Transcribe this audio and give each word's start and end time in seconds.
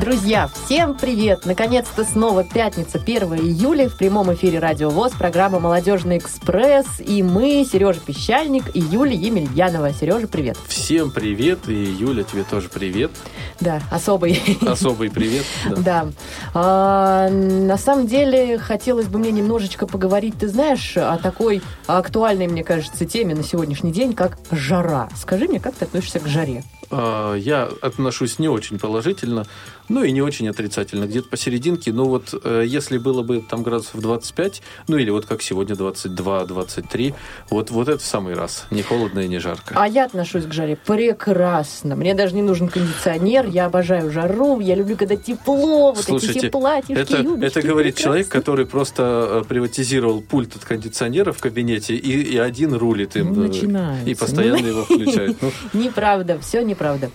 Друзья, 0.00 0.48
всем 0.48 0.94
привет! 0.94 1.46
Наконец-то 1.46 2.04
снова 2.04 2.44
пятница, 2.44 2.98
1 2.98 3.34
июля. 3.36 3.88
В 3.88 3.96
прямом 3.96 4.32
эфире 4.34 4.58
Радио 4.58 4.90
ВОЗ, 4.90 5.12
программа 5.12 5.58
«Молодежный 5.58 6.18
экспресс». 6.18 6.84
И 6.98 7.22
мы, 7.22 7.66
Сережа 7.70 8.00
Песчаник 8.00 8.76
и 8.76 8.80
Юля 8.80 9.12
Емельянова. 9.12 9.94
Сережа, 9.94 10.28
привет! 10.28 10.58
Всем 10.68 11.10
привет, 11.10 11.60
и 11.68 11.72
Юля, 11.72 12.24
тебе 12.24 12.44
тоже 12.44 12.68
привет. 12.68 13.10
Да, 13.58 13.80
особый. 13.90 14.38
Особый 14.60 15.10
привет. 15.10 15.46
Да. 15.64 15.76
да. 15.76 16.06
А, 16.52 17.30
на 17.30 17.78
самом 17.78 18.06
деле, 18.06 18.58
хотелось 18.58 19.06
бы 19.06 19.18
мне 19.18 19.32
немножечко 19.32 19.86
поговорить, 19.86 20.34
ты 20.38 20.48
знаешь, 20.48 20.98
о 20.98 21.16
такой 21.16 21.62
актуальной, 21.86 22.48
мне 22.48 22.64
кажется, 22.64 23.06
теме 23.06 23.34
на 23.34 23.42
сегодняшний 23.42 23.92
день, 23.92 24.12
как 24.12 24.36
жара. 24.50 25.08
Скажи 25.16 25.48
мне, 25.48 25.58
как 25.58 25.74
ты 25.74 25.86
относишься 25.86 26.20
к 26.20 26.26
жаре? 26.26 26.64
А, 26.90 27.34
я 27.34 27.68
отношусь 27.82 28.38
не 28.38 28.48
очень 28.48 28.78
положительно. 28.78 29.46
Ну 29.88 30.02
и 30.02 30.10
не 30.10 30.20
очень 30.20 30.48
отрицательно, 30.48 31.04
где-то 31.04 31.28
посерединке. 31.28 31.92
Но 31.92 32.06
вот 32.06 32.34
э, 32.42 32.64
если 32.66 32.98
было 32.98 33.22
бы 33.22 33.40
там 33.40 33.62
градусов 33.62 34.00
25, 34.00 34.62
ну 34.88 34.96
или 34.96 35.10
вот 35.10 35.26
как 35.26 35.42
сегодня 35.42 35.76
22-23, 35.76 37.14
вот, 37.50 37.70
вот 37.70 37.88
это 37.88 37.98
в 37.98 38.06
самый 38.06 38.34
раз. 38.34 38.66
Не 38.70 38.82
холодно 38.82 39.20
и 39.20 39.28
не 39.28 39.38
жарко. 39.38 39.74
А 39.76 39.86
я 39.86 40.06
отношусь 40.06 40.44
к 40.44 40.52
жаре 40.52 40.76
прекрасно. 40.76 41.94
Мне 41.94 42.14
даже 42.14 42.34
не 42.34 42.42
нужен 42.42 42.68
кондиционер. 42.68 43.46
Я 43.46 43.66
обожаю 43.66 44.10
жару. 44.10 44.60
Я 44.60 44.74
люблю, 44.74 44.96
когда 44.96 45.16
тепло. 45.16 45.92
Вот 45.92 46.04
Слушайте, 46.04 46.40
эти 46.40 46.48
платьишки, 46.48 47.00
это, 47.00 47.22
юбочки, 47.22 47.44
это 47.46 47.62
говорит 47.66 47.94
прекрасно. 47.94 48.02
человек, 48.02 48.28
который 48.28 48.66
просто 48.66 49.42
э, 49.42 49.48
приватизировал 49.48 50.20
пульт 50.20 50.56
от 50.56 50.64
кондиционера 50.64 51.32
в 51.32 51.38
кабинете 51.38 51.94
и, 51.94 52.22
и 52.34 52.38
один 52.38 52.74
рулит 52.74 53.16
им. 53.16 53.34
Ну, 53.34 53.44
э, 53.44 53.48
начинается. 53.48 54.10
И 54.10 54.14
постоянно 54.14 54.66
его 54.66 54.82
включает. 54.82 55.36
Ну, 55.40 55.52
Неправда, 55.72 56.40
все 56.40 56.64
неправда. 56.76 57.10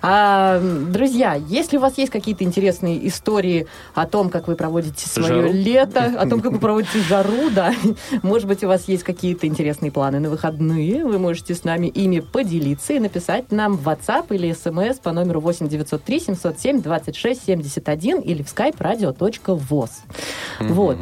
А, 0.00 0.60
друзья, 0.60 1.34
если 1.34 1.76
у 1.76 1.80
вас 1.80 1.98
есть 1.98 2.10
какие-то 2.10 2.44
интересные 2.44 3.06
истории 3.06 3.66
о 3.94 4.06
том, 4.06 4.30
как 4.30 4.48
вы 4.48 4.56
проводите 4.56 5.06
свое 5.06 5.42
Жару? 5.42 5.52
лето, 5.52 6.14
о 6.18 6.26
том, 6.26 6.40
как 6.40 6.52
вы 6.52 6.58
проводите 6.60 6.98
жару, 7.00 7.50
да, 7.50 7.72
может 8.22 8.48
быть, 8.48 8.64
у 8.64 8.68
вас 8.68 8.88
есть 8.88 9.04
какие-то 9.04 9.46
интересные 9.46 9.92
планы 9.92 10.18
на 10.18 10.30
выходные, 10.30 11.04
вы 11.04 11.18
можете 11.18 11.54
с 11.54 11.64
нами 11.64 11.86
ими 11.88 12.20
поделиться 12.20 12.94
и 12.94 12.98
написать 12.98 13.52
нам 13.52 13.76
в 13.76 13.86
WhatsApp 13.86 14.26
или 14.30 14.50
SMS 14.50 15.00
по 15.02 15.12
номеру 15.12 15.40
8903 15.40 16.20
707 16.20 16.82
26 16.82 17.44
71 17.44 18.20
или 18.20 18.42
в 18.42 18.46
skype 18.46 18.78
radio.voz. 18.78 19.90
Вот. 20.60 20.96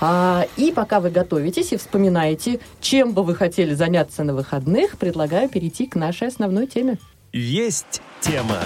А, 0.00 0.46
и 0.56 0.72
пока 0.72 1.00
вы 1.00 1.10
готовитесь 1.10 1.72
и 1.72 1.76
вспоминаете, 1.76 2.60
чем 2.80 3.12
бы 3.12 3.22
вы 3.22 3.34
хотели 3.34 3.74
заняться 3.74 4.24
на 4.24 4.34
выходных, 4.34 4.98
предлагаю 4.98 5.48
перейти 5.48 5.86
к 5.86 5.94
нашей 5.94 6.28
основной 6.28 6.66
теме. 6.66 6.98
Есть 7.32 8.02
тема. 8.20 8.58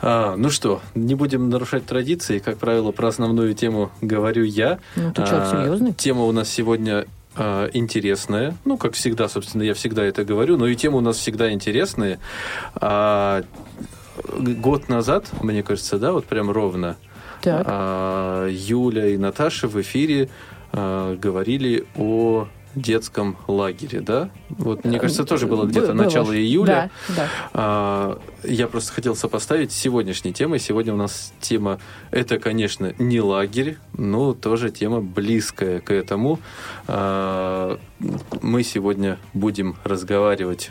А, 0.00 0.34
ну 0.36 0.50
что, 0.50 0.80
не 0.94 1.14
будем 1.14 1.48
нарушать 1.50 1.84
традиции. 1.86 2.38
Как 2.38 2.58
правило, 2.58 2.92
про 2.92 3.08
основную 3.08 3.54
тему 3.54 3.90
говорю 4.00 4.44
я. 4.44 4.78
Ну, 4.96 5.12
ты 5.12 5.24
что, 5.26 5.42
А, 5.42 5.50
серьезный? 5.50 5.92
Тема 5.92 6.22
у 6.24 6.32
нас 6.32 6.48
сегодня 6.48 7.06
а, 7.34 7.68
интересная. 7.72 8.56
Ну, 8.64 8.76
как 8.76 8.94
всегда, 8.94 9.28
собственно, 9.28 9.62
я 9.62 9.74
всегда 9.74 10.04
это 10.04 10.24
говорю. 10.24 10.56
Но 10.56 10.66
и 10.66 10.74
темы 10.76 10.98
у 10.98 11.00
нас 11.00 11.16
всегда 11.16 11.52
интересные. 11.52 12.18
А, 12.74 13.42
год 14.38 14.88
назад, 14.88 15.26
мне 15.42 15.62
кажется, 15.62 15.98
да, 15.98 16.12
вот 16.12 16.24
прям 16.26 16.50
ровно, 16.50 16.96
Так. 17.42 17.64
а, 17.66 18.48
Юля 18.48 19.08
и 19.08 19.16
Наташа 19.16 19.66
в 19.68 19.80
эфире 19.80 20.28
а, 20.72 21.16
говорили 21.16 21.84
о 21.96 22.48
детском 22.74 23.36
лагере, 23.46 24.00
да? 24.00 24.30
Вот, 24.48 24.84
мне 24.84 24.98
кажется, 24.98 25.24
тоже 25.24 25.46
было 25.46 25.66
где-то 25.66 25.88
Было. 25.92 26.04
начало 26.04 26.36
июля. 26.36 26.90
Да, 27.08 27.14
да. 27.16 27.28
А, 27.52 28.20
Я 28.44 28.66
просто 28.66 28.92
хотел 28.92 29.14
сопоставить 29.14 29.72
с 29.72 29.76
сегодняшней 29.76 30.32
темой. 30.32 30.58
Сегодня 30.58 30.94
у 30.94 30.96
нас 30.96 31.32
тема, 31.40 31.78
это, 32.10 32.38
конечно, 32.38 32.94
не 32.98 33.20
лагерь, 33.20 33.78
но 33.92 34.32
тоже 34.32 34.70
тема 34.70 35.00
близкая 35.00 35.80
к 35.80 35.90
этому. 35.92 36.38
А, 36.86 37.78
Мы 38.40 38.62
сегодня 38.62 39.18
будем 39.34 39.76
разговаривать 39.84 40.70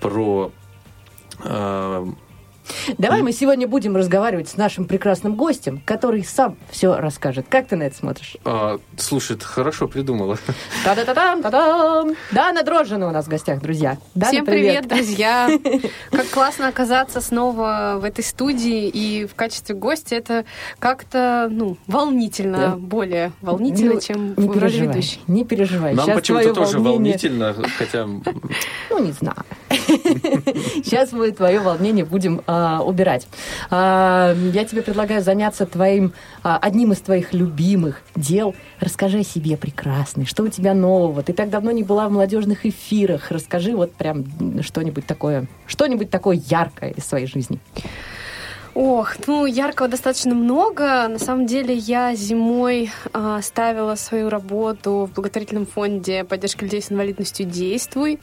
про 0.00 0.52
а, 1.44 2.08
Давай 2.98 3.22
мы 3.22 3.32
сегодня 3.32 3.66
будем 3.68 3.96
разговаривать 3.96 4.48
с 4.48 4.56
нашим 4.56 4.84
прекрасным 4.86 5.34
гостем, 5.34 5.80
который 5.84 6.24
сам 6.24 6.56
все 6.70 6.96
расскажет. 6.96 7.46
Как 7.48 7.66
ты 7.68 7.76
на 7.76 7.84
это 7.84 7.96
смотришь? 7.96 8.36
а, 8.44 8.78
Слушай, 8.96 9.36
ты 9.36 9.44
хорошо 9.44 9.88
придумала. 9.88 10.38
Та-да-та-дам, 10.84 11.42
та-дам! 11.42 12.14
Дана 12.32 12.62
Дрожжина 12.62 13.08
у 13.08 13.10
нас 13.10 13.26
в 13.26 13.28
гостях, 13.28 13.60
друзья. 13.60 13.98
Дана, 14.14 14.32
Всем 14.32 14.44
привет, 14.46 14.86
друзья! 14.88 15.48
Как 16.10 16.28
классно 16.30 16.68
оказаться 16.68 17.20
снова 17.20 17.98
в 18.00 18.04
этой 18.04 18.24
студии 18.24 18.88
и 18.88 19.26
в 19.26 19.34
качестве 19.34 19.74
гостя. 19.74 20.16
Это 20.16 20.44
как-то, 20.78 21.48
ну, 21.50 21.76
волнительно, 21.86 22.58
Да. 22.58 22.76
более 22.76 23.32
волнительно, 23.42 23.94
Ну, 23.94 24.00
чем 24.00 24.28
не 24.36 24.48
переживай, 24.48 24.88
ведущей. 24.88 25.20
не 25.26 25.44
переживай. 25.44 25.94
Нам 25.94 26.10
почему-то 26.12 26.52
тоже 26.54 26.78
волнение- 26.78 26.92
волнительно, 26.92 27.54
хотя 27.78 28.06
Ну, 28.90 28.98
не 29.04 29.12
знаю. 29.12 29.36
Сейчас 29.68 31.12
мы 31.12 31.32
твое 31.32 31.60
волнение 31.60 32.04
будем 32.04 32.42
а, 32.46 32.82
убирать. 32.82 33.26
А, 33.70 34.34
я 34.52 34.64
тебе 34.64 34.82
предлагаю 34.82 35.22
заняться 35.22 35.66
твоим 35.66 36.12
а, 36.42 36.58
одним 36.58 36.92
из 36.92 37.00
твоих 37.00 37.32
любимых 37.32 38.02
дел. 38.14 38.54
Расскажи 38.80 39.20
о 39.20 39.24
себе 39.24 39.56
прекрасный. 39.56 40.26
Что 40.26 40.44
у 40.44 40.48
тебя 40.48 40.74
нового? 40.74 41.22
Ты 41.22 41.32
так 41.32 41.50
давно 41.50 41.70
не 41.70 41.82
была 41.82 42.08
в 42.08 42.12
молодежных 42.12 42.66
эфирах. 42.66 43.30
Расскажи 43.30 43.76
вот 43.76 43.92
прям 43.92 44.24
что-нибудь 44.62 45.06
такое, 45.06 45.46
что-нибудь 45.66 46.10
такое 46.10 46.40
яркое 46.48 46.90
из 46.90 47.04
своей 47.04 47.26
жизни. 47.26 47.58
Ох, 48.78 49.14
ну, 49.26 49.46
яркого 49.46 49.88
достаточно 49.88 50.34
много. 50.34 51.08
На 51.08 51.18
самом 51.18 51.46
деле, 51.46 51.74
я 51.74 52.14
зимой 52.14 52.90
а, 53.14 53.40
ставила 53.40 53.94
свою 53.94 54.28
работу 54.28 55.08
в 55.10 55.14
благотворительном 55.14 55.64
фонде 55.64 56.24
поддержки 56.24 56.64
людей 56.64 56.82
с 56.82 56.92
инвалидностью 56.92 57.46
«Действуй». 57.46 58.20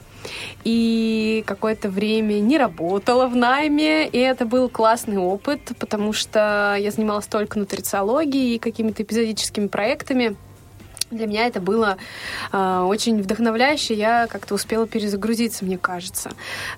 И 0.62 1.42
какое-то 1.44 1.88
время 1.88 2.34
не 2.34 2.56
работала 2.56 3.26
в 3.26 3.34
найме, 3.34 4.06
и 4.06 4.16
это 4.16 4.46
был 4.46 4.68
классный 4.68 5.18
опыт, 5.18 5.72
потому 5.80 6.12
что 6.12 6.76
я 6.78 6.92
занималась 6.92 7.26
только 7.26 7.58
нутрициологией 7.58 8.54
и 8.54 8.58
какими-то 8.60 9.02
эпизодическими 9.02 9.66
проектами. 9.66 10.36
Для 11.14 11.26
меня 11.26 11.46
это 11.46 11.60
было 11.60 11.96
э, 12.52 12.80
очень 12.86 13.22
вдохновляюще. 13.22 13.94
Я 13.94 14.26
как-то 14.26 14.54
успела 14.54 14.86
перезагрузиться, 14.86 15.64
мне 15.64 15.78
кажется. 15.78 16.32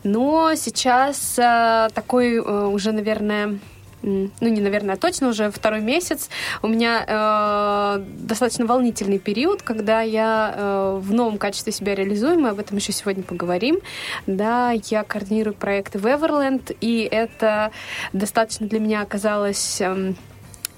Но 0.04 0.54
сейчас 0.54 1.38
э, 1.38 1.88
такой 1.94 2.36
э, 2.36 2.66
уже, 2.66 2.92
наверное, 2.92 3.58
ну 4.02 4.30
не 4.40 4.60
наверное, 4.60 4.94
а 4.94 4.98
точно 4.98 5.28
уже 5.28 5.50
второй 5.50 5.80
месяц 5.80 6.28
у 6.62 6.68
меня 6.68 7.04
э, 7.06 8.04
достаточно 8.18 8.66
волнительный 8.66 9.18
период, 9.18 9.62
когда 9.62 10.02
я 10.02 10.54
э, 10.54 11.00
в 11.02 11.12
новом 11.12 11.38
качестве 11.38 11.72
себя 11.72 11.94
реализую, 11.94 12.38
мы 12.38 12.50
об 12.50 12.58
этом 12.58 12.76
еще 12.76 12.92
сегодня 12.92 13.22
поговорим. 13.22 13.80
Да, 14.26 14.72
я 14.90 15.02
координирую 15.02 15.54
проекты 15.54 15.98
в 15.98 16.06
Everland, 16.06 16.76
и 16.80 17.08
это 17.10 17.72
достаточно 18.12 18.68
для 18.68 18.80
меня 18.80 19.00
оказалось 19.00 19.80
эм, 19.80 20.16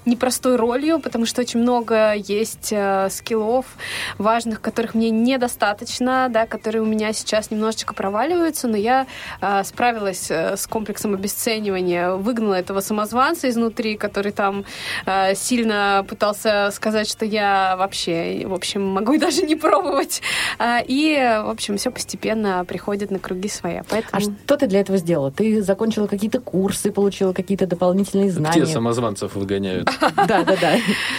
непростой 0.09 0.55
ролью, 0.55 0.99
потому 0.99 1.25
что 1.25 1.41
очень 1.41 1.59
много 1.59 2.13
есть 2.13 2.69
э, 2.71 3.09
скиллов 3.09 3.65
важных, 4.17 4.61
которых 4.61 4.93
мне 4.93 5.09
недостаточно, 5.09 6.27
да, 6.29 6.45
которые 6.45 6.81
у 6.81 6.85
меня 6.85 7.13
сейчас 7.13 7.51
немножечко 7.51 7.93
проваливаются, 7.93 8.67
но 8.67 8.77
я 8.77 9.07
э, 9.41 9.63
справилась 9.63 10.29
э, 10.29 10.55
с 10.57 10.67
комплексом 10.67 11.13
обесценивания, 11.13 12.11
выгнала 12.11 12.55
этого 12.55 12.79
самозванца 12.81 13.49
изнутри, 13.49 13.97
который 13.97 14.31
там 14.31 14.65
э, 15.05 15.35
сильно 15.35 16.05
пытался 16.07 16.69
сказать, 16.71 17.09
что 17.09 17.25
я 17.25 17.75
вообще, 17.77 18.45
в 18.45 18.53
общем, 18.53 18.85
могу 18.85 19.13
и 19.13 19.17
даже 19.17 19.43
не 19.43 19.55
пробовать. 19.55 20.21
А, 20.57 20.79
и, 20.85 21.15
в 21.43 21.49
общем, 21.49 21.77
все 21.77 21.91
постепенно 21.91 22.65
приходит 22.65 23.11
на 23.11 23.19
круги 23.19 23.49
своя. 23.49 23.81
А 23.81 23.85
Поэтому... 23.89 24.21
что 24.21 24.57
ты 24.57 24.67
для 24.67 24.81
этого 24.81 24.97
сделала? 24.97 25.31
Ты 25.31 25.61
закончила 25.61 26.07
какие-то 26.07 26.39
курсы, 26.39 26.91
получила 26.91 27.33
какие-то 27.33 27.67
дополнительные 27.67 28.31
знания? 28.31 28.59
где 28.59 28.65
самозванцев 28.65 29.35
выгоняют? 29.35 29.89
Да, 29.99 30.43
да, 30.43 30.55
да. 30.55 30.77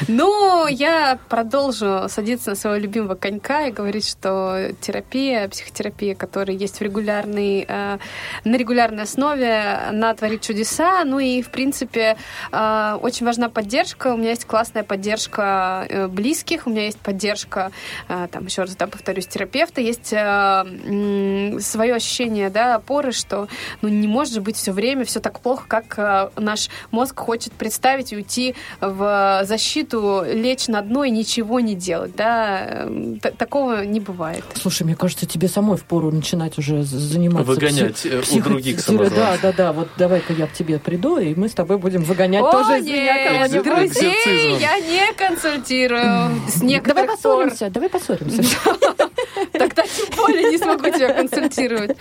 Ну, 0.09 0.67
я 0.67 1.19
продолжу 1.29 2.09
садиться 2.09 2.51
на 2.51 2.57
своего 2.57 2.81
любимого 2.81 3.15
конька 3.15 3.67
и 3.67 3.73
говорить, 3.73 4.09
что 4.09 4.73
терапия, 4.81 5.49
психотерапия, 5.49 6.15
которая 6.15 6.57
есть 6.57 6.79
в 6.79 6.83
регулярной, 6.83 7.65
э, 7.69 7.99
на 8.45 8.57
регулярной 8.57 9.05
основе, 9.05 9.61
она 9.89 10.15
творит 10.15 10.43
чудеса. 10.43 11.05
Ну 11.05 11.19
и, 11.19 11.43
в 11.43 11.51
принципе, 11.51 12.17
э, 12.53 12.99
очень 13.01 13.27
важна 13.27 13.49
поддержка. 13.49 14.15
У 14.15 14.17
меня 14.17 14.31
есть 14.31 14.45
классная 14.45 14.83
поддержка 14.83 15.87
э, 15.89 16.07
близких, 16.09 16.67
у 16.67 16.71
меня 16.71 16.85
есть 16.85 16.99
поддержка, 16.99 17.71
там, 18.09 18.47
еще 18.47 18.63
раз 18.63 18.77
да, 18.77 18.87
повторюсь, 18.87 19.27
терапевта, 19.27 19.81
есть 19.81 20.09
свое 20.09 21.95
ощущение, 21.95 22.51
да, 22.51 22.77
опоры, 22.77 23.13
что 23.13 23.49
ну, 23.83 23.89
не 23.89 24.09
может 24.09 24.35
же 24.35 24.41
быть 24.41 24.57
все 24.57 24.73
время 24.73 25.05
все 25.05 25.21
так 25.21 25.41
плохо, 25.41 25.65
как 25.67 26.33
наш 26.37 26.69
мозг 26.91 27.19
хочет 27.19 27.53
представить 27.53 28.13
и 28.13 28.17
уйти 28.17 28.55
в 28.81 29.43
защиту 29.45 30.25
лечь 30.27 30.69
на 30.69 30.83
дно 30.83 31.05
и 31.05 31.11
ничего 31.11 31.61
не 31.61 31.75
делать, 31.75 32.15
да, 32.17 32.61
Эм, 32.85 33.19
т- 33.21 33.31
такого 33.33 33.85
не 33.85 34.01
бывает. 34.01 34.45
Слушай, 34.55 34.85
мне 34.85 34.97
кажется, 34.97 35.27
тебе 35.27 35.49
самой 35.49 35.77
впору 35.77 36.11
начинать 36.11 36.59
уже 36.59 36.83
заниматься... 36.83 37.51
Выгонять, 37.51 38.05
пси- 38.05 38.23
э, 38.35 38.39
у 38.39 38.43
других 38.43 38.77
Да, 38.77 38.83
самозванцев. 38.83 39.41
да, 39.43 39.53
да. 39.53 39.73
Вот 39.73 39.89
давай-ка 39.97 40.33
я 40.33 40.47
к 40.47 40.53
тебе 40.53 40.79
приду, 40.79 41.19
и 41.19 41.35
мы 41.35 41.49
с 41.49 41.53
тобой 41.53 41.79
будем 41.79 42.03
выгонять 42.03 42.43
О, 42.43 42.51
тоже 42.53 42.79
из 42.81 42.87
меня 42.87 43.15
нет, 43.47 43.53
кого-нибудь. 43.63 43.93
друзей 43.95 44.59
я 44.61 44.79
не 44.81 45.13
консультирую. 45.15 46.31
С 46.49 46.61
Давай 46.61 47.07
пор. 47.07 47.17
поссоримся, 47.17 47.71
давай 47.71 47.89
поссоримся. 47.89 48.43
Тогда 49.53 49.83
тем 49.83 50.07
более 50.17 50.51
не 50.51 50.59
смогу 50.59 50.85
тебя 50.91 51.13
консультировать. 51.13 51.97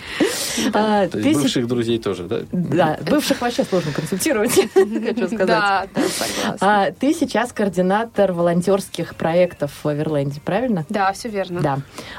А, 0.72 1.06
То 1.08 1.18
есть 1.18 1.40
бывших 1.40 1.66
друзей 1.66 1.98
тоже, 1.98 2.24
да? 2.24 2.40
Да, 2.52 2.98
бывших 3.08 3.40
вообще 3.40 3.64
сложно 3.64 3.92
консультировать, 3.92 4.52
хочу 4.74 5.26
сказать. 5.26 5.46
Да, 5.46 5.86
да, 5.94 6.49
А 6.60 6.90
ты 6.92 7.12
сейчас 7.12 7.52
координатор 7.52 8.32
волонтерских 8.32 9.14
проектов 9.14 9.72
в 9.82 9.92
Эверленде, 9.92 10.40
правильно? 10.40 10.84
Да, 10.88 11.12
все 11.12 11.28
верно. 11.28 11.60
Да. 11.60 11.78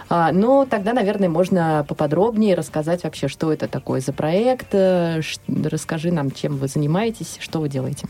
А, 0.09 0.31
ну, 0.31 0.65
тогда, 0.69 0.93
наверное, 0.93 1.29
можно 1.29 1.85
поподробнее 1.87 2.55
рассказать 2.55 3.03
вообще, 3.03 3.27
что 3.27 3.51
это 3.51 3.67
такое 3.67 4.01
за 4.01 4.13
проект. 4.13 4.67
э, 4.73 5.21
Расскажи 5.47 6.11
нам, 6.11 6.31
чем 6.31 6.57
вы 6.57 6.67
занимаетесь, 6.67 7.37
что 7.39 7.59
вы 7.59 7.69
делаете. 7.69 8.07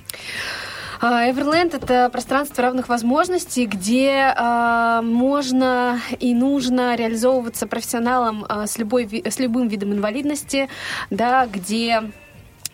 А, 1.03 1.27
Эверленд— 1.31 1.73
это 1.75 2.09
пространство 2.11 2.61
равных 2.63 2.87
возможностей, 2.87 3.65
где 3.65 4.33
а, 4.37 5.01
можно 5.01 5.99
и 6.19 6.35
нужно 6.35 6.95
реализовываться 6.95 7.65
профессионалом 7.65 8.45
а, 8.47 8.67
с, 8.67 8.77
любой, 8.77 9.23
с 9.25 9.39
любым 9.39 9.67
видом 9.67 9.93
инвалидности, 9.93 10.69
да, 11.09 11.47
где 11.47 12.03
а, 12.03 12.11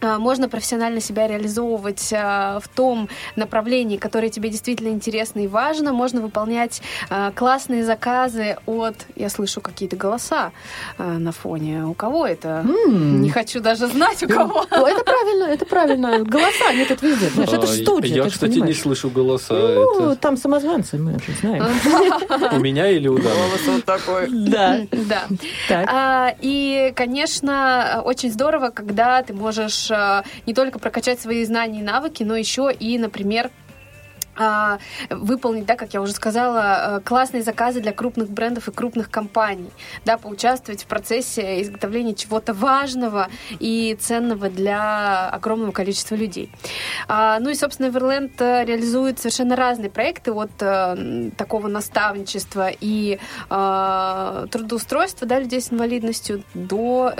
можно 0.01 0.49
профессионально 0.49 1.01
себя 1.01 1.27
реализовывать 1.27 2.11
а, 2.13 2.59
в 2.59 2.67
том 2.67 3.09
направлении, 3.35 3.97
которое 3.97 4.29
тебе 4.29 4.49
действительно 4.49 4.89
интересно 4.89 5.39
и 5.39 5.47
важно. 5.47 5.93
Можно 5.93 6.21
выполнять 6.21 6.81
а, 7.09 7.31
классные 7.31 7.83
заказы 7.83 8.57
от... 8.65 8.95
Я 9.15 9.29
слышу 9.29 9.61
какие-то 9.61 9.95
голоса 9.95 10.51
а, 10.97 11.17
на 11.17 11.31
фоне. 11.31 11.85
У 11.85 11.93
кого 11.93 12.25
это? 12.27 12.65
М. 12.87 13.21
Не 13.21 13.29
хочу 13.29 13.59
даже 13.59 13.87
знать, 13.87 14.21
у 14.23 14.27
кого. 14.27 14.65
Ну, 14.71 14.85
Это 14.85 15.03
правильно, 15.03 15.43
это 15.45 15.65
правильно. 15.65 16.19
Голоса, 16.23 16.69
они 16.69 16.85
тут 16.85 17.01
везде. 17.01 17.29
Знаешь, 17.29 17.49
это 17.49 17.63
А, 17.63 17.67
же 17.67 17.83
студия, 17.83 18.23
Я, 18.23 18.29
кстати, 18.29 18.59
не 18.59 18.73
слышу 18.73 19.09
голоса. 19.09 19.53
Ну, 19.53 20.11
Это 20.11 20.15
там 20.17 20.37
самозванцы, 20.37 20.97
мы 20.97 21.13
же 21.13 21.33
знаем. 21.41 21.65
у 22.53 22.59
меня 22.59 22.89
или 22.89 23.07
у 23.07 23.17
Даны? 23.17 23.35
вот 23.67 23.85
такой. 23.85 24.27
Да. 24.29 24.81
Да. 24.91 25.23
А, 25.69 26.35
и, 26.39 26.93
конечно, 26.95 28.01
очень 28.05 28.31
здорово, 28.31 28.69
когда 28.69 29.21
ты 29.23 29.33
можешь 29.33 29.86
а, 29.91 30.23
не 30.45 30.53
только 30.53 30.79
прокачать 30.79 31.19
свои 31.19 31.43
знания 31.45 31.79
и 31.79 31.83
навыки, 31.83 32.23
но 32.23 32.35
еще 32.35 32.71
и, 32.71 32.97
например, 32.97 33.51
выполнить, 35.09 35.65
да, 35.65 35.75
как 35.75 35.93
я 35.93 36.01
уже 36.01 36.13
сказала, 36.13 36.97
э, 36.97 37.01
классные 37.01 37.43
заказы 37.43 37.81
для 37.81 37.91
крупных 37.91 38.29
брендов 38.29 38.67
и 38.67 38.71
крупных 38.71 39.09
компаний, 39.09 39.69
да, 40.05 40.17
поучаствовать 40.17 40.83
в 40.83 40.87
процессе 40.87 41.61
изготовления 41.61 42.13
чего-то 42.13 42.53
важного 42.53 43.27
и 43.59 43.97
ценного 43.99 44.49
для 44.49 45.29
огромного 45.29 45.71
количества 45.71 46.15
людей. 46.15 46.51
А, 47.07 47.39
Ну 47.39 47.49
и, 47.49 47.55
собственно, 47.55 47.87
Эверленд 47.87 48.39
э, 48.41 48.65
реализует 48.65 49.19
совершенно 49.19 49.55
разные 49.55 49.89
проекты 49.89 50.31
от 50.31 50.51
э, 50.59 51.31
такого 51.37 51.67
наставничества 51.67 52.69
и 52.69 53.19
трудоустройства 53.47 55.27
да, 55.27 55.39
людей 55.39 55.61
с 55.61 55.71
инвалидностью 55.71 56.43
до 56.53 57.13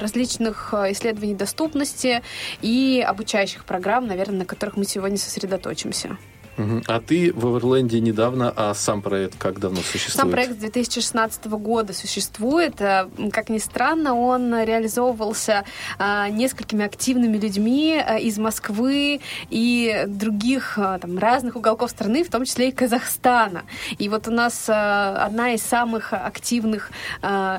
различных 0.00 0.72
исследований 0.74 1.34
доступности 1.34 2.22
и 2.62 3.04
обучающих 3.06 3.64
программ, 3.64 4.06
наверное, 4.06 4.40
на 4.40 4.44
которых 4.44 4.76
мы 4.76 4.84
сегодня 4.84 5.18
сосредоточимся. 5.18 6.16
А 6.86 7.00
ты 7.00 7.32
в 7.32 7.50
Эверленде 7.50 8.00
недавно, 8.00 8.52
а 8.54 8.74
сам 8.74 9.02
проект 9.02 9.36
как 9.38 9.58
давно 9.60 9.80
существует? 9.80 10.16
Сам 10.16 10.30
проект 10.30 10.52
с 10.52 10.56
2016 10.56 11.46
года 11.46 11.92
существует. 11.92 12.80
Э, 12.80 13.08
Как 13.32 13.48
ни 13.48 13.58
странно, 13.58 14.14
он 14.14 14.54
реализовывался 14.62 15.64
а, 15.98 16.28
несколькими 16.28 16.84
активными 16.84 17.36
людьми 17.36 18.02
э, 18.04 18.20
из 18.20 18.38
Москвы 18.38 19.20
и 19.48 20.04
других 20.06 20.78
там, 21.00 21.18
разных 21.18 21.56
уголков 21.56 21.90
страны, 21.90 22.24
в 22.24 22.30
том 22.30 22.44
числе 22.44 22.68
и 22.68 22.72
Казахстана. 22.72 23.64
И 23.98 24.08
вот 24.08 24.28
у 24.28 24.30
нас 24.30 24.68
одна 24.68 25.52
из 25.52 25.62
самых 25.62 26.12
активных 26.12 26.90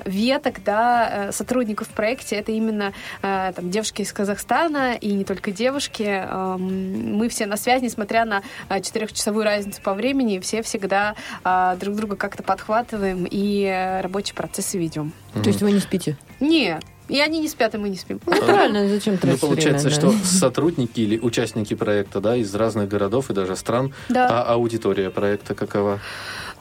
веток 0.05 0.63
да, 0.63 1.27
э, 1.27 1.31
сотрудников 1.31 1.87
в 1.87 1.91
проекте 1.91 2.35
это 2.37 2.51
именно 2.51 2.93
там, 3.21 3.69
девушки 3.69 4.01
из 4.01 4.13
Казахстана 4.13 4.93
и 4.93 5.13
не 5.13 5.25
только 5.25 5.51
девушки. 5.51 6.03
Эм, 6.03 7.15
Мы 7.17 7.29
все 7.29 7.45
на 7.45 7.57
связи, 7.57 7.85
несмотря 7.85 8.25
на 8.25 8.41
четырехчасовую 8.91 9.45
разницу 9.45 9.81
по 9.81 9.93
времени, 9.93 10.39
все 10.39 10.61
всегда 10.61 11.15
а, 11.43 11.75
друг 11.77 11.95
друга 11.95 12.15
как-то 12.17 12.43
подхватываем 12.43 13.25
и 13.29 13.63
э, 13.63 14.01
рабочие 14.01 14.35
процессы 14.35 14.77
ведем. 14.77 15.13
То 15.33 15.47
есть 15.49 15.61
вы 15.61 15.71
не 15.71 15.79
спите? 15.79 16.17
Нет, 16.41 16.83
и 17.07 17.19
они 17.19 17.39
не 17.39 17.47
спят, 17.47 17.73
и 17.75 17.77
мы 17.77 17.89
не 17.89 17.95
спим. 17.95 18.19
Ну, 18.25 18.45
правильно, 18.45 18.87
зачем 18.89 19.13
Ну, 19.13 19.19
тратить 19.19 19.41
получается, 19.41 19.87
время, 19.87 20.01
что 20.01 20.11
да? 20.11 20.17
сотрудники 20.25 20.99
или 20.99 21.17
участники 21.19 21.73
проекта, 21.73 22.19
да, 22.19 22.35
из 22.35 22.53
разных 22.53 22.89
городов 22.89 23.29
и 23.29 23.33
даже 23.33 23.55
стран, 23.55 23.93
Да. 24.09 24.27
а 24.29 24.53
аудитория 24.53 25.09
проекта 25.09 25.55
какова? 25.55 25.99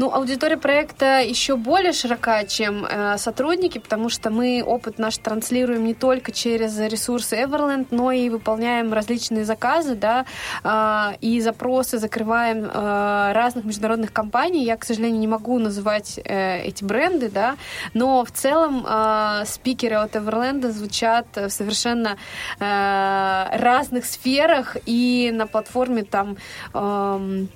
Ну, 0.01 0.11
аудитория 0.15 0.57
проекта 0.57 1.21
еще 1.21 1.57
более 1.57 1.93
широка, 1.93 2.45
чем 2.45 2.87
э, 2.87 3.19
сотрудники, 3.19 3.77
потому 3.77 4.09
что 4.09 4.31
мы 4.31 4.65
опыт 4.67 4.99
наш 4.99 5.19
транслируем 5.19 5.85
не 5.85 5.93
только 5.93 6.33
через 6.33 6.79
ресурсы 6.79 7.37
Everland, 7.37 7.89
но 7.91 8.11
и 8.11 8.31
выполняем 8.31 8.95
различные 8.95 9.45
заказы, 9.45 9.97
да, 9.97 10.25
э, 10.65 11.17
и 11.21 11.39
запросы 11.43 11.99
закрываем 11.99 12.65
э, 12.65 13.33
разных 13.35 13.67
международных 13.67 14.11
компаний. 14.11 14.65
Я, 14.65 14.79
к 14.79 14.87
сожалению, 14.87 15.21
не 15.21 15.29
могу 15.29 15.59
называть 15.59 16.19
э, 16.25 16.63
эти 16.63 16.83
бренды, 16.83 17.29
да, 17.29 17.57
но 17.93 18.25
в 18.25 18.31
целом 18.31 18.87
э, 18.89 19.45
спикеры 19.45 19.97
от 19.97 20.17
Everland 20.17 20.67
звучат 20.71 21.27
в 21.37 21.51
совершенно 21.51 22.17
э, 22.59 23.47
разных 23.53 24.07
сферах 24.07 24.79
и 24.87 25.31
на 25.31 25.47
платформе 25.47 26.05
там 26.05 26.39
эм, 26.73 27.51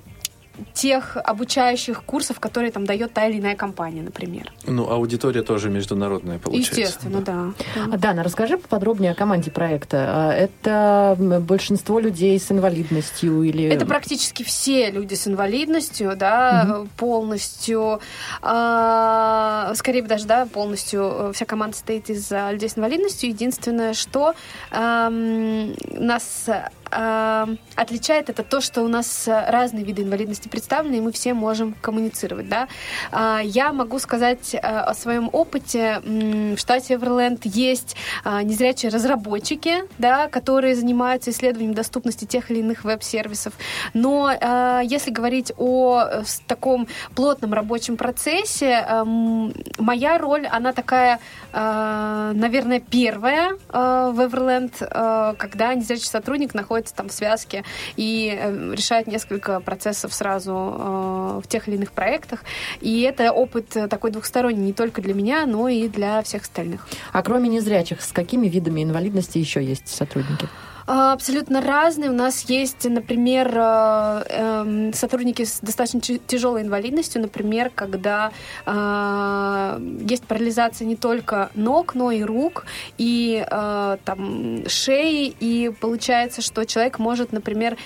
тех 0.73 1.17
обучающих 1.17 2.03
курсов, 2.03 2.39
которые 2.39 2.71
там 2.71 2.85
дает 2.85 3.13
та 3.13 3.27
или 3.27 3.39
иная 3.39 3.55
компания, 3.55 4.01
например. 4.01 4.51
Ну, 4.65 4.89
аудитория 4.89 5.41
тоже 5.41 5.69
международная, 5.69 6.39
получается. 6.39 6.81
Естественно, 6.81 7.21
да. 7.21 7.53
А, 7.91 7.97
Дана, 7.97 8.23
расскажи 8.23 8.57
поподробнее 8.57 9.11
о 9.11 9.15
команде 9.15 9.51
проекта. 9.51 10.05
А, 10.07 10.33
Это 10.33 11.15
большинство 11.41 11.99
людей 11.99 12.39
с 12.39 12.51
инвалидностью 12.51 13.43
или... 13.43 13.65
Это 13.65 13.85
практически 13.85 14.43
все 14.43 14.91
люди 14.91 15.13
с 15.13 15.27
инвалидностью, 15.27 16.15
да, 16.15 16.85
полностью. 16.97 17.99
а, 18.41 19.73
скорее 19.75 20.01
бы 20.01 20.07
даже, 20.07 20.25
да, 20.25 20.45
полностью 20.45 21.01
э, 21.03 21.31
вся 21.33 21.45
команда 21.45 21.75
состоит 21.75 22.09
из 22.09 22.31
а, 22.31 22.51
людей 22.51 22.69
с 22.69 22.77
инвалидностью. 22.77 23.29
Единственное, 23.29 23.93
что 23.93 24.33
нас 24.71 26.49
отличает, 26.91 28.29
это 28.29 28.43
то, 28.43 28.61
что 28.61 28.81
у 28.81 28.87
нас 28.87 29.27
а, 29.27 29.51
разные 29.51 29.83
виды 29.83 30.03
инвалидности 30.03 30.47
представлены, 30.47 30.95
и 30.95 31.01
мы 31.01 31.11
все 31.11 31.33
можем 31.33 31.73
коммуницировать, 31.81 32.47
да. 32.47 32.67
А, 33.11 33.41
я 33.43 33.73
могу 33.73 33.99
сказать 33.99 34.55
а, 34.55 34.83
о 34.83 34.93
своем 34.93 35.29
опыте. 35.31 36.01
В 36.05 36.57
штате 36.57 36.95
Эверленд 36.95 37.45
есть 37.45 37.95
а, 38.23 38.43
незрячие 38.43 38.91
разработчики, 38.91 39.83
да, 39.97 40.27
которые 40.27 40.75
занимаются 40.75 41.31
исследованием 41.31 41.73
доступности 41.73 42.25
тех 42.25 42.51
или 42.51 42.59
иных 42.59 42.83
веб-сервисов. 42.83 43.53
Но 43.93 44.31
а, 44.39 44.81
если 44.81 45.11
говорить 45.11 45.51
о 45.57 46.03
э, 46.03 46.23
таком 46.47 46.87
плотном 47.15 47.53
рабочем 47.53 47.97
процессе, 47.97 48.85
эм, 48.87 49.53
моя 49.77 50.17
роль, 50.17 50.47
она 50.47 50.73
такая, 50.73 51.19
э, 51.51 52.31
наверное, 52.35 52.79
первая 52.79 53.51
э, 53.51 54.11
в 54.13 54.19
Everland, 54.21 54.73
э, 54.79 55.35
когда 55.37 55.73
незрячий 55.73 56.07
сотрудник 56.07 56.53
находится 56.53 56.74
там 56.83 57.09
в 57.09 57.13
связке 57.13 57.63
и 57.95 58.37
э, 58.37 58.73
решает 58.73 59.07
несколько 59.07 59.59
процессов 59.59 60.13
сразу 60.13 60.51
э, 60.51 61.41
в 61.43 61.47
тех 61.47 61.67
или 61.67 61.75
иных 61.75 61.91
проектах. 61.91 62.43
И 62.81 63.01
это 63.01 63.31
опыт 63.31 63.75
э, 63.75 63.87
такой 63.87 64.11
двухсторонний 64.11 64.65
не 64.65 64.73
только 64.73 65.01
для 65.01 65.13
меня, 65.13 65.45
но 65.45 65.67
и 65.67 65.87
для 65.87 66.21
всех 66.23 66.43
остальных. 66.43 66.87
А 67.11 67.21
кроме 67.23 67.49
незрячих, 67.49 68.01
с 68.01 68.11
какими 68.11 68.47
видами 68.47 68.83
инвалидности 68.83 69.37
еще 69.37 69.63
есть 69.63 69.87
сотрудники? 69.87 70.47
А, 70.87 71.13
Абсолютно 71.13 71.61
разные. 71.61 72.11
У 72.11 72.13
нас 72.13 72.43
есть, 72.43 72.87
например, 72.87 73.51
э, 73.57 74.23
эм, 74.29 74.93
сотрудники 74.93 75.43
с 75.43 75.59
достаточно 75.59 75.99
тяжелой 75.99 76.61
инвалидностью, 76.61 77.21
например, 77.21 77.71
когда 77.73 78.31
э, 78.65 79.79
есть 80.07 80.25
парализация 80.25 80.85
не 80.85 80.95
только 80.95 81.49
ног, 81.55 81.95
но 81.95 82.11
и 82.11 82.21
рук, 82.21 82.65
и 82.99 83.43
э, 83.49 83.97
там 84.05 84.63
шеи, 84.67 85.35
и 85.39 85.71
получается, 85.79 86.41
что 86.41 86.65
человек 86.65 86.99
может, 86.99 87.31
например, 87.31 87.77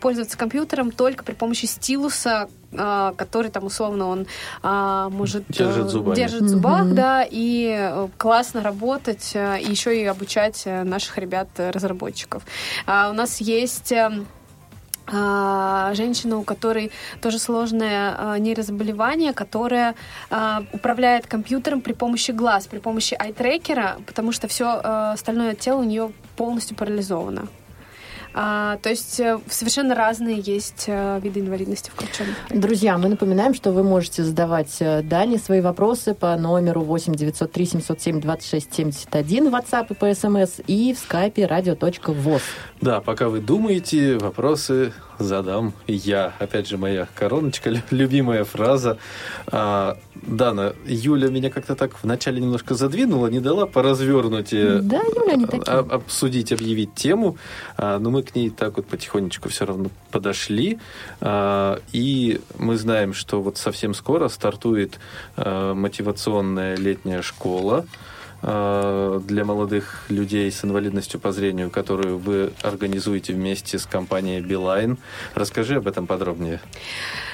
пользоваться 0.00 0.38
компьютером 0.38 0.90
только 0.90 1.24
при 1.24 1.34
помощи 1.34 1.66
стилуса, 1.66 2.48
который 2.72 3.50
там 3.50 3.64
условно 3.64 4.06
он 4.06 4.26
а, 4.62 5.08
может 5.10 5.42
э, 5.50 5.52
Держит 5.54 5.88
зубами. 5.88 6.14
держит 6.14 6.42
в 6.42 6.48
зубах, 6.48 6.84
Мгм. 6.84 6.94
да, 6.94 7.26
и 7.28 7.76
э, 7.76 8.08
классно 8.16 8.62
работать, 8.62 9.32
э, 9.34 9.60
и 9.60 9.68
еще 9.70 10.00
и 10.00 10.04
обучать 10.04 10.62
наших 10.66 11.18
ребят-разработчиков. 11.18 12.44
А 12.86 13.10
у 13.10 13.12
нас 13.12 13.40
есть... 13.40 13.92
а, 15.12 15.92
женщина, 15.94 16.36
у 16.38 16.44
которой 16.44 16.92
тоже 17.20 17.38
сложное 17.40 18.14
а, 18.16 18.38
нейрозаболевание, 18.38 19.32
которая 19.32 19.96
а, 20.30 20.62
управляет 20.72 21.26
компьютером 21.26 21.80
при 21.80 21.94
помощи 21.94 22.30
глаз, 22.30 22.68
при 22.68 22.78
помощи 22.78 23.14
айтрекера, 23.18 23.96
потому 24.06 24.30
что 24.30 24.46
все 24.46 24.66
остальное 25.12 25.54
тело 25.56 25.80
у 25.80 25.84
нее 25.84 26.12
полностью 26.36 26.76
парализовано. 26.76 27.48
А, 28.32 28.76
то 28.82 28.90
есть 28.90 29.18
э, 29.18 29.38
совершенно 29.48 29.94
разные 29.94 30.40
есть 30.40 30.84
э, 30.86 31.20
виды 31.20 31.40
инвалидности 31.40 31.90
включены. 31.90 32.30
Друзья, 32.50 32.96
мы 32.96 33.08
напоминаем, 33.08 33.54
что 33.54 33.72
вы 33.72 33.82
можете 33.82 34.22
задавать 34.22 34.76
э, 34.80 35.02
Дане 35.02 35.38
свои 35.38 35.60
вопросы 35.60 36.14
по 36.14 36.36
номеру 36.36 36.82
8 36.82 37.14
903 37.14 37.66
707 37.66 38.20
26 38.20 38.74
71 38.74 39.50
в 39.50 39.54
WhatsApp 39.54 39.86
и 39.90 39.94
по 39.94 40.14
СМС 40.14 40.60
и 40.66 40.94
в 40.94 40.98
скайпе 40.98 41.44
radio.voz. 41.44 42.42
Да, 42.80 43.00
пока 43.00 43.28
вы 43.28 43.40
думаете, 43.40 44.16
вопросы 44.18 44.92
задам 45.18 45.74
я. 45.86 46.32
Опять 46.38 46.68
же, 46.68 46.78
моя 46.78 47.06
короночка, 47.14 47.70
любимая 47.90 48.44
фраза. 48.44 48.98
А, 49.48 49.98
Дана, 50.14 50.72
Юля 50.86 51.28
меня 51.28 51.50
как-то 51.50 51.74
так 51.74 52.02
вначале 52.02 52.40
немножко 52.40 52.74
задвинула, 52.74 53.26
не 53.28 53.40
дала 53.40 53.66
поразвернуть, 53.66 54.50
да, 54.50 55.00
Юля 55.16 55.36
не 55.36 55.46
такие. 55.46 55.76
обсудить, 55.76 56.52
объявить 56.52 56.94
тему, 56.94 57.36
а, 57.76 57.98
но 57.98 58.10
мы 58.10 58.19
к 58.22 58.34
ней 58.34 58.50
так 58.50 58.76
вот 58.76 58.86
потихонечку 58.86 59.48
все 59.48 59.66
равно 59.66 59.90
подошли. 60.10 60.78
А, 61.20 61.80
и 61.92 62.40
мы 62.58 62.76
знаем, 62.76 63.14
что 63.14 63.42
вот 63.42 63.58
совсем 63.58 63.94
скоро 63.94 64.28
стартует 64.28 64.98
а, 65.36 65.74
мотивационная 65.74 66.76
летняя 66.76 67.22
школа. 67.22 67.86
Э, 68.42 69.20
для 69.22 69.44
молодых 69.44 70.04
людей 70.08 70.50
с 70.50 70.64
инвалидностью 70.64 71.20
по 71.20 71.30
зрению, 71.30 71.70
которую 71.70 72.18
вы 72.18 72.52
организуете 72.62 73.34
вместе 73.34 73.78
с 73.78 73.84
компанией 73.84 74.40
Beeline. 74.40 74.96
Расскажи 75.34 75.76
об 75.76 75.86
этом 75.86 76.06
подробнее. 76.06 76.60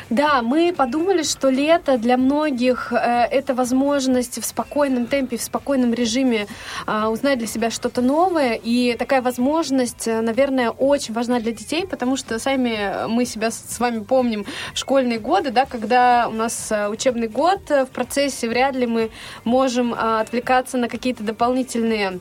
Да, 0.08 0.40
мы 0.40 0.72
подумали, 0.72 1.24
что 1.24 1.48
лето 1.48 1.98
для 1.98 2.16
многих 2.16 2.92
э, 2.92 2.96
это 2.96 3.54
возможность 3.54 4.40
в 4.40 4.46
спокойном 4.46 5.06
темпе, 5.06 5.36
в 5.36 5.42
спокойном 5.42 5.92
режиме 5.92 6.46
э, 6.86 7.06
узнать 7.06 7.38
для 7.38 7.48
себя 7.48 7.70
что-то 7.70 8.02
новое. 8.02 8.54
И 8.54 8.94
такая 8.96 9.20
возможность, 9.20 10.06
э, 10.06 10.20
наверное, 10.20 10.70
очень 10.70 11.12
важна 11.12 11.40
для 11.40 11.50
детей, 11.50 11.88
потому 11.88 12.16
что 12.16 12.38
сами 12.38 13.08
мы 13.08 13.24
себя 13.24 13.50
с 13.50 13.80
вами 13.80 14.04
помним 14.04 14.46
школьные 14.74 15.18
годы, 15.18 15.50
да, 15.50 15.64
когда 15.66 16.28
у 16.28 16.32
нас 16.32 16.70
э, 16.70 16.88
учебный 16.88 17.26
год 17.26 17.68
э, 17.70 17.84
в 17.84 17.88
процессе, 17.88 18.48
вряд 18.48 18.76
ли 18.76 18.86
мы 18.86 19.10
можем 19.42 19.92
э, 19.92 20.20
отвлекаться 20.20 20.78
на 20.78 20.88
какие-то 20.88 21.24
дополнительные 21.24 22.20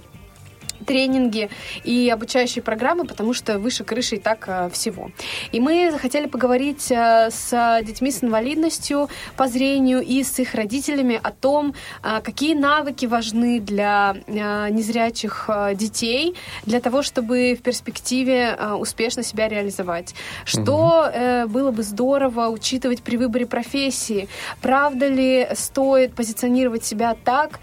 тренинги 0.86 1.50
и 1.84 2.10
обучающие 2.10 2.64
программы, 2.64 3.06
потому 3.06 3.34
что 3.34 3.60
выше 3.60 3.84
крыши 3.84 4.16
и 4.16 4.20
так 4.20 4.46
э, 4.48 4.70
всего. 4.72 5.12
И 5.52 5.60
мы 5.60 5.92
захотели 5.92 6.28
поговорить 6.28 6.92
э, 6.92 7.30
с 7.32 7.82
детьми 7.84 8.12
с 8.12 8.24
инвалидностью 8.24 9.10
по 9.38 9.48
зрению 9.48 10.02
и 10.02 10.24
с 10.24 10.40
их 10.40 10.56
родителями 10.56 11.20
о 11.22 11.32
том, 11.32 11.74
э, 12.04 12.22
какие 12.22 12.56
навыки 12.56 13.06
важны 13.06 13.60
для 13.60 14.16
незрячих 14.28 15.50
детей, 15.74 16.36
для 16.66 16.80
того, 16.80 17.02
чтобы 17.02 17.56
в 17.60 17.62
перспективе 17.62 18.58
успешно 18.80 19.24
себя 19.24 19.48
реализовать. 19.48 20.16
Что 20.46 21.12
угу. 21.44 21.50
было 21.50 21.72
бы 21.72 21.84
здорово 21.84 22.48
учитывать 22.50 23.02
при 23.02 23.18
выборе 23.18 23.46
профессии? 23.46 24.28
Правда 24.62 25.08
ли 25.08 25.48
стоит 25.54 26.14
позиционировать 26.14 26.86
себя 26.86 27.16
так, 27.24 27.60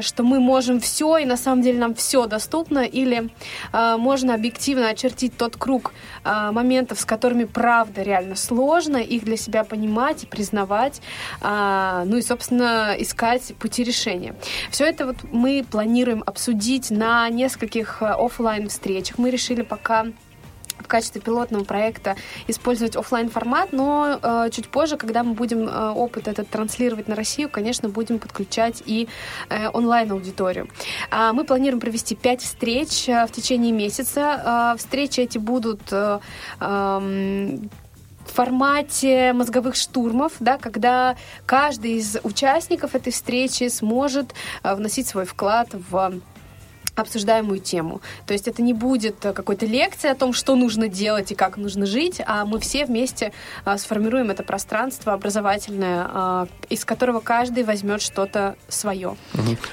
что 0.00 0.22
мы 0.22 0.40
можем 0.40 0.80
все, 0.80 1.18
и 1.18 1.24
на 1.24 1.36
самом 1.36 1.62
деле 1.62 1.78
нам 1.78 1.94
все 1.94 2.26
доступно, 2.26 2.45
доступно, 2.46 2.84
или 2.84 3.28
э, 3.72 3.96
можно 3.98 4.34
объективно 4.34 4.88
очертить 4.88 5.36
тот 5.36 5.56
круг 5.56 5.92
э, 6.24 6.50
моментов, 6.52 7.00
с 7.00 7.04
которыми 7.04 7.44
правда 7.44 8.02
реально 8.02 8.36
сложно, 8.36 8.98
их 8.98 9.24
для 9.24 9.36
себя 9.36 9.64
понимать 9.64 10.24
и 10.24 10.26
признавать, 10.26 11.00
э, 11.40 12.04
ну 12.06 12.16
и, 12.16 12.22
собственно, 12.22 12.94
искать 12.98 13.54
пути 13.58 13.82
решения. 13.84 14.34
Все 14.70 14.84
это 14.84 15.06
вот 15.06 15.16
мы 15.32 15.64
планируем 15.68 16.22
обсудить 16.26 16.90
на 16.90 17.28
нескольких 17.30 18.02
офлайн 18.02 18.68
встречах. 18.68 19.18
Мы 19.18 19.30
решили 19.30 19.62
пока 19.62 20.06
в 20.86 20.88
качестве 20.88 21.20
пилотного 21.20 21.64
проекта 21.64 22.14
использовать 22.46 22.94
офлайн 22.94 23.28
формат, 23.28 23.72
но 23.72 24.20
э, 24.22 24.50
чуть 24.52 24.68
позже, 24.68 24.96
когда 24.96 25.24
мы 25.24 25.34
будем 25.34 25.68
э, 25.68 25.90
опыт 25.90 26.28
этот 26.28 26.48
транслировать 26.48 27.08
на 27.08 27.16
Россию, 27.16 27.48
конечно, 27.50 27.88
будем 27.88 28.20
подключать 28.20 28.84
и 28.86 29.08
э, 29.48 29.68
онлайн 29.70 30.12
аудиторию. 30.12 30.68
Э, 31.10 31.32
мы 31.32 31.42
планируем 31.42 31.80
провести 31.80 32.14
пять 32.14 32.42
встреч 32.42 33.08
э, 33.08 33.26
в 33.26 33.32
течение 33.32 33.72
месяца. 33.72 34.74
Э, 34.74 34.78
встречи 34.78 35.20
эти 35.20 35.38
будут 35.38 35.80
э, 35.90 36.20
э, 36.60 37.58
в 38.24 38.32
формате 38.32 39.32
мозговых 39.32 39.74
штурмов, 39.74 40.34
да, 40.38 40.56
когда 40.56 41.16
каждый 41.46 41.94
из 41.94 42.16
участников 42.22 42.94
этой 42.94 43.12
встречи 43.12 43.68
сможет 43.68 44.34
вносить 44.62 45.08
свой 45.08 45.24
вклад 45.24 45.68
в 45.72 46.20
обсуждаемую 46.96 47.60
тему. 47.60 48.00
То 48.26 48.32
есть 48.32 48.48
это 48.48 48.62
не 48.62 48.72
будет 48.72 49.16
какой-то 49.20 49.66
лекции 49.66 50.10
о 50.10 50.14
том, 50.14 50.32
что 50.32 50.56
нужно 50.56 50.88
делать 50.88 51.32
и 51.32 51.34
как 51.34 51.56
нужно 51.56 51.86
жить, 51.86 52.20
а 52.26 52.44
мы 52.44 52.58
все 52.58 52.86
вместе 52.86 53.32
а, 53.64 53.78
сформируем 53.78 54.30
это 54.30 54.42
пространство 54.42 55.12
образовательное, 55.12 56.06
а, 56.08 56.48
из 56.68 56.84
которого 56.84 57.20
каждый 57.20 57.64
возьмет 57.64 58.00
что-то 58.00 58.56
свое. 58.68 59.16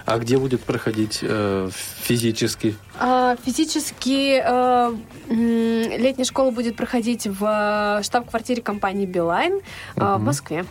А 0.06 0.20
где 0.20 0.38
будет 0.38 0.62
проходить 0.62 1.20
э, 1.22 1.70
физически? 2.02 2.76
А, 3.00 3.36
физически 3.44 4.42
э, 4.44 4.96
летняя 5.30 6.26
школа 6.26 6.52
будет 6.52 6.76
проходить 6.76 7.26
в 7.26 8.02
штаб-квартире 8.04 8.62
компании 8.62 9.06
Билайн 9.06 9.62
э, 9.96 10.00
в 10.00 10.20
Москве. 10.20 10.66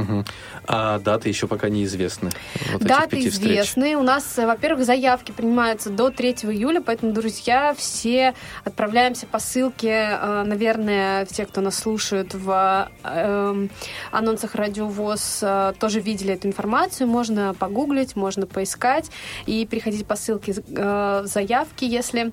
Угу. 0.00 0.24
А 0.66 0.98
даты 0.98 1.28
еще 1.28 1.46
пока 1.46 1.68
неизвестны. 1.68 2.30
Вот 2.72 2.82
даты 2.82 3.26
известны. 3.26 3.96
У 3.96 4.02
нас, 4.02 4.36
во-первых, 4.36 4.84
заявки 4.84 5.32
принимаются 5.32 5.90
до 5.90 6.10
3 6.10 6.30
июля, 6.42 6.80
поэтому, 6.80 7.12
друзья, 7.12 7.74
все 7.76 8.34
отправляемся 8.64 9.26
по 9.26 9.38
ссылке. 9.38 10.18
Э, 10.20 10.44
наверное, 10.46 11.26
те, 11.26 11.46
кто 11.46 11.60
нас 11.60 11.76
слушают 11.76 12.34
в 12.34 12.88
э, 13.04 13.68
анонсах 14.10 14.54
радиовоз, 14.54 15.40
э, 15.42 15.72
тоже 15.78 16.00
видели 16.00 16.34
эту 16.34 16.48
информацию. 16.48 17.06
Можно 17.06 17.54
погуглить, 17.54 18.16
можно 18.16 18.46
поискать 18.46 19.10
и 19.46 19.66
переходить 19.66 20.06
по 20.06 20.16
ссылке 20.16 20.54
э, 20.54 21.22
заявки, 21.24 21.84
если 21.84 22.32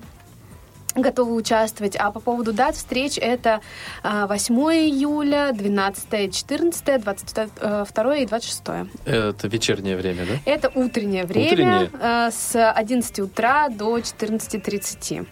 готовы 1.02 1.34
участвовать. 1.34 1.96
А 1.96 2.10
по 2.10 2.20
поводу 2.20 2.52
дат 2.52 2.76
встреч 2.76 3.18
это 3.18 3.60
8 4.02 4.54
а, 4.54 4.74
июля, 4.74 5.50
12, 5.52 6.34
14, 6.34 7.00
22 7.00 8.16
и 8.16 8.26
26. 8.26 8.62
Это 9.04 9.48
вечернее 9.48 9.96
время, 9.96 10.26
да? 10.26 10.50
Это 10.50 10.70
утреннее 10.74 11.24
время 11.24 11.52
утреннее. 11.52 11.90
А, 12.00 12.30
с 12.30 12.70
11 12.70 13.20
утра 13.20 13.68
до 13.68 13.98
14.30. 13.98 15.26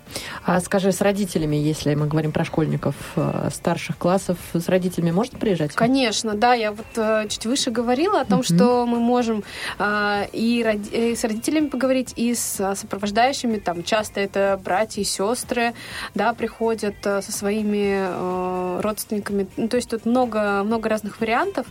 А 0.44 0.60
скажи, 0.60 0.92
с 0.92 1.00
родителями, 1.00 1.56
если 1.56 1.94
мы 1.94 2.06
говорим 2.06 2.32
про 2.32 2.44
школьников 2.44 2.94
а, 3.16 3.48
старших 3.52 3.98
классов, 3.98 4.38
с 4.52 4.68
родителями 4.68 5.10
можно 5.10 5.38
приезжать? 5.38 5.74
Конечно, 5.74 6.34
да. 6.34 6.54
Я 6.54 6.72
вот 6.72 7.28
чуть 7.28 7.46
выше 7.46 7.70
говорила 7.70 8.20
о 8.20 8.24
том, 8.24 8.40
uh-huh. 8.40 8.54
что 8.54 8.86
мы 8.86 8.98
можем 8.98 9.44
и 9.78 11.14
с 11.16 11.24
родителями 11.24 11.68
поговорить, 11.68 12.12
и 12.16 12.34
с 12.34 12.74
сопровождающими. 12.74 13.58
Там 13.58 13.82
часто 13.82 14.20
это 14.20 14.60
братья 14.62 15.00
и 15.00 15.04
сестры 15.04 15.55
сестры, 15.56 15.74
да, 16.14 16.32
приходят 16.34 16.94
э, 17.04 17.22
со 17.22 17.32
своими 17.32 18.06
э, 18.08 18.80
родственниками. 18.80 19.46
Ну, 19.56 19.68
то 19.68 19.76
есть 19.76 19.90
тут 19.90 20.06
много, 20.06 20.62
много 20.64 20.88
разных 20.88 21.20
вариантов. 21.20 21.66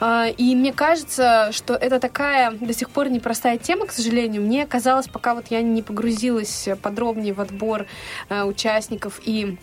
Э, 0.00 0.30
и 0.36 0.54
мне 0.54 0.72
кажется, 0.72 1.50
что 1.52 1.74
это 1.74 1.98
такая 2.00 2.52
до 2.52 2.72
сих 2.72 2.90
пор 2.90 3.10
непростая 3.10 3.58
тема, 3.58 3.86
к 3.86 3.92
сожалению. 3.92 4.42
Мне 4.42 4.66
казалось, 4.66 5.08
пока 5.08 5.34
вот 5.34 5.46
я 5.50 5.62
не 5.62 5.82
погрузилась 5.82 6.68
подробнее 6.82 7.34
в 7.34 7.40
отбор 7.40 7.86
участников 8.30 9.20
и 9.24 9.58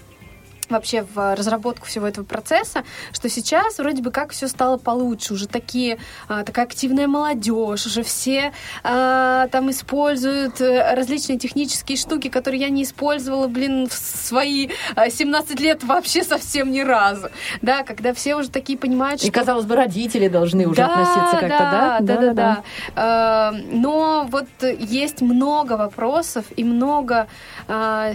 вообще 0.69 1.05
в 1.13 1.35
разработку 1.35 1.85
всего 1.85 2.07
этого 2.07 2.25
процесса, 2.25 2.83
что 3.11 3.29
сейчас 3.29 3.77
вроде 3.77 4.01
бы 4.01 4.11
как 4.11 4.31
все 4.31 4.47
стало 4.47 4.77
получше, 4.77 5.33
уже 5.33 5.47
такие, 5.47 5.97
а, 6.27 6.43
такая 6.43 6.65
активная 6.65 7.07
молодежь, 7.07 7.85
уже 7.85 8.03
все 8.03 8.53
а, 8.83 9.47
там 9.47 9.69
используют 9.71 10.61
э, 10.61 10.95
различные 10.95 11.37
технические 11.37 11.97
штуки, 11.97 12.29
которые 12.29 12.61
я 12.61 12.69
не 12.69 12.83
использовала, 12.83 13.47
блин, 13.47 13.87
в 13.87 13.93
свои 13.93 14.69
17 14.95 15.59
а, 15.59 15.63
лет 15.63 15.83
вообще 15.83 16.23
совсем 16.23 16.71
ни 16.71 16.81
разу, 16.81 17.29
да, 17.61 17.83
когда 17.83 18.13
все 18.13 18.35
уже 18.35 18.49
такие 18.49 18.77
понимают, 18.77 19.21
что... 19.21 19.27
И, 19.27 19.31
казалось 19.31 19.65
бы, 19.65 19.75
родители 19.75 20.27
должны 20.27 20.65
уже 20.65 20.77
да, 20.77 20.87
относиться 20.87 21.37
как-то, 21.39 21.47
да? 21.47 21.97
Да, 21.99 22.15
да, 22.15 22.21
да, 22.21 22.33
да. 22.33 22.63
да. 22.95 23.55
Но 23.71 24.27
вот 24.29 24.47
есть 24.61 25.21
много 25.21 25.73
вопросов 25.73 26.45
и 26.55 26.63
много 26.63 27.27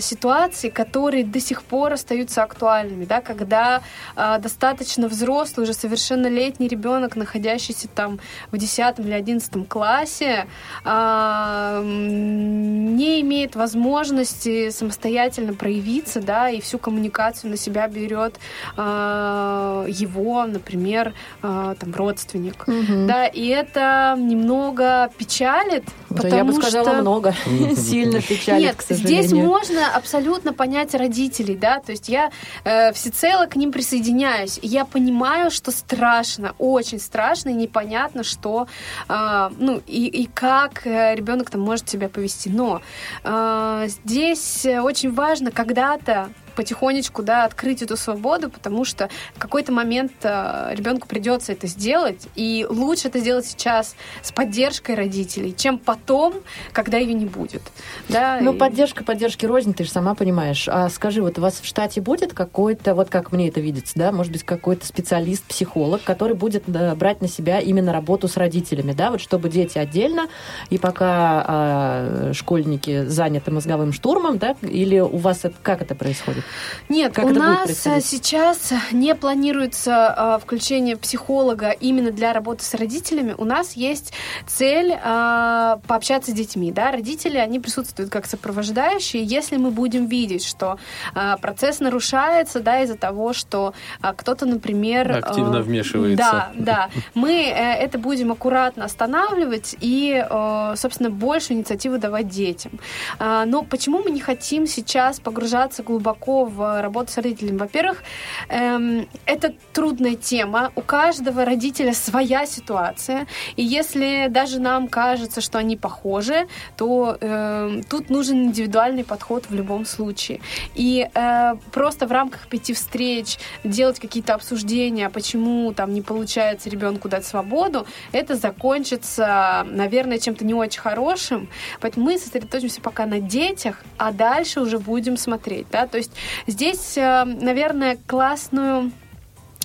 ситуаций, 0.00 0.70
которые 0.70 1.24
до 1.24 1.40
сих 1.40 1.62
пор 1.62 1.92
остаются 1.92 2.39
становятся 2.40 2.42
актуальными, 2.42 3.04
да, 3.04 3.20
когда 3.20 3.80
э, 4.16 4.38
достаточно 4.40 5.08
взрослый, 5.08 5.64
уже 5.64 5.72
совершеннолетний 5.74 6.68
ребенок, 6.68 7.16
находящийся 7.16 7.88
там 7.88 8.18
в 8.50 8.58
10 8.58 8.98
или 8.98 9.12
11 9.12 9.68
классе, 9.68 10.46
э, 10.84 11.82
не 11.84 13.20
имеет 13.20 13.56
возможности 13.56 14.70
самостоятельно 14.70 15.54
проявиться, 15.54 16.20
да, 16.20 16.50
и 16.50 16.60
всю 16.60 16.78
коммуникацию 16.78 17.50
на 17.50 17.56
себя 17.56 17.86
берет 17.88 18.38
э, 18.76 19.86
его, 19.88 20.44
например, 20.46 21.14
э, 21.42 21.74
там 21.78 21.94
родственник, 21.94 22.66
Мгм. 22.66 23.06
да, 23.06 23.26
и 23.26 23.46
это 23.48 24.16
немного 24.18 25.10
печалит, 25.18 25.84
Да, 26.10 26.16
потому 26.16 26.36
я 26.36 26.44
бы 26.44 26.52
сказала 26.52 26.84
что 26.92 27.00
много. 27.00 27.34
Сильно 27.76 28.20
печалит, 28.20 28.60
нет, 28.62 28.76
к 28.76 28.82
сожалению. 28.82 29.22
здесь 29.22 29.32
можно 29.32 29.94
абсолютно 29.94 30.52
понять 30.52 30.94
родителей, 30.94 31.56
да, 31.56 31.80
то 31.80 31.92
есть 31.92 32.08
я 32.08 32.29
э, 32.64 32.92
всецело 32.92 33.46
к 33.46 33.56
ним 33.56 33.72
присоединяюсь. 33.72 34.58
Я 34.62 34.84
понимаю, 34.84 35.50
что 35.50 35.70
страшно, 35.70 36.54
очень 36.58 36.98
страшно 36.98 37.50
и 37.50 37.54
непонятно, 37.54 38.24
что, 38.24 38.66
э, 39.08 39.50
ну, 39.58 39.82
и, 39.86 40.06
и 40.06 40.26
как 40.26 40.86
э, 40.86 41.14
ребенок 41.14 41.50
там 41.50 41.60
может 41.60 41.88
себя 41.88 42.08
повести. 42.08 42.48
Но 42.48 42.82
э, 43.24 43.86
здесь 43.88 44.64
э, 44.66 44.80
очень 44.80 45.12
важно 45.12 45.50
когда-то 45.50 46.30
потихонечку, 46.54 47.22
да, 47.22 47.44
открыть 47.44 47.82
эту 47.82 47.96
свободу, 47.96 48.50
потому 48.50 48.84
что 48.84 49.08
в 49.34 49.38
какой-то 49.38 49.72
момент 49.72 50.12
э, 50.22 50.74
ребенку 50.74 51.08
придется 51.08 51.52
это 51.52 51.66
сделать, 51.66 52.26
и 52.34 52.66
лучше 52.68 53.08
это 53.08 53.18
сделать 53.20 53.46
сейчас 53.46 53.94
с 54.22 54.32
поддержкой 54.32 54.94
родителей, 54.94 55.54
чем 55.56 55.78
потом, 55.78 56.34
когда 56.72 56.98
ее 56.98 57.14
не 57.14 57.26
будет. 57.26 57.62
Да, 58.08 58.38
Ну, 58.40 58.52
и- 58.54 58.58
поддержка, 58.58 59.04
поддержки 59.04 59.46
рознь, 59.46 59.74
ты 59.74 59.84
же 59.84 59.90
сама 59.90 60.14
понимаешь. 60.14 60.68
А 60.68 60.88
скажи, 60.88 61.22
вот 61.22 61.38
у 61.38 61.42
вас 61.42 61.60
в 61.60 61.66
штате 61.66 62.00
будет 62.00 62.32
какой-то, 62.34 62.94
вот 62.94 63.08
как 63.10 63.32
мне 63.32 63.48
это 63.48 63.60
видится, 63.60 63.92
да, 63.96 64.12
может 64.12 64.32
быть, 64.32 64.42
какой-то 64.44 64.86
специалист, 64.86 65.44
психолог, 65.44 66.02
который 66.04 66.34
будет 66.34 66.64
да, 66.66 66.94
брать 66.94 67.20
на 67.20 67.28
себя 67.28 67.60
именно 67.60 67.92
работу 67.92 68.28
с 68.28 68.36
родителями, 68.36 68.92
да, 68.92 69.10
вот 69.10 69.20
чтобы 69.20 69.48
дети 69.48 69.78
отдельно, 69.78 70.28
и 70.70 70.78
пока 70.78 71.44
а, 71.46 72.30
школьники 72.34 73.04
заняты 73.04 73.50
мозговым 73.50 73.92
штурмом, 73.92 74.38
да, 74.38 74.56
или 74.62 74.98
у 75.00 75.16
вас 75.16 75.44
это, 75.44 75.54
как 75.62 75.82
это 75.82 75.94
происходит? 75.94 76.39
Нет, 76.88 77.14
Как 77.14 77.24
у 77.24 77.30
нас 77.30 77.86
а, 77.86 78.00
сейчас 78.00 78.72
не 78.92 79.14
планируется 79.14 80.08
а, 80.08 80.38
включение 80.38 80.96
психолога 80.96 81.70
именно 81.70 82.10
для 82.10 82.32
работы 82.32 82.64
с 82.64 82.74
родителями. 82.74 83.34
У 83.36 83.44
нас 83.44 83.74
есть 83.74 84.12
цель 84.46 84.98
а, 85.02 85.80
пообщаться 85.86 86.30
с 86.30 86.34
детьми. 86.34 86.72
Да? 86.72 86.90
Родители, 86.90 87.38
они 87.38 87.60
присутствуют 87.60 88.10
как 88.10 88.26
сопровождающие. 88.26 89.22
Если 89.22 89.56
мы 89.56 89.70
будем 89.70 90.06
видеть, 90.06 90.44
что 90.44 90.78
а, 91.14 91.36
процесс 91.36 91.80
нарушается 91.80 92.60
да, 92.60 92.80
из-за 92.82 92.96
того, 92.96 93.32
что 93.32 93.74
а, 94.00 94.12
кто-то, 94.14 94.46
например... 94.46 95.12
Активно 95.24 95.58
а, 95.58 95.62
вмешивается. 95.62 96.16
Да, 96.16 96.50
да. 96.54 96.90
Мы 97.14 97.32
э, 97.32 97.74
это 97.74 97.98
будем 97.98 98.32
аккуратно 98.32 98.84
останавливать 98.84 99.76
и, 99.80 100.24
э, 100.28 100.74
собственно, 100.76 101.10
больше 101.10 101.52
инициативы 101.52 101.98
давать 101.98 102.28
детям. 102.28 102.72
А, 103.18 103.44
Но 103.44 103.62
почему 103.62 104.02
мы 104.02 104.10
не 104.10 104.20
хотим 104.20 104.66
сейчас 104.66 105.20
погружаться 105.20 105.82
глубоко 105.82 106.29
в 106.44 106.82
работу 106.82 107.12
с 107.12 107.16
родителями? 107.16 107.58
Во-первых, 107.58 108.02
эм, 108.48 109.08
это 109.26 109.54
трудная 109.72 110.14
тема. 110.14 110.72
У 110.76 110.80
каждого 110.80 111.44
родителя 111.44 111.92
своя 111.92 112.46
ситуация. 112.46 113.26
И 113.56 113.62
если 113.62 114.28
даже 114.28 114.60
нам 114.60 114.88
кажется, 114.88 115.40
что 115.40 115.58
они 115.58 115.76
похожи, 115.76 116.46
то 116.76 117.16
эм, 117.20 117.82
тут 117.82 118.10
нужен 118.10 118.46
индивидуальный 118.46 119.04
подход 119.04 119.44
в 119.48 119.54
любом 119.54 119.84
случае. 119.86 120.40
И 120.74 121.08
э, 121.12 121.54
просто 121.72 122.06
в 122.06 122.12
рамках 122.12 122.48
пяти 122.48 122.72
встреч 122.72 123.38
делать 123.64 124.00
какие-то 124.00 124.34
обсуждения, 124.34 125.08
почему 125.10 125.72
там 125.72 125.92
не 125.92 126.02
получается 126.02 126.70
ребенку 126.70 127.08
дать 127.08 127.26
свободу, 127.26 127.86
это 128.12 128.34
закончится, 128.36 129.66
наверное, 129.70 130.18
чем-то 130.18 130.44
не 130.44 130.54
очень 130.54 130.80
хорошим. 130.80 131.48
Поэтому 131.80 132.06
мы 132.06 132.18
сосредоточимся 132.18 132.80
пока 132.80 133.06
на 133.06 133.20
детях, 133.20 133.82
а 133.98 134.12
дальше 134.12 134.60
уже 134.60 134.78
будем 134.78 135.16
смотреть. 135.16 135.66
Да? 135.70 135.86
То 135.86 135.98
есть 135.98 136.12
здесь, 136.46 136.96
э, 136.96 137.24
наверное, 137.24 137.98
классную 138.06 138.92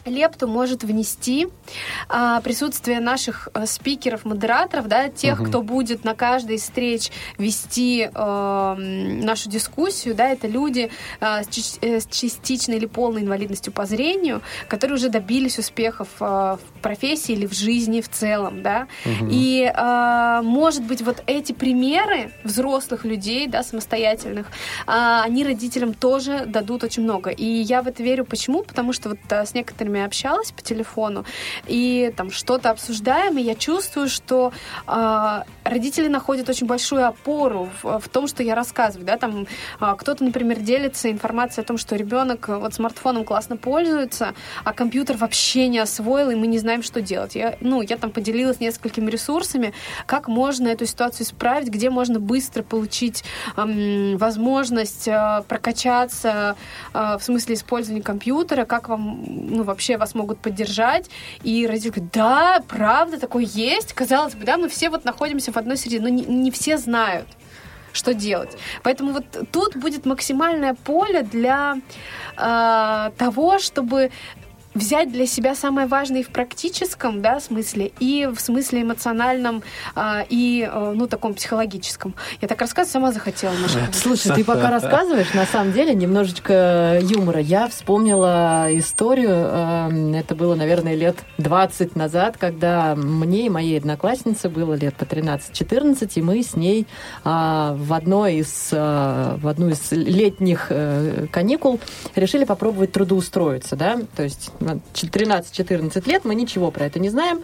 лепту 0.05 0.47
может 0.47 0.83
внести 0.83 1.47
а, 2.07 2.39
присутствие 2.41 2.99
наших 2.99 3.49
а, 3.53 3.65
спикеров, 3.65 4.23
модераторов, 4.25 4.87
да, 4.87 5.09
тех, 5.09 5.39
Мгм. 5.39 5.49
кто 5.49 5.61
будет 5.61 6.03
на 6.03 6.13
каждой 6.13 6.57
из 6.57 6.61
встреч 6.63 7.11
вести 7.37 8.09
а, 8.13 8.75
нашу 8.75 9.49
дискуссию, 9.49 10.15
да, 10.15 10.29
это 10.29 10.47
люди 10.47 10.91
а, 11.19 11.43
с, 11.43 11.47
с 11.81 12.05
частичной 12.07 12.77
или 12.77 12.85
полной 12.85 13.23
инвалидностью 13.23 13.73
по 13.73 13.85
зрению, 13.85 14.41
которые 14.67 14.95
уже 14.95 15.09
добились 15.09 15.57
успехов 15.57 16.07
а, 16.19 16.57
в 16.57 16.81
профессии 16.81 17.33
или 17.33 17.47
в 17.47 17.53
жизни 17.53 18.01
в 18.01 18.09
целом, 18.09 18.61
да, 18.61 18.87
Мгм. 19.05 19.29
и, 19.31 19.71
а, 19.73 20.41
может 20.43 20.83
быть, 20.83 21.01
вот 21.01 21.23
эти 21.25 21.51
примеры 21.51 22.31
взрослых 22.43 23.05
людей, 23.05 23.47
да, 23.47 23.63
самостоятельных, 23.63 24.47
а, 24.85 25.23
они 25.23 25.43
родителям 25.43 25.93
тоже 25.93 26.45
дадут 26.45 26.83
очень 26.83 27.03
много. 27.03 27.31
И 27.31 27.45
я 27.45 27.81
в 27.81 27.87
это 27.87 28.03
верю. 28.03 28.25
Почему? 28.25 28.63
Потому 28.63 28.93
что 28.93 29.09
вот 29.09 29.19
а, 29.29 29.45
с 29.45 29.53
некоторыми 29.53 29.94
общалась 30.03 30.51
по 30.51 30.61
телефону, 30.61 31.25
и 31.67 32.13
там 32.15 32.31
что-то 32.31 32.71
обсуждаем, 32.71 33.37
и 33.37 33.41
я 33.41 33.55
чувствую, 33.55 34.09
что 34.09 34.51
а, 34.87 35.45
родители 35.63 36.07
находят 36.07 36.49
очень 36.49 36.67
большую 36.67 37.05
опору 37.05 37.69
в, 37.81 37.99
в 37.99 38.09
том, 38.09 38.27
что 38.27 38.43
я 38.43 38.55
рассказываю, 38.55 39.05
да, 39.05 39.17
там 39.17 39.47
а, 39.79 39.95
кто-то, 39.95 40.23
например, 40.23 40.59
делится 40.59 41.11
информацией 41.11 41.63
о 41.63 41.67
том, 41.67 41.77
что 41.77 41.95
ребенок 41.95 42.47
вот 42.47 42.73
смартфоном 42.73 43.23
классно 43.23 43.57
пользуется, 43.57 44.33
а 44.63 44.73
компьютер 44.73 45.17
вообще 45.17 45.67
не 45.67 45.79
освоил, 45.79 46.29
и 46.31 46.35
мы 46.35 46.47
не 46.47 46.59
знаем, 46.59 46.83
что 46.83 47.01
делать. 47.01 47.35
Я, 47.35 47.57
ну, 47.61 47.81
я 47.81 47.97
там 47.97 48.11
поделилась 48.11 48.59
несколькими 48.59 49.09
ресурсами, 49.09 49.73
как 50.05 50.27
можно 50.27 50.67
эту 50.67 50.85
ситуацию 50.85 51.25
исправить, 51.25 51.69
где 51.69 51.89
можно 51.89 52.19
быстро 52.19 52.63
получить 52.63 53.23
ам, 53.55 54.17
возможность 54.17 55.07
а, 55.07 55.43
прокачаться 55.43 56.55
а, 56.93 57.17
в 57.17 57.23
смысле 57.23 57.55
использования 57.55 58.01
компьютера, 58.01 58.65
как 58.65 58.89
вам, 58.89 59.23
ну, 59.25 59.63
вообще 59.63 59.84
вас 59.93 60.15
могут 60.15 60.39
поддержать. 60.39 61.09
И 61.43 61.65
родители 61.67 61.89
говорят, 61.89 62.11
да, 62.11 62.63
правда, 62.67 63.19
такое 63.19 63.43
есть. 63.43 63.93
Казалось 63.93 64.35
бы, 64.35 64.45
да, 64.45 64.57
мы 64.57 64.69
все 64.69 64.89
вот 64.89 65.05
находимся 65.05 65.51
в 65.51 65.57
одной 65.57 65.77
среде, 65.77 65.99
но 65.99 66.09
не, 66.09 66.23
не 66.23 66.51
все 66.51 66.77
знают 66.77 67.27
что 67.93 68.13
делать. 68.13 68.57
Поэтому 68.83 69.13
вот 69.13 69.23
тут 69.53 69.77
будет 69.77 70.05
максимальное 70.05 70.73
поле 70.73 71.23
для 71.23 71.77
э, 72.37 73.11
того, 73.17 73.57
чтобы 73.59 74.11
взять 74.75 75.11
для 75.11 75.25
себя 75.25 75.55
самое 75.55 75.87
важное 75.87 76.19
и 76.19 76.23
в 76.23 76.29
практическом 76.29 77.21
да, 77.21 77.39
смысле, 77.39 77.91
и 77.99 78.29
в 78.33 78.39
смысле 78.39 78.83
эмоциональном, 78.83 79.63
а, 79.95 80.25
и, 80.29 80.69
э, 80.71 80.93
ну, 80.95 81.07
таком 81.07 81.33
психологическом. 81.33 82.13
Я 82.41 82.47
так 82.47 82.61
рассказываю, 82.61 82.91
сама 82.91 83.11
захотела, 83.11 83.53
Маша. 83.53 83.79
Слушай, 83.93 84.35
ты 84.35 84.43
пока 84.43 84.69
рассказываешь, 84.69 85.33
на 85.33 85.45
самом 85.45 85.73
деле, 85.73 85.95
немножечко 85.95 86.99
юмора. 87.01 87.39
Я 87.39 87.67
вспомнила 87.67 88.67
историю, 88.69 89.31
э, 89.31 90.19
это 90.19 90.35
было, 90.35 90.55
наверное, 90.55 90.95
лет 90.95 91.17
20 91.37 91.95
назад, 91.95 92.37
когда 92.37 92.95
мне 92.95 93.47
и 93.47 93.49
моей 93.49 93.77
однокласснице 93.77 94.49
было 94.49 94.73
лет 94.73 94.95
по 94.95 95.03
13-14, 95.03 96.11
и 96.15 96.21
мы 96.21 96.43
с 96.43 96.55
ней 96.55 96.87
а, 97.23 97.73
в 97.77 97.93
одной 97.93 98.35
из, 98.35 98.69
а, 98.73 99.37
в 99.37 99.47
одну 99.47 99.69
из 99.69 99.91
летних 99.91 100.67
э, 100.69 101.27
каникул 101.31 101.79
решили 102.15 102.43
попробовать 102.43 102.91
трудоустроиться, 102.91 103.75
да, 103.75 103.99
то 104.15 104.23
есть 104.23 104.51
13-14 104.65 106.09
лет, 106.09 106.25
мы 106.25 106.35
ничего 106.35 106.71
про 106.71 106.85
это 106.85 106.99
не 106.99 107.09
знаем. 107.09 107.41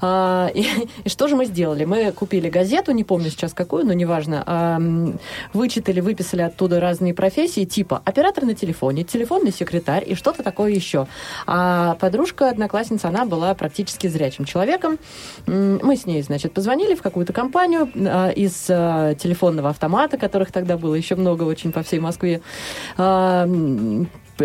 А, 0.00 0.50
И, 0.54 0.66
и 1.04 1.08
что 1.08 1.28
же 1.28 1.36
мы 1.36 1.46
сделали? 1.46 1.84
Мы 1.84 2.12
купили 2.12 2.48
газету, 2.48 2.92
не 2.92 3.04
помню 3.04 3.30
сейчас 3.30 3.52
какую, 3.54 3.86
но 3.86 3.92
неважно, 3.92 5.20
вычитали, 5.52 6.00
выписали 6.00 6.42
оттуда 6.42 6.80
разные 6.80 7.14
профессии, 7.14 7.64
типа 7.64 8.02
оператор 8.04 8.44
на 8.44 8.54
телефоне, 8.54 9.04
телефонный 9.04 9.52
секретарь 9.52 10.04
и 10.06 10.14
что-то 10.14 10.42
такое 10.42 10.72
еще. 10.72 11.06
А 11.46 11.96
подружка, 12.00 12.50
одноклассница, 12.50 13.08
она 13.08 13.24
была 13.24 13.54
практически 13.54 14.06
зрячим 14.06 14.44
человеком. 14.44 14.98
Мы 15.46 15.96
с 15.96 16.06
ней, 16.06 16.22
значит, 16.22 16.52
позвонили 16.52 16.94
в 16.94 17.02
какую-то 17.02 17.32
компанию 17.32 17.90
а, 17.94 18.30
из 18.30 18.66
а, 18.68 19.14
телефонного 19.14 19.70
автомата, 19.70 20.18
которых 20.18 20.52
тогда 20.52 20.76
было 20.76 20.94
еще 20.94 21.16
много 21.16 21.44
очень 21.44 21.72
по 21.72 21.82
всей 21.82 22.00
Москве. 22.00 22.40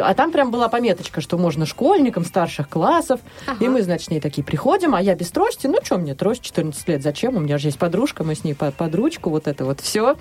А, 0.02 0.10
а 0.10 0.14
там 0.14 0.32
прям 0.32 0.52
была 0.52 0.70
пометочка, 0.70 1.22
что 1.22 1.38
можно 1.38 1.66
школьникам 1.66 2.26
старших 2.26 2.70
классов. 2.70 3.20
Ага. 3.48 3.64
И 3.64 3.68
мы, 3.68 3.82
значит, 3.82 4.08
с 4.08 4.10
ней 4.10 4.20
такие 4.20 4.44
приходим, 4.44 4.96
а 4.96 5.02
я 5.02 5.16
без 5.16 5.30
трости. 5.30 5.68
Ну, 5.68 5.78
что 5.84 5.98
мне, 5.98 6.16
трость 6.16 6.42
14 6.42 6.88
лет, 6.88 7.04
зачем? 7.04 7.36
У 7.36 7.40
меня 7.40 7.58
же 7.58 7.68
есть 7.68 7.80
подружка, 7.80 8.24
мы 8.24 8.36
с 8.36 8.44
ней 8.44 8.54
под, 8.54 8.76
под 8.76 8.94
ручку, 8.96 9.30
вот 9.30 9.48
это 9.48 9.66
вот 9.66 9.82
все. 9.82 10.16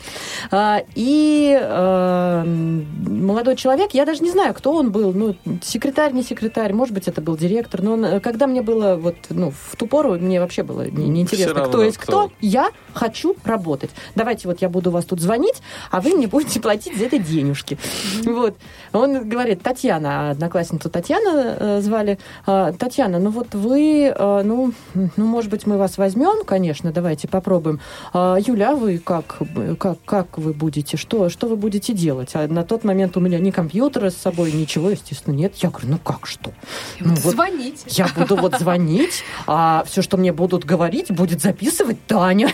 и 0.94 1.58
а, 1.60 2.44
молодой 2.44 3.56
человек, 3.56 3.92
я 3.92 4.04
даже 4.04 4.22
не 4.22 4.30
знаю, 4.30 4.54
кто 4.54 4.72
он 4.72 4.90
был, 4.90 5.12
ну, 5.12 5.36
секретарь, 5.62 6.12
не 6.12 6.22
секретарь, 6.22 6.72
может 6.72 6.94
быть, 6.94 7.08
это 7.08 7.20
был 7.20 7.36
директор, 7.36 7.82
но 7.82 7.94
он, 7.94 8.04
э, 8.04 8.20
когда 8.20 8.46
мне 8.46 8.62
было 8.62 8.96
вот, 8.96 9.16
ну, 9.30 9.50
в 9.50 9.76
ту 9.76 9.86
пору, 9.86 10.14
мне 10.14 10.40
вообще 10.40 10.62
было 10.62 10.88
не- 10.88 11.08
неинтересно, 11.08 11.54
равно, 11.54 11.68
кто 11.68 11.82
есть 11.82 11.98
кто. 11.98 12.26
кто. 12.26 12.34
Я 12.40 12.70
хочу 12.92 13.36
работать. 13.44 13.90
Давайте 14.14 14.48
вот 14.48 14.62
я 14.62 14.68
буду 14.68 14.90
вас 14.90 15.04
тут 15.04 15.20
звонить, 15.20 15.62
а 15.90 16.00
вы 16.00 16.14
мне 16.14 16.26
будете 16.26 16.60
платить 16.60 16.96
за 16.96 17.04
это 17.04 17.18
денежки. 17.18 17.78
Вот. 18.24 18.56
Он 18.92 19.28
говорит, 19.28 19.62
Татьяна, 19.64 20.30
одноклассницу 20.30 20.90
Татьяна 20.90 21.56
э, 21.58 21.80
звали. 21.80 22.18
А, 22.46 22.72
Татьяна, 22.72 23.18
ну 23.18 23.30
вот 23.30 23.54
вы, 23.54 24.12
э, 24.14 24.42
ну, 24.44 24.72
ну, 24.94 25.26
может 25.26 25.50
быть, 25.50 25.66
мы 25.66 25.78
вас 25.78 25.96
возьмем, 25.96 26.44
конечно, 26.44 26.92
давайте 26.92 27.28
попробуем. 27.28 27.80
А, 28.12 28.36
Юля, 28.38 28.72
а 28.72 28.76
вы 28.76 28.98
как, 28.98 29.38
как, 29.78 29.98
как 30.04 30.38
вы 30.38 30.52
будете, 30.52 30.98
что, 30.98 31.30
что 31.30 31.48
вы 31.48 31.56
будете 31.56 31.94
делать? 31.94 32.30
А 32.34 32.46
на 32.46 32.62
тот 32.62 32.84
момент 32.84 33.16
у 33.16 33.20
меня 33.20 33.38
ни 33.38 33.50
компьютера 33.50 34.10
с 34.10 34.16
собой, 34.16 34.52
ничего, 34.52 34.90
естественно, 34.90 35.34
нет. 35.34 35.54
Я 35.56 35.70
говорю, 35.70 35.88
ну 35.88 35.98
как 35.98 36.26
что? 36.26 36.52
Ну, 37.00 37.14
вот 37.14 37.32
Звонить. 37.32 37.84
я 37.86 38.06
буду 38.14 38.36
вот 38.36 38.58
звонить, 38.58 39.24
а 39.46 39.84
все, 39.86 40.02
что 40.02 40.18
мне 40.18 40.32
будут 40.32 40.64
говорить, 40.64 41.10
будет 41.10 41.40
записывать 41.40 42.04
Таня. 42.06 42.50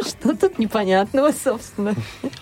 Что 0.06 0.34
тут 0.36 0.58
непонятного, 0.58 1.32
собственно? 1.32 1.94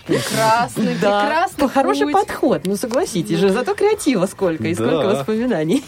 Прекрасный, 0.07 0.95
Да, 1.01 1.21
прекрасный 1.21 1.69
хороший 1.69 2.07
путь. 2.11 2.13
подход, 2.13 2.61
ну 2.65 2.75
согласитесь 2.77 3.37
же, 3.37 3.49
зато 3.49 3.75
креатива 3.75 4.25
сколько 4.25 4.67
и 4.67 4.73
сколько 4.73 4.91
Да. 5.03 5.07
воспоминаний. 5.15 5.83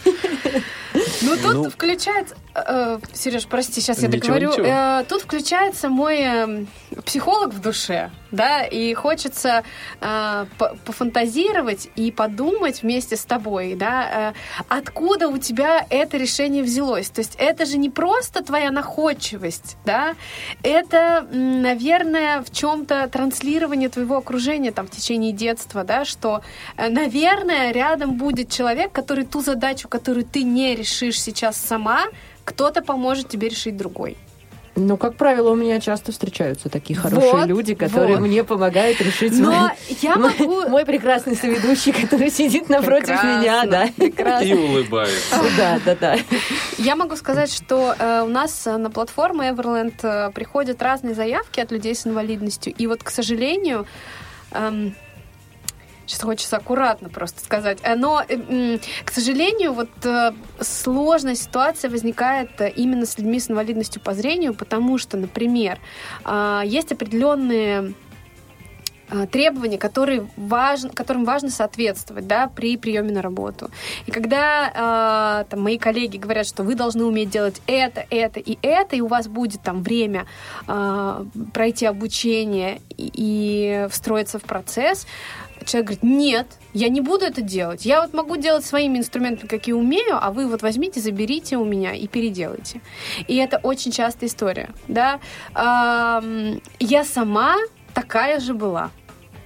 Ну, 1.22 1.36
тут 1.42 1.54
Ну. 1.54 1.70
включается... 1.70 2.36
э, 2.56 3.00
Сереж, 3.14 3.48
прости, 3.48 3.82
сейчас 3.82 4.02
я 4.02 4.08
Ничего, 4.08 4.22
договорю. 4.36 4.52
ничего. 4.52 4.66
Э, 4.68 5.04
тут 5.08 5.22
включается 5.22 5.90
мой 5.90 6.18
э, 6.20 6.66
психолог 7.06 7.54
в 7.54 7.62
душе, 7.62 8.12
да, 8.32 8.64
и 8.64 8.94
хочется 8.94 9.64
э, 10.00 10.46
по- 10.58 10.76
пофантазировать 10.86 11.90
и 11.96 12.12
подумать 12.12 12.82
вместе 12.84 13.16
с 13.16 13.26
тобой, 13.26 13.76
да, 13.76 14.34
откуда 14.68 15.28
у 15.28 15.38
тебя 15.38 15.86
это 15.90 16.18
решение 16.18 16.64
взялось. 16.64 17.10
То 17.10 17.20
есть 17.20 17.36
это 17.38 17.66
же 17.66 17.78
не 17.78 17.90
просто 17.90 18.44
твоя 18.44 18.72
находчивость, 18.72 19.78
да, 19.86 20.16
это, 20.64 21.28
наверное, 21.32 22.42
в 22.42 22.52
чем-то 22.52 23.08
транслирование 23.10 23.90
твоего 23.90 24.18
окружения 24.18 24.72
там 24.72 24.88
в 24.88 24.92
течение 24.92 25.32
детства, 25.32 25.84
да, 25.84 26.06
что, 26.06 26.42
наверное, 26.78 27.72
рядом 27.72 28.14
будет 28.14 28.50
человек, 28.50 28.92
который 28.92 29.26
ту 29.26 29.42
задачу, 29.42 29.88
которую 29.88 30.26
ты 30.26 30.44
не 30.44 30.76
решишь 30.76 31.22
сейчас 31.22 31.58
сама, 31.58 32.06
кто-то 32.44 32.82
поможет 32.82 33.30
тебе 33.30 33.50
решить 33.50 33.78
другой. 33.78 34.18
Ну, 34.78 34.96
как 34.96 35.16
правило, 35.16 35.50
у 35.52 35.56
меня 35.56 35.82
часто 35.82 36.14
встречаются 36.14 36.70
такие 36.70 36.98
хорошие 36.98 37.34
Вот, 37.34 37.46
люди, 37.46 37.76
которые 37.76 38.16
вот. 38.18 38.26
мне 38.26 38.42
помогают 38.46 39.02
решить 39.02 39.38
Но 39.38 39.52
мой- 39.52 39.70
я 40.02 40.16
мой- 40.16 40.32
могу... 40.40 40.70
Мой 40.70 40.86
прекрасный 40.86 41.36
соведущий, 41.36 41.92
который 41.92 42.32
сидит 42.32 42.70
напротив 42.70 43.08
Прекрасно, 43.08 43.40
меня, 43.42 43.66
да. 43.66 43.90
прекрасно. 43.98 44.46
И 44.46 44.54
улыбается. 44.54 45.36
Да, 45.58 45.80
да, 45.86 45.96
да. 46.00 46.18
Я 46.78 46.96
могу 46.96 47.18
сказать, 47.18 47.52
что 47.52 47.94
э, 48.00 48.22
у 48.24 48.30
нас 48.30 48.66
э, 48.66 48.78
на 48.78 48.90
платформу 48.90 49.44
Everland 49.44 49.94
э, 50.04 50.32
приходят 50.32 50.82
разные 50.82 51.16
заявки 51.16 51.60
от 51.60 51.70
людей 51.72 51.94
с 51.94 52.08
инвалидностью. 52.08 52.74
И 52.74 52.88
вот, 52.88 53.04
к 53.04 53.10
сожалению, 53.10 53.86
эм, 54.52 54.96
сейчас 56.06 56.22
хочется 56.22 56.58
аккуратно 56.58 57.10
просто 57.10 57.44
сказать, 57.44 57.80
э, 57.84 57.96
но, 57.96 58.24
э, 58.28 58.80
к 59.06 59.12
сожалению, 59.12 59.74
вот 59.74 59.90
э, 60.04 60.32
сложная 60.60 61.36
ситуация 61.36 61.90
возникает 61.90 62.50
именно 62.76 63.06
с 63.06 63.18
людьми 63.18 63.40
с 63.40 63.50
инвалидностью 63.50 64.02
по 64.02 64.14
зрению, 64.14 64.54
потому 64.54 64.98
что, 64.98 65.18
например, 65.18 65.80
э, 66.26 66.62
есть 66.66 66.92
определенные 66.92 67.94
э, 69.10 69.28
требования, 69.28 69.78
которые 69.78 70.28
важно, 70.38 70.90
которым 70.90 71.24
важно 71.26 71.50
соответствовать 71.50 72.28
да, 72.28 72.48
при 72.48 72.78
приеме 72.78 73.12
на 73.12 73.22
работу. 73.22 73.70
И 74.06 74.12
когда 74.12 75.44
э, 75.44 75.50
там, 75.50 75.62
мои 75.62 75.78
коллеги 75.78 76.18
говорят, 76.18 76.48
что 76.48 76.64
вы 76.64 76.76
должны 76.76 77.06
уметь 77.06 77.30
делать 77.30 77.62
это, 77.68 78.06
это 78.10 78.40
и 78.40 78.58
это, 78.62 78.96
и 78.96 79.02
у 79.02 79.08
вас 79.08 79.28
будет 79.28 79.62
там 79.62 79.84
время 79.84 80.26
э, 80.68 81.26
пройти 81.54 81.86
обучение 81.86 82.82
и, 82.98 83.12
и 83.14 83.88
встроиться 83.90 84.40
в 84.40 84.44
процесс, 84.44 85.06
человек 85.66 85.88
говорит, 85.88 86.04
нет, 86.04 86.48
я 86.74 86.90
не 86.90 87.02
буду 87.02 87.26
это 87.26 87.42
делать. 87.42 87.86
Я 87.86 88.02
вот 88.02 88.14
могу 88.14 88.38
делать 88.38 88.66
своими 88.66 88.98
инструментами, 88.98 89.48
какие 89.48 89.74
умею, 89.74 90.18
а 90.20 90.32
вы 90.32 90.48
вот 90.48 90.62
возьмите, 90.62 91.00
заберите 91.00 91.58
у 91.58 91.66
меня 91.66 91.94
и 91.94 92.08
переделайте. 92.08 92.82
И 93.28 93.36
это 93.36 93.58
очень 93.58 93.92
частая 93.92 94.30
история. 94.30 94.70
Да? 94.88 95.20
Я 95.54 97.04
сама 97.04 97.58
такая 97.94 98.40
же 98.40 98.54
была. 98.54 98.92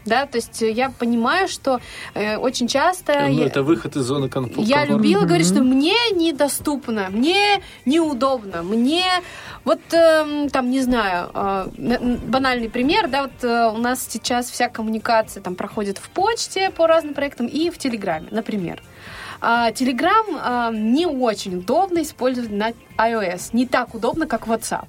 Да, 0.06 0.26
то 0.28 0.38
есть 0.38 0.62
я 0.62 0.90
понимаю, 0.92 1.48
что 1.48 1.80
э, 2.14 2.38
очень 2.38 2.68
часто... 2.68 3.14
Ну, 3.28 3.40
я- 3.40 3.48
это 3.48 3.64
выход 3.64 3.96
из 3.96 4.04
зоны 4.04 4.30
комфорта. 4.30 4.62
я 4.62 4.86
любила 4.86 5.20
Мгм. 5.22 5.28
говорить, 5.28 5.48
что 5.48 5.62
мне 5.62 5.96
недоступно, 6.14 7.08
мне 7.10 7.62
неудобно, 7.86 8.62
мне 8.62 9.04
вот 9.64 9.80
эм, 9.92 10.50
там 10.50 10.70
не 10.70 10.82
знаю 10.82 11.32
э, 11.34 11.68
банальный 12.28 12.70
пример, 12.70 13.08
да, 13.10 13.24
вот 13.24 13.44
э, 13.44 13.72
у 13.74 13.78
нас 13.78 14.06
сейчас 14.08 14.50
вся 14.52 14.70
коммуникация 14.70 15.42
там 15.42 15.56
проходит 15.56 15.98
в 15.98 16.10
почте 16.10 16.70
по 16.70 16.86
разным 16.88 17.14
проектам 17.16 17.48
и 17.48 17.70
в 17.72 17.78
Телеграме, 17.80 18.28
например. 18.32 18.82
А, 19.42 19.72
Телеграм 19.72 20.26
а, 20.42 20.72
не 20.72 21.06
очень 21.06 21.58
удобно 21.58 22.02
использовать 22.02 22.52
на 22.52 22.72
iOS, 22.98 23.50
не 23.54 23.66
так 23.68 23.94
удобно, 23.94 24.28
как 24.28 24.48
WhatsApp. 24.48 24.88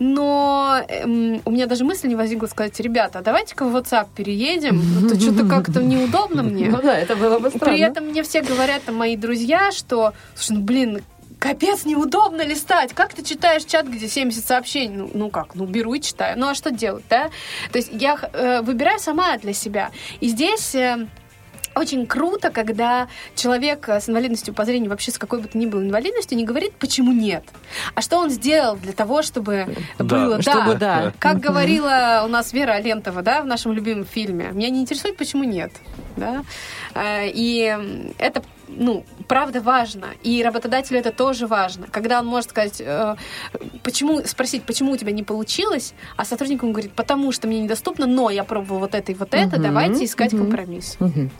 Но 0.00 0.80
эм, 0.88 1.42
у 1.44 1.50
меня 1.50 1.66
даже 1.66 1.84
мысли 1.84 2.08
не 2.08 2.16
возникло 2.16 2.46
сказать, 2.46 2.80
ребята, 2.80 3.18
а 3.18 3.22
давайте-ка 3.22 3.66
в 3.66 3.76
WhatsApp 3.76 4.08
переедем, 4.16 4.82
а 4.98 5.08
то 5.08 5.20
что-то 5.20 5.46
как-то 5.46 5.82
неудобно 5.82 6.42
мне. 6.42 6.70
Ну 6.70 6.80
да, 6.82 6.98
это 6.98 7.14
было 7.16 7.38
бы 7.38 7.50
странно. 7.50 7.66
При 7.66 7.80
этом 7.80 8.06
мне 8.06 8.22
все 8.22 8.40
говорят, 8.40 8.82
там, 8.84 8.96
мои 8.96 9.14
друзья, 9.14 9.70
что, 9.70 10.14
слушай, 10.34 10.58
ну, 10.58 10.64
блин, 10.64 11.02
капец, 11.38 11.84
неудобно 11.84 12.40
листать. 12.42 12.94
Как 12.94 13.12
ты 13.12 13.22
читаешь 13.22 13.64
чат, 13.64 13.86
где 13.88 14.08
70 14.08 14.42
сообщений? 14.42 14.96
Ну, 14.96 15.10
ну 15.12 15.28
как, 15.28 15.54
ну 15.54 15.66
беру 15.66 15.92
и 15.92 16.00
читаю. 16.00 16.38
Ну 16.38 16.48
а 16.48 16.54
что 16.54 16.70
делать, 16.70 17.04
да? 17.10 17.28
То 17.70 17.78
есть 17.78 17.90
я 17.92 18.18
э, 18.32 18.62
выбираю 18.62 18.98
сама 18.98 19.36
для 19.36 19.52
себя. 19.52 19.90
И 20.20 20.28
здесь... 20.28 20.74
э, 20.74 21.06
очень 21.80 22.06
круто, 22.06 22.50
когда 22.50 23.08
человек 23.34 23.88
э, 23.88 24.00
с 24.00 24.08
инвалидностью 24.08 24.54
по 24.54 24.64
зрению, 24.64 24.90
вообще 24.90 25.10
с 25.10 25.18
какой 25.18 25.40
бы 25.40 25.48
то 25.48 25.58
ни 25.58 25.66
было 25.66 25.80
инвалидностью, 25.82 26.36
не 26.38 26.44
говорит, 26.44 26.74
почему 26.78 27.12
нет, 27.12 27.44
а 27.94 28.02
что 28.02 28.18
он 28.18 28.30
сделал 28.30 28.76
для 28.76 28.92
того, 28.92 29.22
чтобы 29.22 29.66
Да. 29.98 30.04
было. 30.04 30.42
Чтобы, 30.42 30.74
да. 30.76 31.12
Как 31.18 31.34
Мгм. 31.34 31.42
говорила 31.42 32.22
у 32.24 32.28
нас 32.28 32.52
Вера 32.52 32.72
Алентова, 32.72 33.22
да, 33.22 33.42
в 33.42 33.46
нашем 33.46 33.72
любимом 33.72 34.04
фильме, 34.04 34.50
меня 34.52 34.70
не 34.70 34.80
интересует, 34.80 35.16
почему 35.16 35.44
нет, 35.44 35.72
да, 36.16 36.44
Э, 36.94 37.28
и 37.28 37.76
это, 38.18 38.42
ну, 38.76 39.04
правда 39.28 39.60
важно, 39.60 40.06
и 40.22 40.42
работодателю 40.42 40.98
это 40.98 41.12
тоже 41.12 41.46
важно, 41.46 41.86
когда 41.90 42.20
он 42.20 42.26
может 42.26 42.50
сказать, 42.50 42.80
э, 42.80 43.16
почему, 43.82 44.20
спросить, 44.24 44.62
почему 44.64 44.92
у 44.92 44.96
тебя 44.96 45.12
не 45.12 45.22
получилось, 45.22 45.94
а 46.16 46.24
сотрудник 46.24 46.62
ему 46.62 46.72
говорит, 46.72 46.92
потому 46.92 47.32
что 47.32 47.46
мне 47.48 47.60
недоступно, 47.60 48.06
но 48.06 48.30
я 48.30 48.44
пробовал 48.44 48.80
вот 48.80 48.94
это 48.94 49.12
и 49.12 49.14
вот 49.14 49.34
это, 49.34 49.56
Мгм, 49.56 49.62
давайте 49.62 50.04
искать 50.04 50.32
мгм. 50.32 50.42
компромисс. 50.44 50.96
М. 51.00 51.30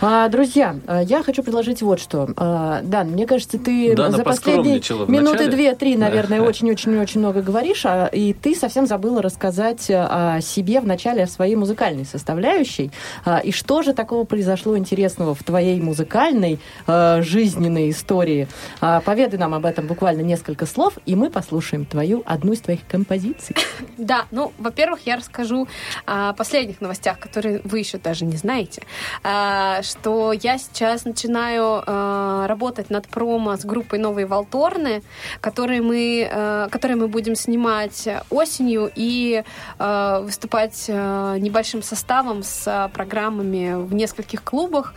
А, 0.00 0.28
друзья, 0.28 0.76
а, 0.86 1.02
я 1.02 1.22
хочу 1.22 1.42
предложить 1.42 1.82
вот 1.82 2.00
что. 2.00 2.28
А, 2.36 2.80
Дан, 2.82 3.08
мне 3.10 3.26
кажется, 3.26 3.58
ты 3.58 3.94
Дана 3.94 4.16
за 4.16 4.24
последние 4.24 4.80
минуты 5.08 5.48
две-три, 5.48 5.94
Да. 5.96 6.06
наверное, 6.06 6.40
очень-очень-очень 6.42 7.20
много 7.20 7.42
говоришь, 7.42 7.82
а, 7.86 8.06
и 8.06 8.32
ты 8.32 8.54
совсем 8.54 8.86
забыла 8.86 9.22
рассказать 9.22 9.86
а, 9.90 10.36
о 10.36 10.40
себе 10.40 10.80
в 10.80 10.86
начале 10.86 11.24
о 11.24 11.26
своей 11.26 11.56
музыкальной 11.56 12.04
составляющей. 12.04 12.90
А, 13.24 13.38
И 13.38 13.52
что 13.52 13.82
же 13.82 13.92
такого 13.94 14.24
произошло 14.24 14.76
интересного 14.78 15.34
в 15.34 15.42
твоей 15.42 15.80
музыкальной 15.80 16.53
а, 16.86 17.22
жизненной 17.22 17.90
истории? 17.90 18.48
А, 18.80 19.00
Поведай 19.00 19.38
нам 19.38 19.54
об 19.54 19.66
этом 19.66 19.86
буквально 19.86 20.22
несколько 20.22 20.66
слов, 20.66 20.98
и 21.06 21.14
мы 21.14 21.30
послушаем 21.30 21.84
твою 21.84 22.22
одну 22.26 22.52
из 22.52 22.60
твоих 22.60 22.80
композиций. 22.86 23.56
Да, 23.96 24.26
ну, 24.30 24.52
во-первых, 24.58 25.06
я 25.06 25.16
расскажу 25.16 25.68
о 26.04 26.32
последних 26.32 26.80
новостях, 26.80 27.18
которые 27.18 27.60
вы 27.64 27.78
еще 27.78 27.98
даже 27.98 28.24
не 28.24 28.36
знаете, 28.36 28.82
А, 29.22 29.82
что 29.82 30.32
я 30.32 30.58
сейчас 30.58 31.04
начинаю 31.04 31.82
а, 31.86 32.46
работать 32.46 32.90
над 32.90 33.08
промо 33.08 33.56
с 33.56 33.64
группой 33.64 33.98
«Новые 33.98 34.26
Волторны», 34.26 35.02
которые 35.40 35.80
мы, 35.80 36.28
а, 36.30 36.68
которые 36.68 36.96
мы 36.96 37.08
будем 37.08 37.34
снимать 37.34 38.08
осенью 38.30 38.90
и 38.94 39.44
а, 39.78 40.20
выступать 40.20 40.88
небольшим 40.88 41.82
составом 41.82 42.42
с 42.42 42.90
программами 42.92 43.74
в 43.74 43.94
нескольких 43.94 44.42
клубах. 44.42 44.94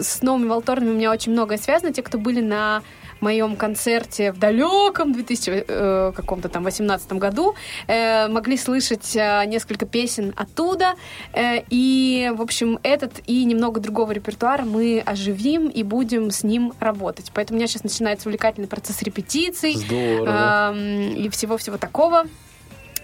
С 0.00 0.22
«Новыми 0.22 0.48
Волторнами» 0.48 0.90
у 0.90 0.94
меня 0.94 1.10
очень 1.10 1.32
многое 1.32 1.58
связано. 1.58 1.92
Те, 1.92 2.02
кто 2.02 2.18
были 2.18 2.40
на 2.40 2.82
моем 3.22 3.56
концерте 3.56 4.32
в 4.32 4.38
далеком 4.38 5.12
2000 5.12 5.64
э, 5.68 6.12
каком-то 6.14 6.48
там 6.48 6.64
18 6.64 7.12
году 7.12 7.54
э, 7.86 8.26
могли 8.28 8.56
слышать 8.56 9.14
э, 9.14 9.44
несколько 9.46 9.86
песен 9.86 10.34
оттуда 10.36 10.94
Э, 11.32 11.62
и 11.70 12.32
в 12.34 12.42
общем 12.42 12.78
этот 12.82 13.20
и 13.26 13.44
немного 13.44 13.80
другого 13.80 14.12
репертуара 14.12 14.64
мы 14.64 15.02
оживим 15.04 15.68
и 15.68 15.82
будем 15.82 16.30
с 16.30 16.42
ним 16.42 16.72
работать 16.80 17.30
поэтому 17.32 17.56
у 17.56 17.58
меня 17.58 17.68
сейчас 17.68 17.84
начинается 17.84 18.28
увлекательный 18.28 18.68
процесс 18.68 19.02
репетиций 19.02 19.74
Здорово. 19.74 20.72
эм, 20.74 21.14
и 21.14 21.28
всего-всего 21.28 21.78
такого 21.78 22.24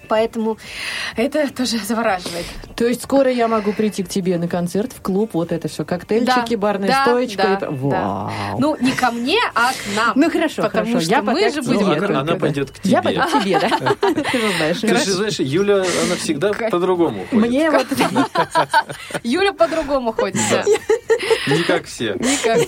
поэтому 0.08 0.58
это 1.16 1.52
тоже 1.52 1.78
завораживает 1.78 2.46
То 2.76 2.86
есть 2.86 3.02
скоро 3.04 3.30
я 3.30 3.48
могу 3.48 3.72
прийти 3.72 4.02
к 4.02 4.08
тебе 4.08 4.38
на 4.38 4.48
концерт, 4.48 4.92
в 4.92 5.00
клуб, 5.02 5.30
вот 5.34 5.52
это 5.52 5.68
все, 5.68 5.84
коктейльчики, 5.84 6.54
Да, 6.54 6.56
барная 6.58 6.88
да, 6.88 7.02
стоечка. 7.04 7.42
да, 7.42 7.56
да. 7.60 7.70
Вау. 7.70 8.30
ну 8.58 8.76
не 8.80 8.92
ко 8.92 9.10
мне 9.10 9.38
а 9.54 9.72
к 9.72 9.96
нам 9.96 10.12
Ну 10.16 10.30
хорошо, 10.30 10.62
Потому 10.62 10.86
хорошо. 10.86 11.00
что 11.00 11.10
я 11.10 11.22
мы 11.22 11.50
же 11.50 11.62
будем 11.62 11.80
Ну, 11.80 11.86
она- 11.86 11.94
только, 12.00 12.20
она 12.20 12.32
да. 12.32 12.36
пойдет 12.36 12.70
к 12.70 12.84
Я 12.84 13.00
тебе. 13.00 13.02
пойду 13.02 13.22
к 13.38 13.42
тебе, 13.42 13.60
да. 13.60 13.68
Ты 14.32 14.38
же 14.40 14.52
знаешь. 14.56 14.80
Ты 14.80 14.96
же 14.96 15.12
знаешь, 15.12 15.38
Юля, 15.40 15.76
она 15.76 16.16
всегда 16.18 16.52
по-другому 16.52 17.26
ходит. 17.30 17.46
Мне 17.48 17.70
вот... 17.70 17.86
Юля 19.22 19.52
по-другому 19.52 20.12
ходит 20.12 20.40
да. 20.50 20.64
Не 21.46 21.62
как 21.64 21.84
все. 21.86 22.14
Никак. 22.14 22.60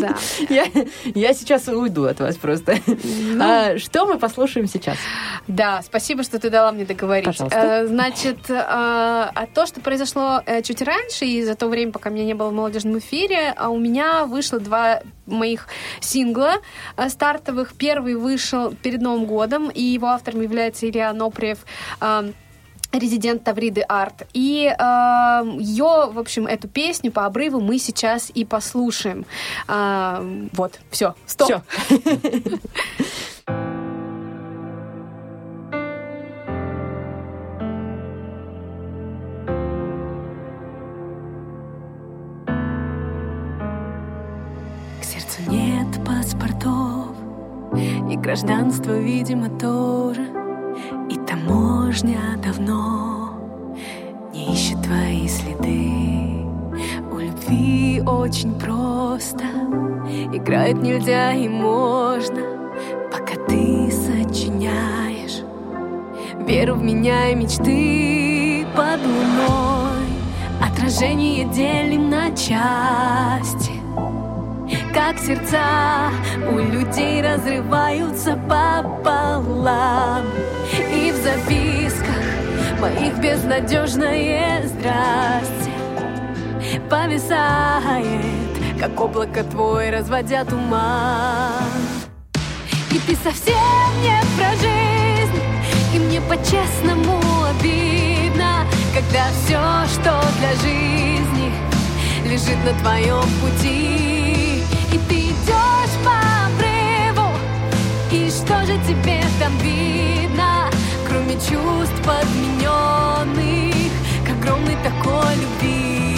Да. 0.00 0.16
Я, 0.48 0.66
я 1.14 1.34
сейчас 1.34 1.68
уйду 1.68 2.04
от 2.04 2.20
вас 2.20 2.36
просто. 2.36 2.78
Ну. 2.86 3.42
А, 3.42 3.78
что 3.78 4.06
мы 4.06 4.18
послушаем 4.18 4.66
сейчас? 4.66 4.96
Да, 5.46 5.82
спасибо, 5.82 6.22
что 6.22 6.38
ты 6.38 6.49
дала 6.50 6.72
мне 6.72 6.84
договорить. 6.84 7.24
Пожалуйста. 7.26 7.58
Э, 7.58 7.86
Значит, 7.86 8.50
э, 8.50 8.54
а 8.58 9.46
то, 9.54 9.66
что 9.66 9.80
произошло 9.80 10.42
э, 10.44 10.62
чуть 10.62 10.82
раньше, 10.82 11.24
и 11.24 11.42
за 11.44 11.54
то 11.54 11.68
время, 11.68 11.92
пока 11.92 12.10
меня 12.10 12.24
не 12.24 12.34
было 12.34 12.50
в 12.50 12.52
молодежном 12.52 12.98
эфире, 12.98 13.54
а 13.56 13.70
у 13.70 13.78
меня 13.78 14.26
вышло 14.26 14.60
два 14.60 15.00
моих 15.26 15.68
сингла 16.00 16.56
э, 16.96 17.08
стартовых. 17.08 17.74
Первый 17.74 18.14
вышел 18.14 18.74
перед 18.82 19.00
Новым 19.00 19.26
годом, 19.26 19.70
и 19.70 19.82
его 19.82 20.08
автором 20.08 20.42
является 20.42 20.88
Илья 20.88 21.12
Ноприев. 21.12 21.58
э, 22.00 22.32
резидент 22.92 23.44
Тавриды 23.44 23.82
Арт. 23.82 24.26
И 24.32 24.66
э, 24.66 24.74
ее, 25.60 26.10
в 26.12 26.18
общем, 26.18 26.46
эту 26.46 26.66
песню 26.68 27.12
по 27.12 27.24
обрыву 27.24 27.60
мы 27.60 27.78
сейчас 27.78 28.30
и 28.34 28.44
послушаем. 28.44 29.26
А, 29.68 30.24
вот, 30.52 30.80
все, 30.90 31.14
стоп. 31.26 31.62
гражданство, 48.30 48.92
видимо, 48.92 49.48
тоже, 49.58 50.24
и 51.10 51.16
таможня 51.26 52.20
давно 52.40 53.32
не 54.32 54.52
ищет 54.54 54.80
твои 54.82 55.26
следы. 55.26 56.46
У 57.10 57.18
любви 57.18 58.00
очень 58.06 58.54
просто, 58.54 59.42
играть 60.32 60.76
нельзя 60.76 61.32
и 61.32 61.48
можно, 61.48 62.42
пока 63.10 63.34
ты 63.48 63.90
сочиняешь 63.90 65.42
веру 66.46 66.76
в 66.76 66.84
меня 66.84 67.30
и 67.30 67.34
мечты 67.34 68.64
под 68.76 69.00
луной. 69.04 70.06
Отражение 70.60 71.46
делим 71.46 72.08
на 72.08 72.30
части 72.36 73.79
как 74.92 75.18
сердца 75.18 76.10
у 76.50 76.58
людей 76.58 77.22
разрываются 77.22 78.36
пополам. 78.48 80.24
И 80.92 81.12
в 81.12 81.16
записках 81.22 82.80
моих 82.80 83.18
безнадежное 83.18 84.66
здрасте 84.66 85.70
повисает, 86.88 88.24
как 88.80 89.00
облако 89.00 89.44
твой 89.44 89.90
разводя 89.90 90.44
туман. 90.44 91.52
И 92.90 92.98
ты 92.98 93.16
совсем 93.22 93.54
не 94.02 94.20
про 94.36 94.50
жизнь, 94.56 95.42
и 95.94 95.98
мне 95.98 96.20
по-честному 96.22 97.20
обидно, 97.44 98.66
когда 98.94 99.26
все, 99.44 99.60
что 99.92 100.20
для 100.38 100.52
жизни 100.54 101.52
лежит 102.24 102.58
на 102.64 102.72
твоем 102.80 103.24
пути. 103.40 104.09
И 104.92 104.98
ты 105.08 105.14
идешь 105.30 105.96
по 106.04 106.12
обрыву, 106.46 107.30
и 108.10 108.30
что 108.30 108.66
же 108.66 108.78
тебе 108.86 109.22
там 109.38 109.56
видно, 109.58 110.70
кроме 111.08 111.34
чувств 111.34 112.00
подмененных, 112.04 113.92
к 114.26 114.30
огромной 114.30 114.76
такой 114.82 115.34
любви? 115.36 116.16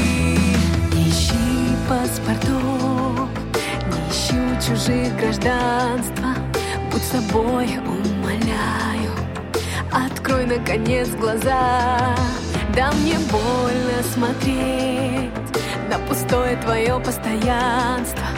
Не 0.95 1.11
ищи 1.11 1.77
паспортов, 1.89 3.29
не 3.89 4.01
ищу 4.11 4.41
чужих 4.67 5.17
гражданства, 5.17 6.35
будь 6.91 7.03
собой, 7.03 7.69
умоляю. 7.87 8.93
Открой, 9.93 10.47
наконец, 10.47 11.09
глаза 11.11 12.17
Да 12.75 12.91
мне 12.93 13.19
больно 13.31 14.03
смотреть 14.15 15.31
На 15.91 15.99
пустое 16.09 16.57
твое 16.57 16.99
постоянство 16.99 18.32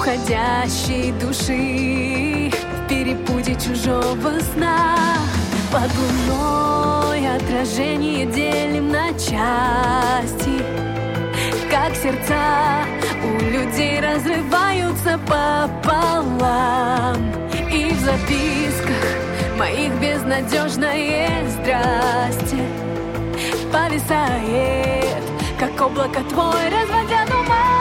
Уходящей 0.00 1.12
души. 1.12 2.50
В 2.50 2.88
перепуте 2.88 3.54
чужого 3.54 4.40
сна. 4.54 4.96
Под 5.70 5.90
луной 5.94 7.36
отражение 7.36 8.24
делим 8.24 8.88
на 8.88 9.08
части. 9.12 10.64
Как 11.70 11.94
сердца 11.94 12.86
у 13.22 13.44
людей 13.44 14.00
разрываются 14.00 15.20
пополам. 15.28 17.18
И 17.70 17.92
в 17.92 18.00
записках 18.00 19.04
моих 19.58 19.92
безнадежное 20.00 21.46
здрасте 21.46 22.64
повисает, 23.70 25.22
как 25.58 25.78
облако 25.78 26.20
твой 26.30 26.70
разводя 26.70 27.26
туман. 27.26 27.79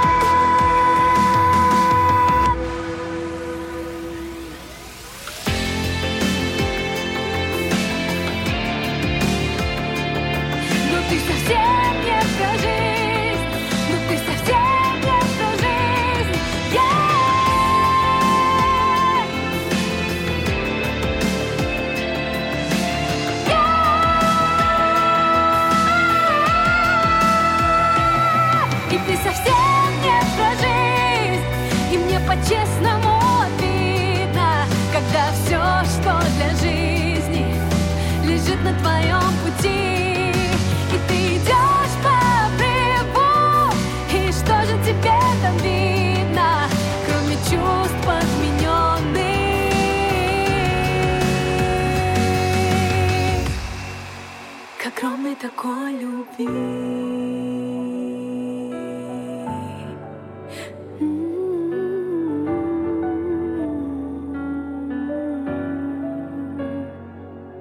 Такой 55.41 55.93
любви 55.93 56.47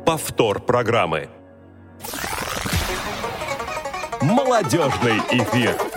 Повтор 0.04 0.60
программы. 0.60 1.28
Молодежный 4.22 5.18
эфир. 5.30 5.87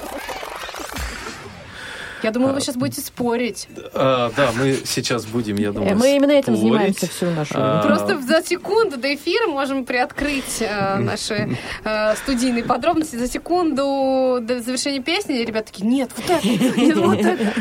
Я 2.23 2.31
думала, 2.31 2.53
вы 2.53 2.61
сейчас 2.61 2.75
будете 2.75 3.01
спорить. 3.01 3.67
А, 3.93 4.31
да, 4.37 4.51
мы 4.57 4.77
сейчас 4.85 5.25
будем, 5.25 5.55
я 5.57 5.71
думаю, 5.71 5.91
Э, 5.91 5.95
Мы 5.95 6.15
именно 6.15 6.31
этим 6.31 6.55
спорить. 6.55 6.61
занимаемся 6.61 7.07
всю 7.07 7.29
нашу 7.31 7.53
А, 7.57 7.81
Просто 7.85 8.19
за 8.21 8.41
секунду 8.43 8.97
до 8.97 9.13
эфира 9.15 9.47
можем 9.47 9.85
приоткрыть 9.85 10.61
э, 10.61 10.97
наши 10.97 11.57
э, 11.83 12.15
студийные 12.15 12.63
подробности. 12.63 13.15
За 13.15 13.27
секунду 13.27 14.39
до 14.41 14.61
завершения 14.61 15.01
песни 15.01 15.33
ребята 15.43 15.71
такие, 15.71 15.87
нет, 15.87 16.11
вот 16.15 16.29
это, 16.29 16.47
нет, 16.79 16.97
вот 16.97 17.17
это. 17.17 17.53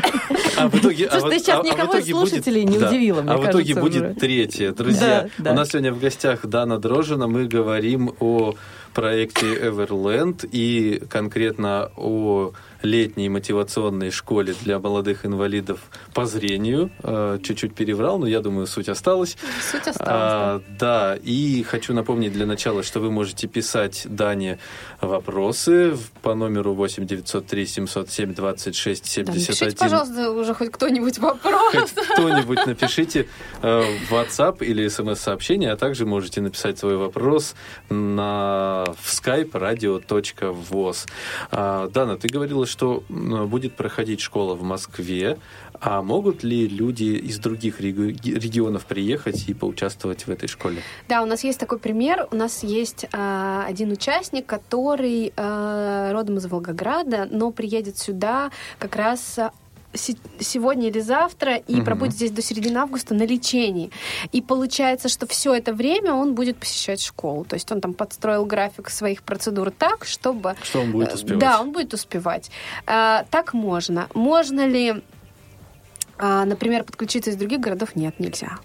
А 0.58 0.68
в 0.68 0.74
итоге, 0.78 1.06
а 1.06 1.20
Слушай, 1.20 1.38
ты 1.38 1.38
сейчас 1.44 1.56
а- 1.56 1.60
а 1.60 1.62
в 1.62 1.66
никого 1.66 1.92
из 1.94 1.98
итоге 2.00 2.12
будет- 2.14 2.28
слушателей 2.28 2.64
не 2.64 2.78
да. 2.78 2.88
удивила, 2.88 3.22
мне 3.22 3.32
А 3.32 3.36
в 3.38 3.46
итоге 3.50 3.74
будет 3.74 4.02
уже. 4.02 4.14
третье. 4.14 4.72
Друзья, 4.72 5.28
Да, 5.38 5.44
да. 5.44 5.52
у 5.52 5.54
нас 5.54 5.68
сегодня 5.70 5.92
в 5.92 6.00
гостях 6.00 6.44
Дана 6.46 6.78
Дрожина. 6.78 7.26
Мы 7.28 7.46
говорим 7.46 8.14
о 8.20 8.54
проекте 8.94 9.46
Everland 9.54 10.46
и 10.50 11.00
конкретно 11.08 11.90
о 11.96 12.52
летней 12.82 13.28
мотивационной 13.28 14.10
школе 14.10 14.54
для 14.62 14.78
молодых 14.78 15.26
инвалидов 15.26 15.80
по 16.14 16.26
зрению. 16.26 16.90
Э, 17.02 17.38
Чуть-чуть 17.42 17.74
переврал, 17.74 18.18
но 18.18 18.26
я 18.26 18.40
думаю, 18.40 18.66
суть 18.66 18.88
осталась. 18.88 19.36
Суть 19.70 19.86
осталась. 19.88 19.98
А, 20.00 20.62
да, 20.78 21.16
и 21.22 21.62
хочу 21.62 21.94
напомнить 21.94 22.32
для 22.32 22.46
начала, 22.46 22.82
что 22.82 23.00
вы 23.00 23.10
можете 23.10 23.46
писать 23.48 24.06
Дане 24.08 24.58
вопросы 25.00 25.96
по 26.22 26.34
номеру 26.34 26.74
8 26.74 27.06
903 27.06 27.66
707 27.66 28.34
26 28.34 29.24
да. 29.24 29.32
Напишите, 29.32 29.52
71. 29.54 29.76
пожалуйста, 29.76 30.30
уже 30.30 30.54
хоть 30.54 30.70
кто-нибудь 30.70 31.18
вопрос. 31.18 31.72
Хоть 31.72 32.06
кто-нибудь 32.12 32.66
напишите 32.66 33.28
э, 33.62 33.82
в 34.08 34.12
WhatsApp 34.12 34.64
или 34.64 34.88
смс-сообщение, 34.88 35.72
а 35.72 35.76
также 35.76 36.06
можете 36.06 36.40
написать 36.40 36.78
свой 36.78 36.96
вопрос 36.96 37.54
на 37.88 38.84
в 39.00 39.10
skype 39.10 39.50
radio.voz. 39.52 41.08
А, 41.50 41.88
Дана, 41.88 42.16
ты 42.16 42.28
говорила, 42.28 42.66
что 42.70 43.02
будет 43.08 43.74
проходить 43.74 44.20
школа 44.20 44.54
в 44.54 44.62
Москве. 44.62 45.38
А 45.82 46.02
могут 46.02 46.42
ли 46.42 46.68
люди 46.68 47.04
из 47.04 47.38
других 47.38 47.80
реги- 47.80 48.34
регионов 48.34 48.84
приехать 48.84 49.48
и 49.48 49.54
поучаствовать 49.54 50.26
в 50.26 50.30
этой 50.30 50.46
школе? 50.46 50.82
Да, 51.08 51.22
у 51.22 51.26
нас 51.26 51.42
есть 51.42 51.58
такой 51.58 51.78
пример. 51.78 52.28
У 52.30 52.36
нас 52.36 52.62
есть 52.62 53.06
а, 53.12 53.64
один 53.66 53.90
участник, 53.90 54.44
который 54.44 55.32
а, 55.36 56.12
родом 56.12 56.36
из 56.36 56.46
Волгограда, 56.46 57.26
но 57.30 57.50
приедет 57.50 57.96
сюда 57.96 58.50
как 58.78 58.96
раз 58.96 59.38
сегодня 59.94 60.88
или 60.88 61.00
завтра 61.00 61.56
и 61.56 61.76
Мгм. 61.76 61.84
пробудет 61.84 62.14
здесь 62.14 62.30
до 62.30 62.42
середины 62.42 62.78
августа 62.78 63.14
на 63.14 63.24
лечении. 63.24 63.90
И 64.32 64.40
получается, 64.40 65.08
что 65.08 65.26
все 65.26 65.54
это 65.54 65.72
время 65.72 66.12
он 66.14 66.34
будет 66.34 66.56
посещать 66.58 67.00
школу. 67.02 67.44
То 67.44 67.54
есть 67.54 67.70
он 67.72 67.80
там 67.80 67.94
подстроил 67.94 68.44
график 68.46 68.88
своих 68.90 69.22
процедур 69.22 69.70
так, 69.70 70.04
чтобы... 70.04 70.54
Что 70.62 70.80
он 70.80 70.92
будет 70.92 71.10
Э, 71.10 71.14
успевать? 71.14 71.38
Да, 71.40 71.60
он 71.60 71.72
будет 71.72 71.92
успевать. 71.94 72.50
А, 72.86 73.24
так 73.30 73.52
можно. 73.52 74.08
Можно 74.14 74.66
ли, 74.66 75.02
а, 76.18 76.44
например, 76.44 76.84
подключиться 76.84 77.30
из 77.30 77.36
других 77.36 77.60
городов? 77.60 77.96
Нет, 77.96 78.20
нельзя. 78.20 78.58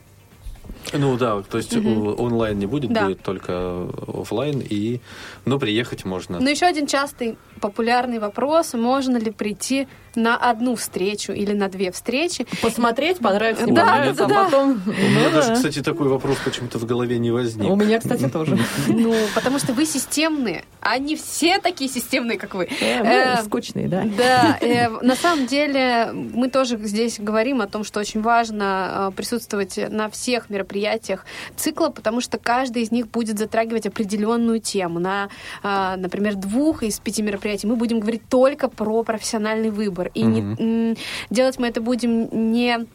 Ну 0.94 1.18
да, 1.18 1.42
то 1.42 1.58
есть 1.58 1.76
о- 1.76 1.80
онлайн 2.14 2.60
не 2.60 2.68
будет, 2.68 2.94
Да. 2.94 3.06
будет 3.06 3.24
только 3.24 3.90
офлайн, 4.08 4.60
и, 4.62 5.02
но 5.44 5.58
приехать 5.58 6.06
можно. 6.06 6.40
Но 6.40 6.48
еще 6.48 6.68
один 6.68 6.86
частый 6.86 7.38
популярный 7.60 8.20
вопрос, 8.20 8.76
можно 8.76 9.18
ли 9.18 9.32
прийти 9.32 9.88
на 10.16 10.38
одну 10.38 10.76
встречу 10.76 11.32
или 11.32 11.54
на 11.54 11.70
две 11.70 11.92
встречи. 11.92 12.46
Посмотреть, 12.62 13.20
понравится, 13.20 13.66
не 13.66 13.72
Да, 13.72 13.86
понравится, 13.86 14.26
да, 14.26 14.42
а 14.42 14.46
потом... 14.46 14.82
У 14.86 14.90
меня 14.90 15.30
даже, 15.30 15.50
да. 15.50 15.56
кстати, 15.56 15.82
такой 15.82 16.08
вопрос 16.08 16.38
почему-то 16.44 16.78
в 16.80 16.86
голове 16.86 17.20
не 17.20 17.32
возник. 17.32 17.70
У 17.70 17.76
меня, 17.76 18.00
кстати, 18.00 18.28
тоже. 18.28 18.58
Ну, 18.88 19.14
потому 19.34 19.60
что 19.60 19.74
вы 19.74 19.86
системные, 19.86 20.66
а 20.82 20.98
не 20.98 21.16
все 21.16 21.60
такие 21.60 21.90
системные, 21.90 22.38
как 22.38 22.56
вы. 22.56 22.68
Э, 22.82 23.04
Э, 23.06 23.44
Скучные, 23.44 23.88
да. 23.88 24.04
Да, 24.18 24.58
э, 24.62 24.90
на 24.90 25.16
самом 25.16 25.48
деле 25.48 26.12
мы 26.14 26.50
тоже 26.50 26.78
здесь 26.78 27.20
говорим 27.20 27.62
о 27.62 27.68
том, 27.68 27.84
что 27.84 28.00
очень 28.00 28.22
важно 28.22 29.14
присутствовать 29.16 29.78
на 29.90 30.10
всех 30.10 30.50
мероприятиях 30.50 31.26
цикла, 31.56 31.90
потому 31.90 32.22
что 32.22 32.38
каждый 32.38 32.84
из 32.84 32.92
них 32.92 33.08
будет 33.10 33.38
затрагивать 33.38 33.86
определенную 33.86 34.60
тему. 34.60 35.00
На, 35.00 35.30
например, 35.64 36.36
двух 36.36 36.84
из 36.84 37.00
пяти 37.00 37.22
мероприятий 37.22 37.68
мы 37.68 37.76
будем 37.76 38.00
говорить 38.00 38.24
только 38.30 38.68
про 38.68 39.04
профессиональный 39.04 39.70
выбор. 39.70 40.05
И 40.14 40.24
не- 40.24 40.42
Мгм. 40.42 40.56
м, 40.92 40.96
делать 41.30 41.60
мы 41.60 41.68
это 41.68 41.82
будем 41.82 42.52
не 42.54 42.86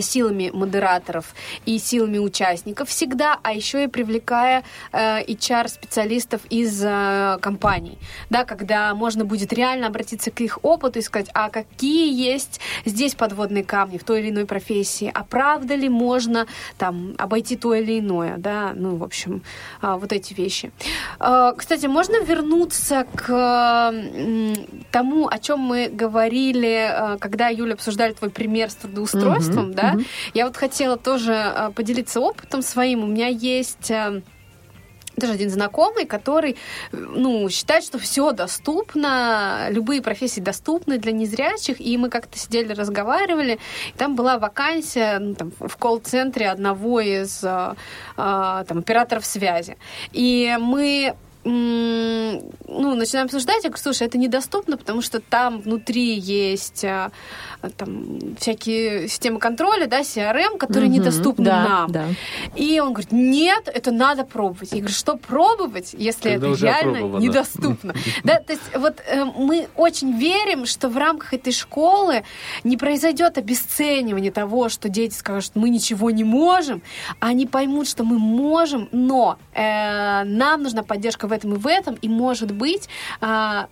силами 0.00 0.50
модераторов 0.52 1.34
и 1.66 1.78
силами 1.78 2.18
участников 2.18 2.88
всегда, 2.88 3.38
а 3.42 3.52
еще 3.52 3.84
и 3.84 3.86
привлекая 3.86 4.64
э, 4.92 5.22
HR-специалистов 5.24 6.40
из 6.50 6.82
э, 6.84 7.38
компаний, 7.40 7.98
да, 8.30 8.44
когда 8.44 8.94
можно 8.94 9.24
будет 9.24 9.52
реально 9.52 9.86
обратиться 9.88 10.30
к 10.30 10.40
их 10.40 10.58
опыту 10.62 10.98
и 10.98 11.02
сказать, 11.02 11.28
а 11.34 11.50
какие 11.50 12.12
есть 12.12 12.60
здесь 12.84 13.14
подводные 13.14 13.64
камни 13.64 13.98
в 13.98 14.04
той 14.04 14.20
или 14.20 14.30
иной 14.30 14.46
профессии, 14.46 15.10
а 15.12 15.24
правда 15.24 15.74
ли 15.74 15.88
можно 15.88 16.46
там 16.78 17.14
обойти 17.18 17.56
то 17.56 17.74
или 17.74 17.98
иное, 18.00 18.36
да, 18.38 18.72
ну, 18.74 18.96
в 18.96 19.04
общем, 19.04 19.42
а, 19.80 19.96
вот 19.96 20.12
эти 20.12 20.34
вещи. 20.34 20.72
Э, 21.20 21.52
Кстати, 21.56 21.86
можно 21.86 22.22
вернуться 22.22 23.06
к 23.14 23.30
м, 23.92 24.54
тому, 24.90 25.28
о 25.28 25.38
чем 25.38 25.60
мы 25.60 25.88
говорили, 25.88 26.88
э, 27.14 27.18
когда, 27.18 27.48
Юля, 27.48 27.74
обсуждали 27.74 28.12
твой 28.12 28.30
пример 28.30 28.70
с 28.70 28.74
трудоустройством, 28.74 29.73
Да? 29.74 29.92
мгм. 29.92 30.04
Я 30.34 30.46
вот 30.46 30.56
хотела 30.56 30.96
тоже 30.96 31.32
э, 31.32 31.70
поделиться 31.74 32.20
опытом 32.20 32.62
своим. 32.62 33.04
У 33.04 33.06
меня 33.06 33.28
есть 33.28 33.90
э, 33.90 34.22
тоже 35.20 35.34
один 35.34 35.50
знакомый, 35.50 36.06
который, 36.06 36.52
э, 36.52 36.96
ну, 36.96 37.48
считает, 37.48 37.84
что 37.84 37.98
все 37.98 38.32
доступно, 38.32 39.68
любые 39.70 40.02
профессии 40.02 40.40
доступны 40.40 40.98
для 40.98 41.12
незрячих, 41.12 41.80
и 41.80 41.96
мы 41.96 42.10
как-то 42.10 42.38
сидели, 42.38 42.72
разговаривали, 42.72 43.58
и 43.94 43.98
там 43.98 44.16
была 44.16 44.38
вакансия 44.38 45.18
ну, 45.18 45.34
там, 45.34 45.52
в 45.58 45.76
колл-центре 45.76 46.48
одного 46.48 47.00
из 47.00 47.42
э, 47.44 47.74
э, 48.16 48.64
там, 48.68 48.78
операторов 48.78 49.24
связи. 49.24 49.76
И 50.12 50.56
мы 50.60 51.14
ну, 51.44 52.94
начинаем 52.94 53.26
обсуждать, 53.26 53.64
я 53.64 53.70
говорю, 53.70 53.82
слушай, 53.82 54.06
это 54.06 54.16
недоступно, 54.16 54.76
потому 54.76 55.02
что 55.02 55.20
там 55.20 55.60
внутри 55.60 56.18
есть 56.18 56.84
а, 56.84 57.10
там, 57.76 58.36
всякие 58.38 59.08
системы 59.08 59.38
контроля, 59.38 59.86
да, 59.86 60.00
CRM, 60.00 60.56
которые 60.58 60.88
Мгм, 60.88 61.00
недоступны 61.00 61.44
да, 61.44 61.68
нам. 61.68 61.92
Да. 61.92 62.06
И 62.56 62.80
он 62.80 62.92
говорит, 62.92 63.12
нет, 63.12 63.68
это 63.72 63.90
надо 63.90 64.24
пробовать. 64.24 64.72
Я 64.72 64.78
говорю, 64.78 64.94
что 64.94 65.16
пробовать, 65.16 65.94
если 65.96 66.30
Когда 66.30 66.48
это 66.48 66.62
реально 66.62 66.92
опробовано. 66.92 67.22
недоступно? 67.22 67.94
Да, 68.24 68.36
то 68.40 68.52
есть 68.52 68.62
вот 68.74 69.02
э, 69.06 69.24
мы 69.24 69.68
очень 69.76 70.16
верим, 70.18 70.66
что 70.66 70.88
в 70.88 70.96
рамках 70.96 71.34
этой 71.34 71.52
школы 71.52 72.24
не 72.64 72.76
произойдет 72.76 73.36
обесценивание 73.38 74.32
того, 74.32 74.68
что 74.68 74.88
дети 74.88 75.14
скажут, 75.14 75.52
мы 75.54 75.68
ничего 75.68 76.10
не 76.10 76.24
можем, 76.24 76.82
а 77.20 77.28
они 77.28 77.46
поймут, 77.46 77.88
что 77.88 78.04
мы 78.04 78.18
можем, 78.18 78.88
но 78.92 79.38
э, 79.52 80.24
нам 80.24 80.62
нужна 80.62 80.82
поддержка 80.82 81.28
в 81.28 81.33
этом 81.34 81.54
и 81.54 81.58
в 81.58 81.66
этом, 81.66 81.94
и, 81.94 82.08
может 82.08 82.50
быть, 82.52 82.88
а, 83.20 83.68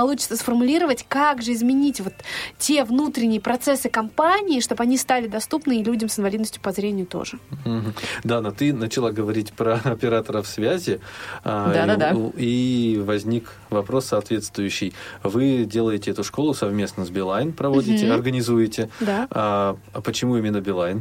получится 0.00 0.36
сформулировать, 0.36 1.06
как 1.08 1.40
же 1.40 1.54
изменить 1.54 2.00
вот 2.02 2.12
те 2.58 2.84
внутренние 2.84 3.40
процессы 3.40 3.88
компании, 3.88 4.60
чтобы 4.60 4.82
они 4.82 4.98
стали 4.98 5.26
доступны 5.26 5.80
и 5.80 5.82
людям 5.82 6.10
с 6.10 6.18
инвалидностью 6.18 6.60
по 6.60 6.70
зрению 6.70 7.06
тоже. 7.06 7.38
Мгм. 7.64 7.94
Дана, 8.22 8.50
ты 8.50 8.74
начала 8.74 9.10
говорить 9.10 9.54
про 9.54 9.76
операторов 9.84 10.46
связи. 10.48 11.00
а, 11.44 11.72
Да-да-да. 11.72 12.12
И, 12.36 12.96
и 12.96 12.98
возник 13.00 13.50
вопрос 13.70 14.04
соответствующий. 14.08 14.92
Вы 15.22 15.64
делаете 15.64 16.10
эту 16.10 16.24
школу 16.24 16.52
совместно 16.52 17.06
с 17.06 17.08
Билайн, 17.10 17.54
проводите, 17.54 18.04
Мгм. 18.04 18.14
организуете. 18.14 18.90
Да. 19.00 19.26
А, 19.30 19.76
а 19.94 20.00
почему 20.02 20.36
именно 20.36 20.60
Билайн? 20.60 21.00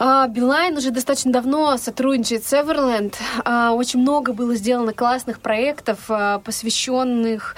А, 0.00 0.26
Билайн 0.28 0.76
уже 0.76 0.90
достаточно 0.92 1.32
давно 1.32 1.76
сотрудничает 1.76 2.44
с 2.44 2.52
Everland. 2.52 3.14
А, 3.44 3.72
Очень 3.72 4.00
много 4.00 4.32
было 4.32 4.54
сделано 4.56 4.92
классных 4.92 5.38
проектов, 5.40 5.98
посвященных 6.44 7.54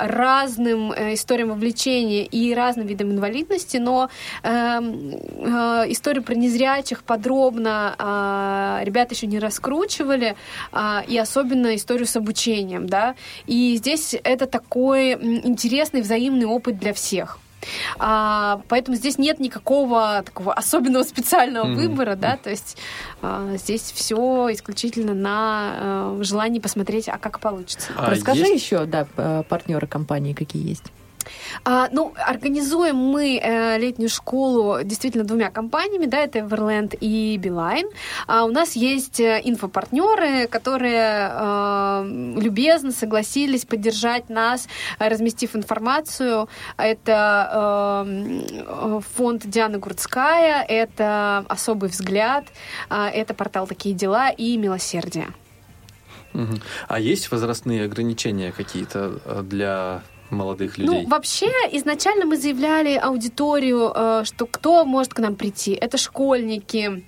разным 0.00 0.92
э, 0.92 1.14
историям 1.14 1.50
вовлечения 1.50 2.24
и 2.24 2.54
разным 2.54 2.86
видам 2.86 3.10
инвалидности, 3.10 3.78
но 3.78 4.08
эм, 4.42 5.10
э, 5.12 5.84
историю 5.88 6.22
про 6.22 6.34
незрячих 6.34 7.02
подробно 7.02 7.94
а, 7.98 8.80
ребята 8.84 9.14
еще 9.14 9.26
не 9.26 9.38
раскручивали, 9.38 10.36
а, 10.72 11.04
и 11.06 11.18
особенно 11.18 11.74
историю 11.74 12.06
с 12.06 12.16
обучением, 12.16 12.86
да. 12.86 13.14
И 13.46 13.76
здесь 13.76 14.14
это 14.22 14.46
такой 14.46 15.12
интересный 15.12 16.00
взаимный 16.00 16.46
опыт 16.46 16.78
для 16.78 16.92
всех. 16.92 17.39
А, 17.98 18.60
поэтому 18.68 18.96
здесь 18.96 19.18
нет 19.18 19.38
никакого 19.40 20.22
такого 20.24 20.52
особенного 20.54 21.02
специального 21.02 21.66
Мгм. 21.66 21.76
выбора, 21.76 22.16
да, 22.16 22.36
то 22.36 22.50
есть 22.50 22.76
а, 23.22 23.56
здесь 23.56 23.92
все 23.94 24.48
исключительно 24.52 25.14
на 25.14 25.72
э, 26.18 26.18
желании 26.22 26.58
посмотреть, 26.60 27.08
а 27.08 27.18
как 27.18 27.40
получится. 27.40 27.92
А 27.96 28.10
Расскажи 28.10 28.40
есть- 28.46 28.64
еще, 28.64 28.84
да, 28.86 29.04
п- 29.04 29.44
партнеры 29.48 29.86
компании 29.86 30.32
какие 30.32 30.66
есть. 30.68 30.84
А, 31.64 31.88
ну, 31.92 32.12
организуем 32.26 32.96
мы 32.96 33.38
э, 33.42 33.78
летнюю 33.78 34.08
школу 34.08 34.82
действительно 34.82 35.24
двумя 35.24 35.50
компаниями, 35.50 36.06
да, 36.06 36.18
это 36.18 36.38
Everland 36.38 36.96
и 37.00 37.38
Beeline. 37.38 37.90
А 38.26 38.44
у 38.44 38.50
нас 38.50 38.76
есть 38.76 39.20
э, 39.20 39.40
инфопартнеры, 39.44 40.46
которые 40.46 41.30
э, 41.32 42.04
любезно 42.40 42.92
согласились 42.92 43.64
поддержать 43.64 44.28
нас, 44.30 44.68
э, 44.98 45.08
разместив 45.08 45.56
информацию. 45.56 46.48
Это 46.76 48.06
э, 48.06 49.00
фонд 49.16 49.46
Дианы 49.46 49.78
Гурцкая, 49.78 50.64
это 50.66 51.44
«Особый 51.48 51.90
взгляд», 51.90 52.44
э, 52.88 53.06
это 53.06 53.34
портал 53.34 53.66
«Такие 53.66 53.94
дела» 53.94 54.30
и 54.30 54.56
«Милосердие». 54.56 55.28
Мгм. 56.32 56.60
А 56.88 57.00
есть 57.00 57.30
возрастные 57.30 57.84
ограничения 57.84 58.52
какие-то 58.52 59.20
а, 59.24 59.42
для 59.42 60.02
молодых 60.30 60.78
людей? 60.78 61.02
Ну, 61.02 61.08
вообще, 61.08 61.50
изначально 61.72 62.24
мы 62.24 62.36
заявляли 62.36 62.94
аудиторию, 62.96 63.92
э, 63.94 64.22
что 64.24 64.46
кто 64.46 64.84
может 64.84 65.14
к 65.14 65.18
нам 65.18 65.34
прийти. 65.34 65.72
Это 65.72 65.96
школьники 65.98 67.04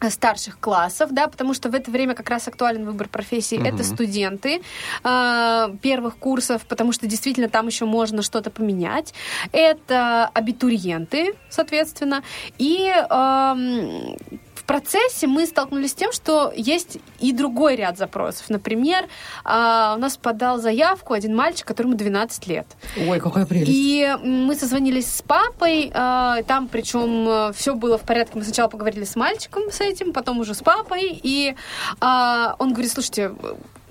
э, 0.00 0.10
старших 0.10 0.58
классов, 0.58 1.12
да, 1.12 1.28
потому 1.28 1.54
что 1.54 1.68
в 1.68 1.74
это 1.74 1.90
время 1.90 2.14
как 2.14 2.30
раз 2.30 2.48
актуален 2.48 2.84
выбор 2.84 3.08
профессии. 3.08 3.56
Мгм. 3.56 3.66
Это 3.66 3.84
студенты 3.84 4.62
э, 5.04 5.74
первых 5.80 6.16
курсов, 6.16 6.62
потому 6.66 6.92
что 6.92 7.06
действительно 7.06 7.48
там 7.48 7.66
еще 7.66 7.84
можно 7.84 8.22
что-то 8.22 8.50
поменять. 8.50 9.14
Это 9.52 10.26
абитуриенты, 10.34 11.34
соответственно. 11.48 12.22
И 12.58 12.86
эм, 12.88 14.16
в 14.62 14.64
процессе 14.64 15.26
мы 15.26 15.46
столкнулись 15.46 15.90
с 15.90 15.94
тем, 15.94 16.12
что 16.12 16.52
есть 16.54 16.98
и 17.18 17.32
другой 17.32 17.74
ряд 17.74 17.98
запросов. 17.98 18.48
Например, 18.48 19.08
а, 19.44 19.94
у 19.96 20.00
нас 20.00 20.16
подал 20.16 20.58
заявку 20.58 21.14
один 21.14 21.34
мальчик, 21.34 21.66
которому 21.66 21.94
12 21.94 22.46
лет. 22.46 22.66
Ой, 23.08 23.18
какая 23.18 23.44
прелесть. 23.44 23.70
И 23.72 24.16
мы 24.22 24.54
созвонились 24.54 25.12
с 25.12 25.22
папой, 25.22 25.90
а, 25.92 26.42
там 26.44 26.68
причем 26.68 27.52
все 27.54 27.74
было 27.74 27.98
в 27.98 28.02
порядке. 28.02 28.38
Мы 28.38 28.44
сначала 28.44 28.68
поговорили 28.68 29.04
с 29.04 29.16
мальчиком 29.16 29.70
с 29.72 29.80
этим, 29.80 30.12
потом 30.12 30.38
уже 30.38 30.54
с 30.54 30.62
папой, 30.62 31.20
и 31.22 31.56
а, 32.00 32.54
он 32.60 32.72
говорит, 32.72 32.92
слушайте, 32.92 33.32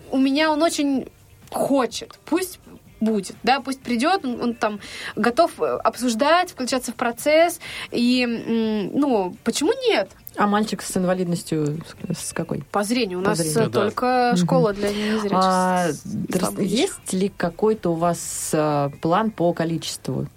у 0.09 0.17
меня 0.17 0.51
он 0.51 0.63
очень 0.63 1.09
хочет, 1.49 2.17
пусть 2.25 2.59
будет, 3.01 3.35
да, 3.43 3.59
пусть 3.59 3.81
придет, 3.81 4.23
он, 4.23 4.41
он 4.41 4.53
там 4.53 4.79
готов 5.15 5.59
э, 5.59 5.65
обсуждать, 5.83 6.51
включаться 6.51 6.91
в 6.91 6.95
процесс, 6.95 7.59
и, 7.91 8.25
ну, 8.93 9.35
почему 9.43 9.73
нет? 9.89 10.11
А 10.37 10.47
мальчик 10.47 10.81
с 10.81 10.95
инвалидностью 10.95 11.81
с 12.13 12.31
какой? 12.33 12.63
По 12.71 12.83
зрению. 12.83 13.19
У 13.19 13.23
По 13.23 13.29
нас 13.29 13.39
зрению. 13.39 13.69
только 13.69 14.31
Мгм. 14.33 14.45
школа 14.45 14.73
для 14.73 14.89
незрячих. 14.89 15.31
А, 15.33 15.87
слабовидящих. 16.31 16.79
есть 16.79 17.13
ли 17.13 17.29
какой-то 17.35 17.91
у 17.91 17.95
вас 17.95 18.51
а, 18.53 18.89
план 19.01 19.31
по 19.31 19.51
количеству 19.53 20.27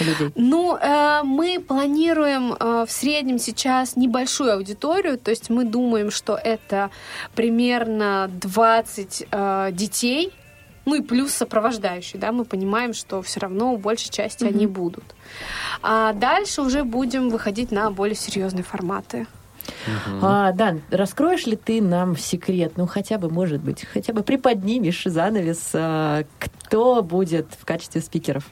людей? 0.00 0.30
Ну, 0.36 0.76
э, 0.76 1.22
мы 1.24 1.58
планируем 1.60 2.54
э, 2.58 2.84
в 2.88 2.90
среднем 2.92 3.38
сейчас 3.38 3.96
небольшую 3.96 4.54
аудиторию, 4.54 5.18
то 5.18 5.30
есть 5.30 5.50
мы 5.50 5.64
думаем, 5.64 6.10
что 6.10 6.36
это 6.36 6.90
примерно 7.34 8.30
20 8.40 9.26
э, 9.30 9.68
детей, 9.72 10.32
ну 10.84 10.94
и 10.94 11.00
плюс 11.00 11.32
сопровождающие, 11.32 12.20
да, 12.20 12.32
мы 12.32 12.44
понимаем, 12.44 12.92
что 12.94 13.22
все 13.22 13.40
равно 13.40 13.72
у 13.72 13.76
большей 13.76 14.10
части 14.10 14.44
они 14.44 14.66
будут. 14.66 15.04
А 15.82 16.12
дальше 16.12 16.62
уже 16.62 16.84
будем 16.84 17.30
выходить 17.30 17.70
на 17.70 17.90
более 17.90 18.16
серьезные 18.16 18.64
форматы. 18.64 19.26
А, 20.20 20.52
Дан, 20.52 20.82
раскроешь 20.90 21.46
ли 21.46 21.56
ты 21.56 21.80
нам 21.80 22.16
секрет, 22.16 22.72
ну 22.76 22.86
хотя 22.86 23.16
бы, 23.18 23.30
может 23.30 23.62
быть, 23.62 23.84
хотя 23.86 24.12
бы 24.12 24.22
приподнимешь 24.22 25.04
занавес, 25.04 25.70
а, 25.72 26.24
кто 26.38 27.02
будет 27.02 27.46
в 27.58 27.64
качестве 27.64 28.00
спикеров? 28.02 28.44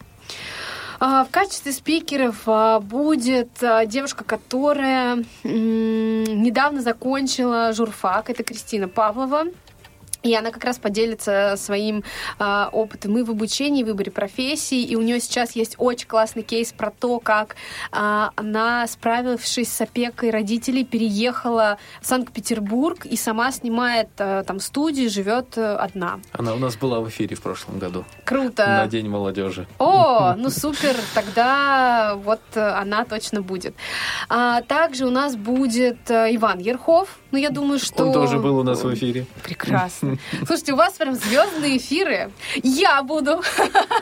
А, 1.00 1.24
В 1.24 1.30
качестве 1.30 1.72
спикеров 1.72 2.42
а, 2.46 2.80
будет 2.80 3.62
а, 3.62 3.84
девушка, 3.86 4.24
которая 4.24 5.24
м, 5.44 6.24
недавно 6.42 6.80
закончила 6.80 7.72
журфак. 7.72 8.30
Это 8.30 8.42
Кристина 8.44 8.88
Павлова. 8.88 9.44
И 10.22 10.34
она 10.34 10.50
как 10.50 10.64
раз 10.64 10.78
поделится 10.78 11.54
своим 11.56 12.04
а, 12.38 12.68
опытом 12.72 13.18
и 13.18 13.22
в 13.22 13.30
обучении, 13.30 13.80
и 13.80 13.84
в 13.84 13.88
выборе 13.88 14.10
профессии. 14.10 14.82
И 14.82 14.96
у 14.96 15.02
нее 15.02 15.20
сейчас 15.20 15.52
есть 15.52 15.74
очень 15.78 16.06
классный 16.06 16.42
кейс 16.42 16.72
про 16.72 16.90
то, 16.90 17.18
как 17.18 17.56
а, 17.90 18.30
она, 18.36 18.86
справившись 18.86 19.72
с 19.72 19.80
опекой 19.80 20.30
родителей, 20.30 20.84
переехала 20.84 21.78
в 22.00 22.06
Санкт-Петербург 22.06 23.04
и 23.06 23.16
сама 23.16 23.52
снимает 23.52 24.08
а, 24.18 24.44
там 24.44 24.60
студию, 24.60 25.10
живет 25.10 25.56
э, 25.56 25.74
одна. 25.74 26.20
Она 26.32 26.54
у 26.54 26.58
нас 26.58 26.76
была 26.76 27.00
в 27.00 27.08
эфире 27.08 27.36
в 27.36 27.42
прошлом 27.42 27.78
году. 27.78 28.04
Круто. 28.24 28.66
На 28.66 28.86
День 28.86 29.08
молодежи. 29.08 29.66
О, 29.78 30.34
ну 30.34 30.50
супер, 30.50 30.96
тогда 31.14 32.14
вот 32.16 32.40
э, 32.54 32.60
она 32.60 33.04
точно 33.04 33.42
будет. 33.42 33.74
А, 34.28 34.62
также 34.62 35.06
у 35.06 35.10
нас 35.10 35.36
будет 35.36 36.10
э, 36.10 36.34
Иван 36.34 36.58
Ерхов. 36.58 37.18
Ну, 37.32 37.38
я 37.38 37.48
думаю, 37.48 37.78
что... 37.78 38.04
Он 38.04 38.12
тоже 38.12 38.38
был 38.38 38.58
у 38.58 38.62
нас 38.62 38.84
в 38.84 38.94
эфире. 38.94 39.24
Прекрасно. 39.42 40.18
Слушайте, 40.46 40.74
у 40.74 40.76
вас 40.76 40.92
прям 40.92 41.14
звездные 41.14 41.78
эфиры. 41.78 42.30
Я 42.62 43.02
буду 43.02 43.42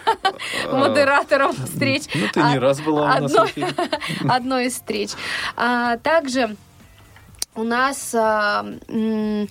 модератором 0.73 1.53
встреч. 1.53 2.03
Ну, 2.13 2.27
ты 2.33 2.43
не 2.43 2.57
А- 2.57 2.61
раз 2.61 2.81
была 2.81 3.05
у 3.17 3.23
нас 3.23 3.33
в 3.33 3.47
эфире. 3.47 3.69
одной 4.29 4.67
из 4.67 4.75
встреч. 4.75 5.11
А, 5.57 5.97
также 5.99 6.57
у 7.55 7.63
нас... 7.63 8.13
м, 8.15 9.49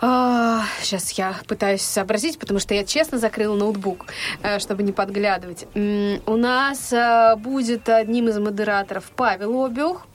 а, 0.00 0.64
сейчас 0.80 1.10
я 1.12 1.34
пытаюсь 1.46 1.82
сообразить, 1.82 2.38
потому 2.38 2.58
что 2.58 2.74
я 2.74 2.84
честно 2.84 3.18
закрыла 3.18 3.54
ноутбук, 3.54 4.06
э, 4.42 4.58
чтобы 4.58 4.82
не 4.82 4.92
подглядывать. 4.92 5.66
У 5.74 6.36
нас 6.36 6.92
будет 7.38 7.88
одним 7.88 8.28
из 8.28 8.38
модераторов 8.38 9.04
Павел 9.14 9.64
Обюх. 9.64 10.06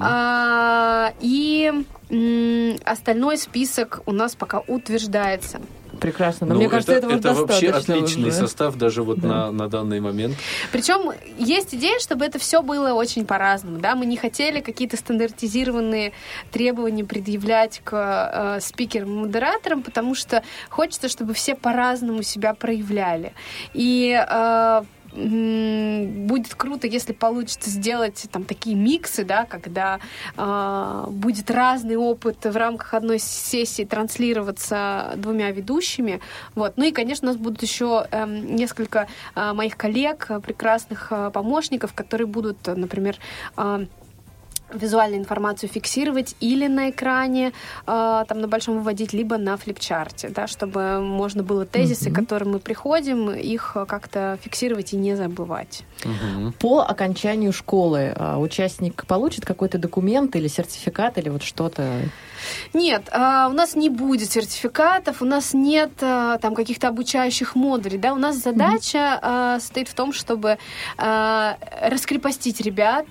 А, 0.00 1.12
и 1.20 1.72
м, 2.10 2.76
остальной 2.84 3.36
список 3.38 4.00
у 4.06 4.12
нас 4.12 4.34
пока 4.34 4.60
утверждается. 4.60 5.60
Прекрасно. 6.00 6.46
Но 6.48 6.54
Ну, 6.54 6.60
мне 6.60 6.68
кажется, 6.68 6.94
это, 6.94 7.06
этого 7.06 7.18
это 7.18 7.34
вообще 7.34 7.70
отличный 7.70 8.30
уже. 8.30 8.38
состав 8.38 8.74
даже 8.76 9.04
вот 9.04 9.20
Да. 9.20 9.28
на, 9.28 9.50
на 9.52 9.68
данный 9.68 10.00
момент. 10.00 10.34
Причем 10.72 11.12
есть 11.38 11.74
идея, 11.74 12.00
чтобы 12.00 12.24
это 12.24 12.40
все 12.40 12.60
было 12.62 12.92
очень 12.94 13.24
по-разному. 13.24 13.78
Да? 13.78 13.94
Мы 13.94 14.06
не 14.06 14.16
хотели 14.16 14.60
какие-то 14.60 14.96
стандартизированные 14.96 16.12
требования 16.50 17.04
предъявлять 17.04 17.82
к 17.84 17.92
э, 17.94 18.60
спикерам-модераторам, 18.60 19.82
потому 19.82 20.16
что 20.16 20.42
хочется, 20.70 21.08
чтобы 21.08 21.34
все 21.34 21.54
по-разному 21.54 22.22
себя 22.22 22.54
проявляли. 22.54 23.32
И 23.72 24.10
э, 24.28 24.82
будет 25.12 26.54
круто, 26.54 26.86
если 26.86 27.12
получится 27.12 27.70
сделать 27.70 28.26
там 28.30 28.44
такие 28.44 28.74
миксы, 28.76 29.24
да, 29.24 29.44
когда 29.44 30.00
э, 30.36 31.04
будет 31.10 31.50
разный 31.50 31.96
опыт 31.96 32.44
в 32.44 32.56
рамках 32.56 32.94
одной 32.94 33.18
сессии 33.18 33.84
транслироваться 33.84 35.12
двумя 35.16 35.50
ведущими. 35.50 36.20
Вот. 36.54 36.74
Ну 36.76 36.84
и, 36.84 36.92
конечно, 36.92 37.28
у 37.28 37.32
нас 37.32 37.40
будут 37.40 37.62
еще 37.62 38.06
эм, 38.10 38.56
несколько 38.56 39.08
э, 39.34 39.52
моих 39.52 39.76
коллег, 39.76 40.26
э, 40.28 40.40
прекрасных 40.40 41.08
э, 41.10 41.30
помощников, 41.32 41.92
которые 41.92 42.26
будут, 42.26 42.66
э, 42.68 42.74
например, 42.74 43.16
э, 43.56 43.86
визуальную 44.74 45.20
информацию 45.20 45.68
фиксировать 45.68 46.36
или 46.40 46.66
на 46.66 46.90
экране, 46.90 47.52
э, 47.86 48.24
там 48.28 48.40
на 48.40 48.48
большом 48.48 48.78
выводить, 48.78 49.12
либо 49.12 49.38
на 49.38 49.56
флипчарте, 49.56 50.28
да, 50.28 50.46
чтобы 50.46 51.00
можно 51.00 51.42
было 51.42 51.64
тезисы, 51.64 52.10
к 52.10 52.14
которым 52.14 52.52
мы 52.52 52.58
приходим, 52.58 53.30
их 53.30 53.76
как-то 53.88 54.38
фиксировать 54.42 54.92
и 54.92 54.96
не 54.96 55.16
забывать. 55.16 55.82
Мгм. 56.04 56.52
По 56.54 56.80
окончанию 56.80 57.52
школы 57.52 58.12
а, 58.16 58.38
участник 58.38 59.06
получит 59.06 59.44
какой-то 59.44 59.78
документ 59.78 60.36
или 60.36 60.48
сертификат 60.48 61.18
или 61.18 61.28
вот 61.28 61.42
что-то? 61.42 61.88
Нет, 62.74 63.08
а, 63.10 63.48
у 63.48 63.52
нас 63.52 63.76
не 63.76 63.88
будет 63.88 64.30
сертификатов, 64.30 65.22
у 65.22 65.24
нас 65.24 65.54
нет 65.54 65.92
а, 66.00 66.38
там 66.38 66.54
каких-то 66.54 66.88
обучающих 66.88 67.54
модулей, 67.54 67.98
да, 67.98 68.12
у 68.12 68.18
нас 68.18 68.36
задача 68.36 69.18
а, 69.20 69.60
состоит 69.60 69.88
в 69.88 69.94
том, 69.94 70.12
чтобы 70.12 70.58
раскрепостить 70.96 72.60
ребят, 72.60 73.06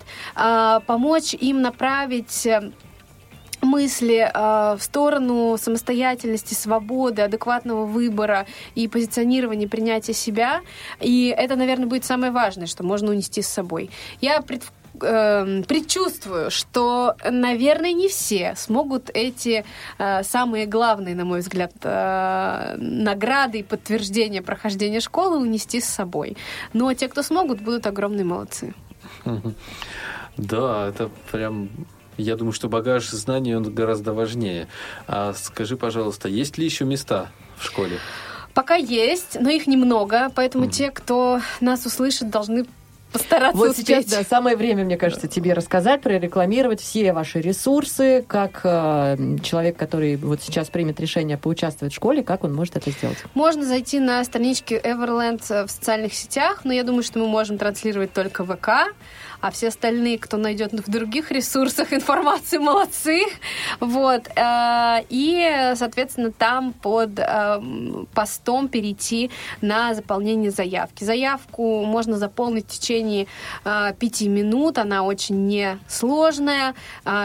помочь 0.85 1.33
им 1.33 1.61
направить 1.61 2.45
э, 2.45 2.71
мысли 3.61 4.29
э, 4.33 4.75
в 4.77 4.81
сторону 4.81 5.57
самостоятельности, 5.57 6.53
свободы, 6.53 7.21
адекватного 7.21 7.85
выбора 7.85 8.45
и 8.75 8.87
позиционирования, 8.87 9.67
принятия 9.67 10.13
себя. 10.13 10.61
И 10.99 11.33
это, 11.35 11.55
наверное, 11.55 11.87
будет 11.87 12.05
самое 12.05 12.31
важное, 12.31 12.67
что 12.67 12.83
можно 12.83 13.11
унести 13.11 13.41
с 13.41 13.47
собой. 13.47 13.89
Я 14.19 14.41
пред 15.01 15.81
предчувствую, 15.81 16.51
что, 16.51 17.15
наверное, 17.29 17.93
не 17.93 18.07
все 18.07 18.53
смогут 18.55 19.09
эти 19.13 19.65
э, 19.97 20.23
самые 20.23 20.65
главные, 20.65 21.15
на 21.15 21.25
мой 21.25 21.39
взгляд, 21.39 21.73
э, 21.83 22.75
награды 22.77 23.59
и 23.59 23.63
подтверждения 23.63 24.41
прохождения 24.41 24.99
школы 24.99 25.37
унести 25.37 25.81
с 25.81 25.85
собой. 25.85 26.37
Но 26.73 26.93
те, 26.93 27.07
кто 27.07 27.23
смогут, 27.23 27.61
будут 27.61 27.87
огромные 27.87 28.25
молодцы. 28.25 28.73
Да, 30.37 30.87
это 30.87 31.09
прям... 31.31 31.69
Я 32.17 32.35
думаю, 32.35 32.53
что 32.53 32.69
багаж 32.69 33.09
знаний, 33.09 33.55
он 33.55 33.63
гораздо 33.63 34.13
важнее. 34.13 34.67
А 35.07 35.33
скажи, 35.33 35.75
пожалуйста, 35.75 36.29
есть 36.29 36.57
ли 36.57 36.65
еще 36.65 36.85
места 36.85 37.29
в 37.57 37.65
школе? 37.65 37.99
Пока 38.53 38.75
есть, 38.75 39.37
но 39.39 39.49
их 39.49 39.67
немного, 39.67 40.31
поэтому 40.35 40.65
Мгм. 40.65 40.71
те, 40.71 40.91
кто 40.91 41.41
нас 41.59 41.85
услышит, 41.85 42.29
должны 42.29 42.65
постараться 43.11 43.57
Вот 43.57 43.71
успеть. 43.71 43.87
сейчас, 43.87 44.05
да, 44.05 44.23
самое 44.23 44.55
время, 44.55 44.83
мне 44.83 44.97
кажется, 44.97 45.27
тебе 45.27 45.53
рассказать, 45.53 46.01
прорекламировать 46.01 46.81
все 46.81 47.13
ваши 47.13 47.41
ресурсы, 47.41 48.23
как 48.27 48.61
э, 48.63 49.17
человек, 49.43 49.77
который 49.77 50.15
вот 50.15 50.41
сейчас 50.41 50.69
примет 50.69 50.99
решение 50.99 51.37
поучаствовать 51.37 51.93
в 51.93 51.95
школе, 51.95 52.23
как 52.23 52.43
он 52.43 52.53
может 52.53 52.77
это 52.77 52.91
сделать. 52.91 53.17
Можно 53.33 53.65
зайти 53.65 53.99
на 53.99 54.23
странички 54.23 54.73
Everland 54.73 55.43
э, 55.49 55.65
в 55.65 55.71
социальных 55.71 56.13
сетях, 56.13 56.61
но 56.63 56.73
я 56.73 56.83
думаю, 56.83 57.03
что 57.03 57.19
мы 57.19 57.27
можем 57.27 57.57
транслировать 57.57 58.13
только 58.13 58.45
ВК, 58.45 58.93
а 59.41 59.51
все 59.51 59.69
остальные, 59.69 60.19
кто 60.19 60.37
найдет 60.37 60.71
в 60.73 60.89
других 60.89 61.31
ресурсах 61.31 61.93
информацию, 61.93 62.61
молодцы. 62.61 63.23
Вот. 63.79 64.27
э, 64.35 65.03
И, 65.09 65.73
соответственно, 65.75 66.31
там 66.31 66.73
под 66.73 67.19
э, 67.19 67.61
постом 68.13 68.67
перейти 68.67 69.31
на 69.61 69.93
заполнение 69.93 70.51
заявки. 70.51 71.03
Заявку 71.03 71.83
можно 71.83 72.17
заполнить 72.17 72.65
в 72.67 72.79
течение 72.79 73.27
э, 73.65 73.93
пяти 73.99 74.29
минут, 74.29 74.77
она 74.77 75.03
очень 75.03 75.47
несложная, 75.47 76.75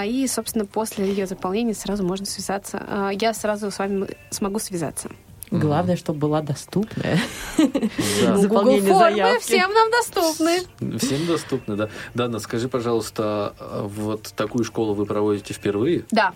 и, 0.05 0.27
собственно, 0.29 0.65
после 0.65 1.07
ее 1.09 1.27
заполнения 1.27 1.75
сразу 1.75 2.05
можно 2.05 2.27
связаться. 2.27 3.11
Я 3.13 3.35
сразу 3.35 3.71
с 3.71 3.79
вами 3.79 4.09
смогу 4.31 4.59
связаться. 4.59 5.11
Главное, 5.51 5.97
чтобы 5.97 6.19
была 6.19 6.43
доступная. 6.43 7.19
Да. 7.57 8.37
Заполнение 8.37 8.81
Google 8.83 8.99
формы 8.99 9.17
заявки. 9.17 9.43
всем 9.43 9.73
нам 9.73 9.91
доступны. 9.91 10.99
Всем 10.99 11.27
доступно, 11.27 11.77
да. 11.77 11.89
Дана, 12.15 12.39
скажи, 12.41 12.69
пожалуйста, 12.69 13.55
вот 13.61 14.33
такую 14.37 14.65
школу 14.65 14.95
вы 14.95 15.07
проводите 15.07 15.55
впервые? 15.55 16.05
Да, 16.11 16.33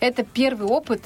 это 0.00 0.22
первый 0.24 0.68
опыт 0.68 1.02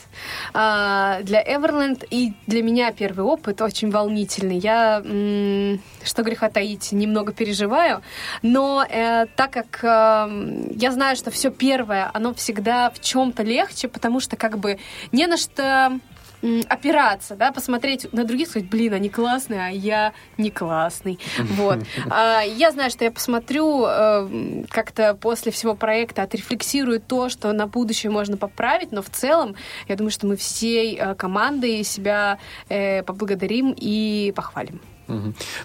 а, 0.53 1.21
для 1.23 1.43
Everland 1.43 2.07
и 2.11 2.35
для 2.47 2.63
меня 2.63 2.93
первый 2.93 3.25
опыт 3.25 3.63
очень 3.63 3.91
волнительный. 3.91 4.59
Я, 4.59 5.01
м, 5.05 5.81
что 6.05 6.23
греха 6.23 6.51
таить, 6.51 6.93
немного 6.93 7.33
переживаю, 7.33 8.03
но 8.43 8.85
э, 8.89 9.27
так 9.37 9.51
как 9.53 9.79
э, 9.83 10.71
я 10.75 10.93
знаю, 10.93 11.17
что 11.17 11.31
все 11.31 11.51
первое, 11.51 12.11
оно 12.13 12.35
всегда 12.35 12.91
в 12.91 13.01
чем-то 13.01 13.43
легче, 13.43 13.89
потому 13.89 14.21
что 14.21 14.37
как 14.37 14.59
бы 14.59 14.79
не 15.13 15.27
на 15.27 15.37
что 15.37 15.99
опираться, 16.43 17.35
да, 17.37 17.53
посмотреть 17.53 18.13
на 18.13 18.25
других, 18.25 18.49
сказать, 18.49 18.69
блин, 18.69 18.93
они 18.95 19.09
классные, 19.09 19.61
а 19.61 19.69
я 19.69 20.13
не 20.37 20.51
классный. 20.51 21.19
Вот. 21.59 21.81
А, 22.11 22.43
Я 22.43 22.71
знаю, 22.71 22.91
что 22.91 23.05
я 23.05 23.11
посмотрю 23.11 23.85
э, 23.87 24.65
как-то 24.69 25.15
после 25.15 25.51
всего 25.51 25.75
проекта, 25.75 26.23
отрефлексирую 26.23 27.01
то, 27.01 27.29
что 27.29 27.53
на 27.53 27.67
будущее 27.67 28.13
можно 28.13 28.37
поправить, 28.37 28.93
но 28.93 29.03
в 29.03 29.11
целом, 29.11 29.57
я 29.89 29.97
думаю, 29.97 30.11
что 30.11 30.27
мы 30.27 30.37
всей 30.37 30.97
э, 30.97 31.15
командой 31.15 31.83
себя 31.83 32.39
э, 32.69 33.03
поблагодарим 33.03 33.75
и 33.77 34.33
похвалим. 34.37 34.81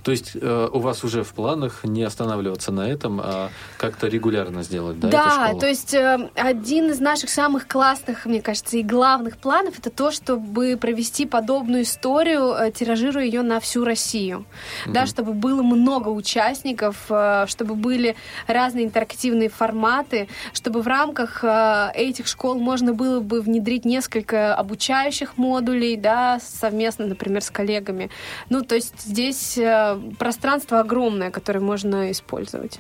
То 0.04 0.12
есть 0.12 0.32
э, 0.40 0.70
у 0.72 0.80
вас 0.80 1.04
уже 1.04 1.24
в 1.24 1.34
планах 1.34 1.84
не 1.84 2.04
останавливаться 2.04 2.72
на 2.72 2.90
этом, 2.90 3.20
а 3.22 3.50
как-то 3.78 4.08
регулярно 4.08 4.64
сделать, 4.64 5.00
да? 5.00 5.10
Да, 5.10 5.54
то 5.60 5.68
есть 5.68 5.94
э, 5.94 6.30
один 6.36 6.92
из 6.92 7.00
наших 7.00 7.30
самых 7.30 7.68
классных, 7.68 8.26
мне 8.26 8.42
кажется, 8.42 8.78
и 8.78 8.84
главных 8.84 9.38
планов 9.38 9.80
это 9.80 9.90
то, 9.90 10.12
чтобы 10.12 10.78
провести 10.78 11.26
подобную 11.26 11.84
историю, 11.84 12.54
э, 12.54 12.72
тиражируя 12.72 13.26
ее 13.26 13.42
на 13.42 13.60
всю 13.60 13.84
Россию. 13.84 14.46
Да, 14.88 15.06
чтобы 15.06 15.34
было 15.34 15.62
много 15.62 16.10
участников, 16.10 17.06
э, 17.10 17.46
чтобы 17.48 17.76
были 17.76 18.16
разные 18.48 18.86
интерактивные 18.86 19.50
форматы, 19.50 20.28
чтобы 20.54 20.82
в 20.82 20.88
рамках 20.88 21.44
э, 21.44 21.92
этих 21.96 22.28
школ 22.28 22.56
можно 22.56 22.94
было 22.94 23.20
бы 23.20 23.42
внедрить 23.42 23.86
несколько 23.86 24.56
обучающих 24.56 25.38
модулей, 25.38 25.98
да, 25.98 26.40
совместно, 26.44 27.06
например, 27.06 27.42
с 27.42 27.50
коллегами. 27.50 28.10
Ну, 28.50 28.64
то 28.64 28.76
есть 28.76 29.02
здесь 29.02 29.33
э, 29.58 30.00
пространство 30.18 30.80
огромное, 30.80 31.32
которое 31.32 31.60
можно 31.60 32.12
использовать. 32.12 32.80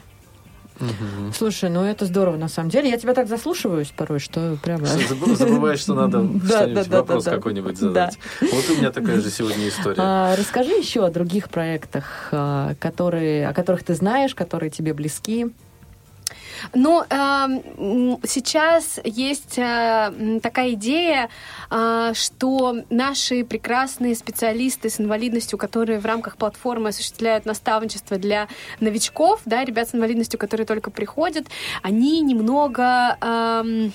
Мгм. 0.79 1.31
Слушай, 1.33 1.69
ну 1.69 1.83
это 1.83 2.05
здорово 2.05 2.35
на 2.35 2.47
самом 2.47 2.69
деле. 2.69 2.89
Я 2.89 2.97
тебя 2.97 3.13
так 3.13 3.27
заслушиваюсь 3.27 3.93
порой, 3.95 4.19
что 4.19 4.57
прямо... 4.63 4.83
Заб- 4.85 5.35
Забываешь, 5.35 5.79
что 5.79 5.93
надо 5.93 6.27
что-нибудь, 6.45 6.87
вопрос 6.87 7.25
какой-нибудь 7.25 7.77
задать. 7.77 8.17
Вот 8.41 8.69
у 8.69 8.75
меня 8.75 8.91
такая 8.91 9.21
же 9.21 9.29
сегодня 9.29 9.67
история. 9.69 9.97
А, 9.99 10.35
расскажи 10.35 10.71
еще 10.71 11.05
о 11.05 11.11
других 11.11 11.49
проектах, 11.49 12.29
а, 12.31 12.73
которые, 12.79 13.47
о 13.47 13.53
которых 13.53 13.83
ты 13.83 13.93
знаешь, 13.93 14.33
которые 14.33 14.69
тебе 14.71 14.93
близки. 14.93 15.51
Ну, 16.73 17.03
эм, 17.09 17.61
м, 17.77 18.19
сейчас 18.23 18.99
есть 19.03 19.57
э, 19.57 20.39
такая 20.41 20.73
идея, 20.73 21.29
а, 21.69 22.13
что 22.13 22.77
наши 22.89 23.43
прекрасные 23.43 24.15
специалисты 24.15 24.89
с 24.89 24.99
инвалидностью, 24.99 25.59
которые 25.59 25.99
в 25.99 26.05
рамках 26.05 26.37
платформы 26.37 26.89
осуществляют 26.89 27.45
наставничество 27.45 28.17
для 28.17 28.47
новичков, 28.79 29.41
да, 29.45 29.63
ребят 29.65 29.89
с 29.89 29.95
инвалидностью, 29.95 30.39
которые 30.39 30.65
только 30.65 30.91
приходят, 30.91 31.47
они 31.81 32.21
немного... 32.21 33.17
эм, 33.21 33.93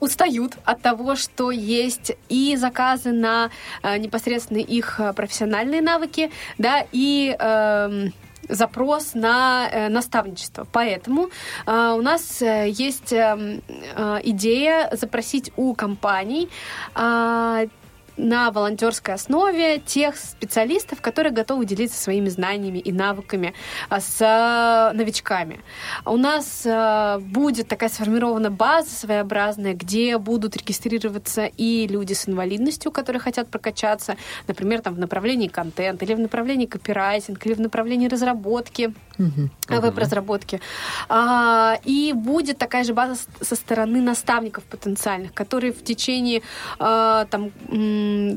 устают 0.00 0.56
от 0.64 0.80
того, 0.80 1.16
что 1.16 1.50
есть 1.50 2.12
и 2.28 2.54
заказы 2.56 3.10
на 3.10 3.50
э, 3.82 3.98
непосредственно 3.98 4.58
их 4.58 5.00
э, 5.00 5.12
профессиональные 5.12 5.82
навыки, 5.82 6.30
да, 6.56 6.86
и 6.92 7.36
эм, 7.36 8.12
запрос 8.48 9.14
на 9.14 9.68
э, 9.70 9.88
наставничество. 9.88 10.66
Поэтому 10.72 11.30
э, 11.66 11.94
у 11.96 12.02
нас 12.02 12.42
э, 12.42 12.68
есть 12.68 13.12
эм, 13.12 13.62
идея 14.22 14.90
запросить 14.92 15.52
у 15.56 15.74
компаний 15.74 16.48
э, 16.94 17.68
на 18.18 18.50
волонтерской 18.50 19.14
основе 19.14 19.78
тех 19.78 20.16
специалистов, 20.16 21.00
которые 21.00 21.32
готовы 21.32 21.64
делиться 21.64 22.00
своими 22.00 22.28
знаниями 22.28 22.78
и 22.78 22.92
навыками 22.92 23.54
а, 23.88 24.00
с 24.00 24.18
а, 24.20 24.92
новичками. 24.92 25.60
У 26.04 26.16
нас 26.16 26.64
а, 26.66 27.18
будет 27.20 27.68
такая 27.68 27.88
сформирована 27.88 28.50
база 28.50 28.90
своеобразная, 28.90 29.74
где 29.74 30.18
будут 30.18 30.56
регистрироваться 30.56 31.46
и 31.46 31.86
люди 31.86 32.12
с 32.12 32.28
инвалидностью, 32.28 32.90
которые 32.90 33.20
хотят 33.20 33.48
прокачаться, 33.48 34.16
например, 34.46 34.82
там 34.82 34.94
в 34.94 34.98
направлении 34.98 35.48
контента, 35.48 36.04
или 36.04 36.14
в 36.14 36.20
направлении 36.20 36.66
копирайтинг, 36.66 37.46
или 37.46 37.54
в 37.54 37.60
направлении 37.60 38.08
разработки 38.08 38.92
э, 39.18 39.80
веб-разработки. 39.80 40.60
А, 41.08 41.78
И 41.84 42.12
будет 42.12 42.58
такая 42.58 42.84
же 42.84 42.94
база 42.94 43.14
со 43.40 43.54
стороны 43.54 44.00
наставников 44.00 44.64
потенциальных, 44.64 45.32
которые 45.32 45.72
в 45.72 45.84
течение 45.84 46.42
там, 46.78 47.50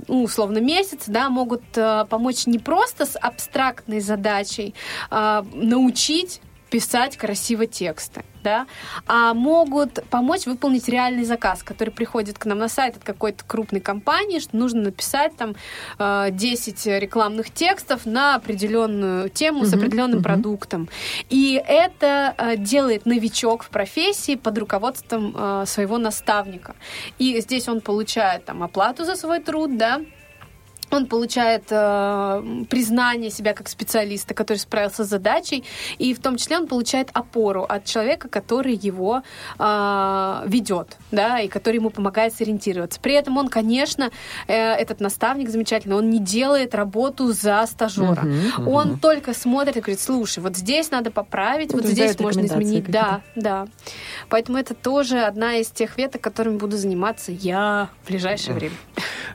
ну, 0.07 0.23
условно 0.23 0.59
месяца 0.59 1.11
да, 1.11 1.29
могут 1.29 1.63
а, 1.75 2.05
помочь 2.05 2.45
не 2.47 2.59
просто 2.59 3.05
с 3.05 3.17
абстрактной 3.17 3.99
задачей 3.99 4.73
а, 5.09 5.45
научить 5.53 6.41
писать 6.71 7.17
красиво 7.17 7.67
тексты, 7.67 8.23
да, 8.43 8.65
а 9.05 9.33
могут 9.33 10.03
помочь 10.09 10.45
выполнить 10.45 10.87
реальный 10.87 11.25
заказ, 11.25 11.63
который 11.63 11.89
приходит 11.89 12.39
к 12.39 12.45
нам 12.45 12.59
на 12.59 12.69
сайт 12.69 12.95
от 12.97 13.03
какой-то 13.03 13.43
крупной 13.45 13.81
компании, 13.81 14.39
что 14.39 14.55
нужно 14.55 14.83
написать 14.83 15.35
там 15.35 15.55
э, 15.99 16.29
10 16.31 16.85
рекламных 17.01 17.51
текстов 17.51 18.05
на 18.05 18.35
определенную 18.35 19.29
тему 19.29 19.65
с 19.65 19.73
Мгм, 19.73 19.79
определенным 19.79 20.19
мгм. 20.19 20.23
продуктом. 20.23 20.89
И 21.29 21.61
это 21.67 22.33
э, 22.37 22.55
делает 22.55 23.05
новичок 23.05 23.63
в 23.63 23.69
профессии 23.69 24.35
под 24.35 24.57
руководством 24.57 25.35
э, 25.37 25.65
своего 25.67 25.97
наставника. 25.97 26.75
И 27.19 27.39
здесь 27.41 27.67
он 27.67 27.81
получает 27.81 28.45
там 28.45 28.63
оплату 28.63 29.03
за 29.03 29.15
свой 29.15 29.41
труд, 29.41 29.77
да, 29.77 30.01
он 30.93 31.07
получает 31.07 31.63
э, 31.69 32.63
признание 32.69 33.29
себя 33.29 33.53
как 33.53 33.69
специалиста, 33.69 34.33
который 34.33 34.57
справился 34.57 35.03
с 35.03 35.07
задачей, 35.07 35.63
и 35.97 36.13
в 36.13 36.19
том 36.19 36.37
числе 36.37 36.57
он 36.57 36.67
получает 36.67 37.09
опору 37.13 37.63
от 37.63 37.85
человека, 37.85 38.27
который 38.27 38.75
его 38.75 39.23
э, 39.59 40.43
ведет, 40.47 40.97
да, 41.11 41.39
и 41.39 41.47
который 41.47 41.75
ему 41.75 41.89
помогает 41.89 42.33
сориентироваться. 42.33 42.99
При 42.99 43.13
этом 43.13 43.37
он, 43.37 43.47
конечно, 43.47 44.11
э, 44.47 44.53
этот 44.53 44.99
наставник 44.99 45.49
замечательный, 45.49 45.95
он 45.95 46.09
не 46.09 46.19
делает 46.19 46.75
работу 46.75 47.31
за 47.31 47.65
стажера. 47.67 48.21
Мгм. 48.21 48.67
Он 48.67 48.99
только 48.99 49.33
смотрит 49.33 49.77
и 49.77 49.79
говорит, 49.79 49.99
слушай, 49.99 50.39
вот 50.39 50.55
здесь 50.55 50.91
надо 50.91 51.11
поправить, 51.11 51.73
вот 51.73 51.83
есть 51.83 51.93
здесь 51.93 52.19
можно 52.19 52.45
изменить. 52.45 52.89
Да, 52.89 53.21
да. 53.35 53.67
Поэтому 54.29 54.57
это 54.57 54.73
тоже 54.73 55.19
одна 55.19 55.55
из 55.55 55.67
тех 55.67 55.97
веток, 55.97 56.21
которыми 56.21 56.57
буду 56.57 56.77
заниматься 56.77 57.31
я 57.31 57.89
в 58.03 58.07
ближайшее 58.07 58.55
время. 58.55 58.75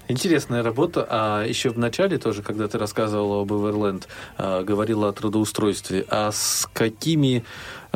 Интересная 0.09 0.63
работа. 0.63 1.07
А 1.09 1.45
еще 1.45 1.71
в 1.71 1.79
начале 1.79 2.19
тоже, 2.19 2.43
когда 2.43 2.69
ты 2.69 2.79
рассказывала 2.79 3.43
об 3.43 3.53
Эверленд, 3.53 4.07
а, 4.39 4.63
говорила 4.63 5.09
о 5.09 5.13
трудоустройстве. 5.13 6.05
А 6.09 6.31
с 6.31 6.69
какими 6.73 7.45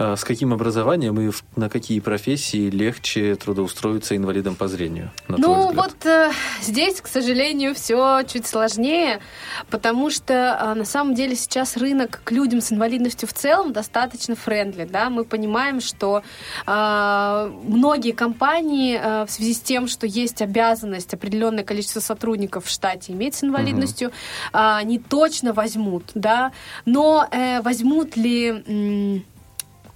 с 0.00 0.24
каким 0.24 0.54
образованием 0.54 1.20
и 1.20 1.30
на 1.56 1.68
какие 1.68 2.00
профессии 2.00 2.70
легче 2.70 3.34
трудоустроиться 3.34 4.16
инвалидам 4.16 4.56
по 4.56 4.66
зрению? 4.66 5.10
На 5.28 5.36
Ну 5.36 5.72
вот 5.72 6.06
э, 6.06 6.30
здесь, 6.62 7.00
к 7.02 7.06
сожалению, 7.06 7.74
все 7.74 8.22
чуть 8.22 8.46
сложнее, 8.46 9.20
потому 9.68 10.08
что 10.08 10.32
э, 10.34 10.74
на 10.74 10.84
самом 10.86 11.14
деле 11.14 11.36
сейчас 11.36 11.76
рынок 11.76 12.22
к 12.24 12.30
людям 12.32 12.60
с 12.62 12.72
инвалидностью 12.72 13.28
в 13.28 13.34
целом 13.34 13.72
достаточно 13.72 14.34
френдли, 14.34 14.84
да, 14.90 15.10
мы 15.10 15.24
понимаем, 15.24 15.80
что 15.80 16.22
э, 16.66 17.52
многие 17.64 18.12
компании 18.12 18.98
э, 18.98 19.26
в 19.26 19.30
связи 19.30 19.52
с 19.52 19.60
тем, 19.60 19.86
что 19.86 20.06
есть 20.06 20.40
обязанность 20.40 21.12
определенное 21.12 21.64
количество 21.64 22.00
сотрудников 22.00 22.64
в 22.64 22.70
штате 22.70 23.12
иметь 23.12 23.34
с 23.34 23.44
инвалидностью, 23.44 24.08
э, 24.08 24.12
они 24.52 24.98
точно 24.98 25.52
возьмут, 25.52 26.04
да, 26.14 26.52
но 26.86 27.28
э, 27.30 27.60
возьмут 27.60 28.16
ли 28.16 28.48
м, 28.66 29.24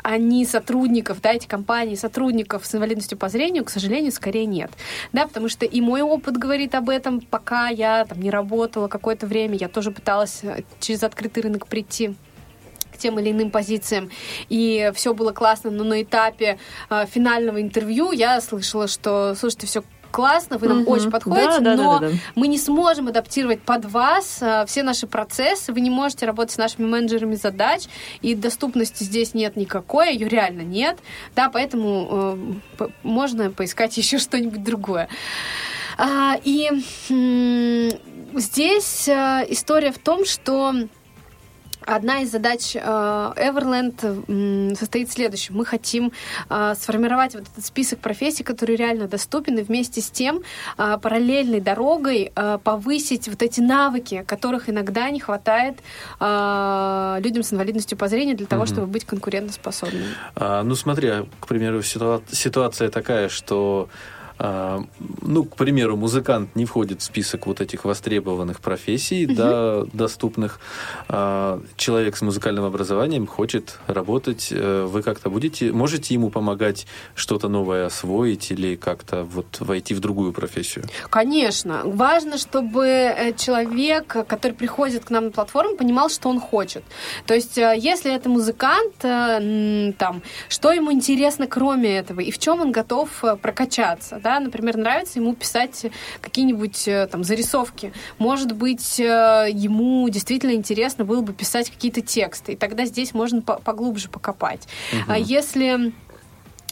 они 0.05 0.45
сотрудников, 0.45 1.23
да, 1.23 1.33
эти 1.33 1.47
компании, 1.47 1.95
сотрудников 1.95 2.67
с 2.67 2.75
инвалидностью 2.75 3.17
по 3.17 3.31
зрению, 3.31 3.65
к 3.65 3.71
сожалению, 3.71 4.13
скорее 4.13 4.45
нет. 4.45 4.71
Да, 5.13 5.27
потому 5.27 5.49
что 5.49 5.65
и 5.65 5.81
мой 5.81 6.03
опыт 6.03 6.37
говорит 6.37 6.75
об 6.75 6.91
этом, 6.91 7.23
пока 7.23 7.69
я 7.69 8.05
там 8.05 8.21
не 8.21 8.31
работала 8.31 8.89
какое-то 8.89 9.27
время, 9.27 9.57
я 9.57 9.69
тоже 9.69 9.91
пыталась 9.91 10.41
э, 10.43 10.63
через 10.79 11.03
открытый 11.03 11.43
рынок 11.43 11.67
прийти 11.67 12.15
к 12.93 12.99
тем 12.99 13.19
или 13.19 13.31
иным 13.31 13.51
позициям. 13.51 14.11
И 14.51 14.93
все 14.95 15.15
было 15.15 15.33
классно, 15.33 15.71
но 15.71 15.85
на 15.85 16.03
этапе 16.03 16.59
э, 16.91 17.07
финального 17.07 17.63
интервью 17.63 18.13
я 18.13 18.39
слышала, 18.43 18.89
что, 18.89 19.35
слушайте, 19.35 19.67
все 19.67 19.83
классно, 20.15 20.59
вы 20.59 20.69
нам 20.69 20.79
Мгм. 20.83 20.89
очень 20.89 21.11
подходите, 21.11 21.59
Да, 21.59 21.59
да, 21.61 21.77
но 21.77 21.99
да, 21.99 22.07
да, 22.07 22.13
да. 22.13 22.17
мы 22.37 22.47
не 22.47 22.57
сможем 22.57 23.09
адаптировать 23.09 23.61
под 23.63 23.85
вас 23.87 24.39
э, 24.41 24.65
все 24.69 24.85
наши 24.85 25.09
процессы, 25.09 25.73
вы 25.73 25.81
не 25.81 25.91
можете 25.91 26.25
работать 26.25 26.53
с 26.53 26.57
нашими 26.57 26.87
менеджерами 26.87 27.35
задач, 27.35 27.87
и 28.23 28.37
доступности 28.37 29.03
здесь 29.03 29.35
нет 29.35 29.57
никакой, 29.57 30.13
ее 30.15 30.29
реально 30.29 30.63
нет, 30.63 30.99
да, 31.35 31.49
поэтому 31.49 32.39
э, 32.79 32.87
можно 33.03 33.51
поискать 33.51 33.97
еще 34.03 34.19
что-нибудь 34.19 34.63
другое. 34.63 35.09
А, 35.99 36.37
и 36.45 36.71
м, 37.11 37.91
здесь 38.39 39.09
э, 39.09 39.47
история 39.49 39.91
в 39.91 39.99
том, 39.99 40.25
что 40.25 40.75
Одна 41.87 42.21
из 42.21 42.31
задач 42.31 42.75
э, 42.75 42.81
Everland 42.81 44.75
состоит 44.77 45.09
в 45.09 45.13
следующем. 45.13 45.55
Мы 45.57 45.65
хотим 45.65 46.13
э, 46.49 46.75
сформировать 46.79 47.35
вот 47.35 47.45
этот 47.53 47.65
список 47.65 47.99
профессий, 48.01 48.43
который 48.43 48.77
реально 48.77 49.09
доступен, 49.09 49.59
и 49.59 49.63
вместе 49.63 50.01
с 50.01 50.11
тем 50.11 50.43
э, 50.79 50.99
параллельной 51.01 51.61
дорогой 51.61 52.33
повысить 52.65 53.29
вот 53.29 53.43
эти 53.43 53.61
навыки, 53.61 54.25
которых 54.27 54.69
иногда 54.69 55.11
не 55.11 55.21
хватает 55.21 55.79
людям 56.21 57.43
с 57.43 57.53
инвалидностью 57.53 57.97
по 57.99 58.09
зрению 58.09 58.37
для 58.37 58.47
того, 58.47 58.67
чтобы 58.67 58.87
быть 58.87 59.05
конкурентоспособными. 59.05 60.07
А, 60.37 60.63
ну, 60.63 60.75
смотри, 60.75 61.09
а, 61.09 61.27
к 61.41 61.47
примеру, 61.47 61.81
ситуа- 61.81 62.23
ситуация 62.33 62.89
такая, 62.91 63.29
что 63.29 63.89
ну, 64.39 65.45
к 65.45 65.57
примеру, 65.57 65.97
музыкант 65.97 66.57
не 66.57 66.65
входит 66.65 67.01
в 67.01 67.05
список 67.05 67.47
вот 67.47 67.61
этих 67.61 67.85
востребованных 67.85 68.61
профессий, 68.61 69.27
да, 69.27 69.85
доступных. 69.93 70.61
А, 71.09 71.61
человек 71.77 72.17
с 72.17 72.23
музыкальным 72.23 72.65
образованием 72.65 73.27
хочет 73.27 73.79
работать. 73.87 74.49
э, 74.51 74.87
Вы 74.89 75.03
как-то 75.03 75.31
будете, 75.31 75.73
можете 75.73 76.15
ему 76.15 76.31
помогать 76.31 76.87
что-то 77.15 77.49
новое 77.49 77.87
освоить 77.87 78.51
или 78.51 78.75
как-то 78.77 79.25
вот 79.25 79.61
войти 79.61 79.95
в 79.95 80.01
другую 80.01 80.33
профессию? 80.33 80.85
Конечно. 81.11 81.83
Важно, 81.85 82.37
чтобы 82.39 82.87
э, 82.87 83.33
человек, 83.37 84.07
который 84.27 84.53
приходит 84.53 85.05
к 85.05 85.11
нам 85.11 85.27
на 85.27 85.31
платформу, 85.31 85.77
понимал, 85.77 86.09
что 86.09 86.29
он 86.29 86.41
хочет. 86.41 86.83
То 87.27 87.35
есть, 87.35 87.57
э, 87.59 87.75
если 87.79 88.13
это 88.13 88.29
музыкант, 88.29 88.95
там, 88.99 90.23
что 90.49 90.73
ему 90.73 90.93
интересно 90.93 91.47
кроме 91.47 91.99
этого, 91.99 92.21
и 92.21 92.31
в 92.31 92.39
чем 92.39 92.61
он 92.61 92.73
готов 92.73 93.09
прокачаться. 93.41 94.21
Да? 94.25 94.41
Например, 94.41 94.77
нравится 94.79 95.19
ему 95.21 95.35
писать 95.35 95.85
какие-нибудь 96.23 96.89
э, 96.89 97.07
там 97.13 97.23
зарисовки. 97.25 97.93
Может 98.19 98.53
быть, 98.53 98.99
э, 98.99 99.49
ему 99.53 100.09
действительно 100.09 100.53
интересно 100.53 101.05
было 101.05 101.21
бы 101.21 101.35
писать 101.35 101.69
какие-то 101.71 102.01
тексты. 102.01 102.55
И 102.55 102.57
тогда 102.57 102.87
здесь 102.87 103.13
можно 103.13 103.43
по- 103.43 103.59
поглубже 103.61 104.09
покопать. 104.09 104.67
А 105.07 105.19
если 105.19 105.93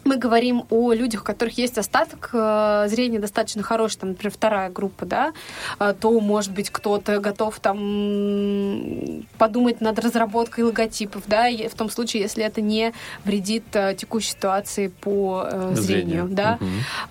мы 0.04 0.16
говорим 0.16 0.64
о 0.70 0.92
людях, 0.92 1.22
у 1.22 1.24
которых 1.24 1.58
есть 1.58 1.78
остаток 1.78 2.30
э, 2.32 2.86
зрения 2.88 3.18
достаточно 3.18 3.62
хороший, 3.62 3.98
там, 3.98 4.10
например, 4.10 4.32
вторая 4.32 4.70
группа, 4.70 5.06
да, 5.06 5.32
э, 5.78 5.94
то, 5.98 6.18
может 6.20 6.52
быть, 6.52 6.70
кто-то 6.70 7.18
готов 7.20 7.60
там 7.60 9.24
подумать 9.38 9.80
над 9.80 9.98
разработкой 9.98 10.64
логотипов, 10.64 11.22
да, 11.26 11.48
в 11.50 11.74
том 11.74 11.90
случае, 11.90 12.22
если 12.22 12.44
это 12.44 12.60
не 12.60 12.92
вредит 13.24 13.64
э, 13.74 13.94
текущей 13.94 14.30
ситуации 14.30 14.88
по 14.88 15.46
зрению, 15.72 15.82
Зрению. 15.82 16.28
да. 16.30 16.58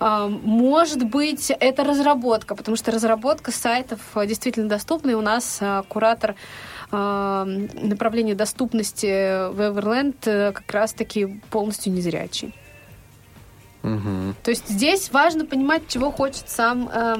А, 0.00 0.28
Может 0.28 1.04
быть, 1.04 1.50
это 1.50 1.84
разработка, 1.84 2.54
потому 2.54 2.76
что 2.76 2.90
разработка 2.90 3.52
сайтов 3.52 4.00
действительно 4.26 4.68
доступна, 4.68 5.10
и 5.10 5.14
у 5.14 5.20
нас 5.20 5.60
куратор 5.88 6.34
направления 6.90 8.34
доступности 8.34 9.48
в 9.50 9.60
Everland 9.60 10.16
э, 10.26 10.52
как 10.52 10.70
раз-таки 10.70 11.40
полностью 11.50 11.92
незрячий. 11.92 12.52
То 13.82 14.50
есть 14.50 14.68
здесь 14.68 15.10
важно 15.10 15.44
понимать, 15.44 15.88
чего 15.88 16.10
хочет 16.12 16.48
сам 16.48 16.88
э, 16.92 17.16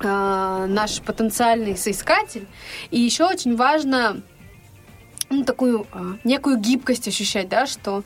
э, 0.00 0.66
наш 0.68 1.00
потенциальный 1.00 1.76
соискатель. 1.76 2.46
И 2.90 3.00
еще 3.00 3.26
очень 3.26 3.56
важно 3.56 4.22
ну, 5.30 5.44
такую 5.44 5.86
э, 5.92 6.14
некую 6.22 6.58
гибкость 6.58 7.08
ощущать, 7.08 7.48
да, 7.48 7.66
что 7.66 8.04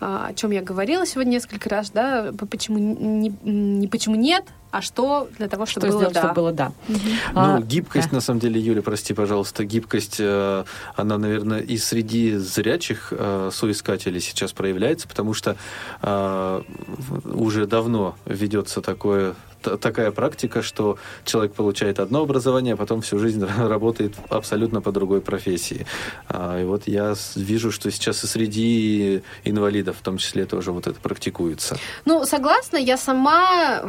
о 0.00 0.32
чем 0.34 0.50
я 0.50 0.62
говорила 0.62 1.06
сегодня 1.06 1.32
несколько 1.32 1.68
раз, 1.68 1.90
да, 1.90 2.32
почему 2.50 2.78
не, 2.78 3.32
не 3.42 3.88
почему 3.88 4.14
нет, 4.14 4.44
а 4.70 4.82
что 4.82 5.28
для 5.38 5.48
того, 5.48 5.66
чтобы 5.66 5.86
Что 5.86 5.92
было 5.92 6.00
сделать, 6.00 6.14
да. 6.14 6.20
чтобы 6.20 6.34
было 6.34 6.52
да. 6.52 6.72
Ну, 6.88 6.98
А, 7.34 7.60
гибкость, 7.60 8.10
да. 8.10 8.16
на 8.16 8.20
самом 8.20 8.40
деле, 8.40 8.60
Юля, 8.60 8.82
прости, 8.82 9.14
пожалуйста, 9.14 9.64
гибкость, 9.64 10.16
э, 10.18 10.64
она, 10.94 11.18
наверное, 11.18 11.60
и 11.60 11.78
среди 11.78 12.36
зрячих 12.36 13.08
э, 13.10 13.50
соискателей 13.52 14.20
сейчас 14.20 14.52
проявляется, 14.52 15.08
потому 15.08 15.32
что 15.32 15.56
э, 16.02 16.62
уже 17.24 17.66
давно 17.66 18.16
ведется 18.26 18.82
такое 18.82 19.34
такая 19.62 20.10
практика, 20.10 20.62
что 20.62 20.98
человек 21.24 21.52
получает 21.54 21.98
одно 22.00 22.22
образование, 22.22 22.74
а 22.74 22.76
потом 22.76 23.00
всю 23.00 23.18
жизнь 23.18 23.44
работает 23.58 24.14
абсолютно 24.28 24.80
по 24.80 24.92
другой 24.92 25.20
профессии. 25.20 25.86
А, 26.28 26.60
И 26.60 26.64
вот 26.64 26.82
я 26.86 27.14
вижу, 27.34 27.70
что 27.72 27.90
сейчас 27.90 28.24
и 28.24 28.26
среди 28.26 29.22
инвалидов 29.44 29.96
в 29.98 30.02
том 30.02 30.18
числе 30.18 30.46
тоже 30.46 30.72
вот 30.72 30.86
это 30.86 30.98
практикуется. 31.00 31.76
Ну, 32.04 32.24
согласна, 32.24 32.76
я 32.76 32.96
сама 32.96 33.82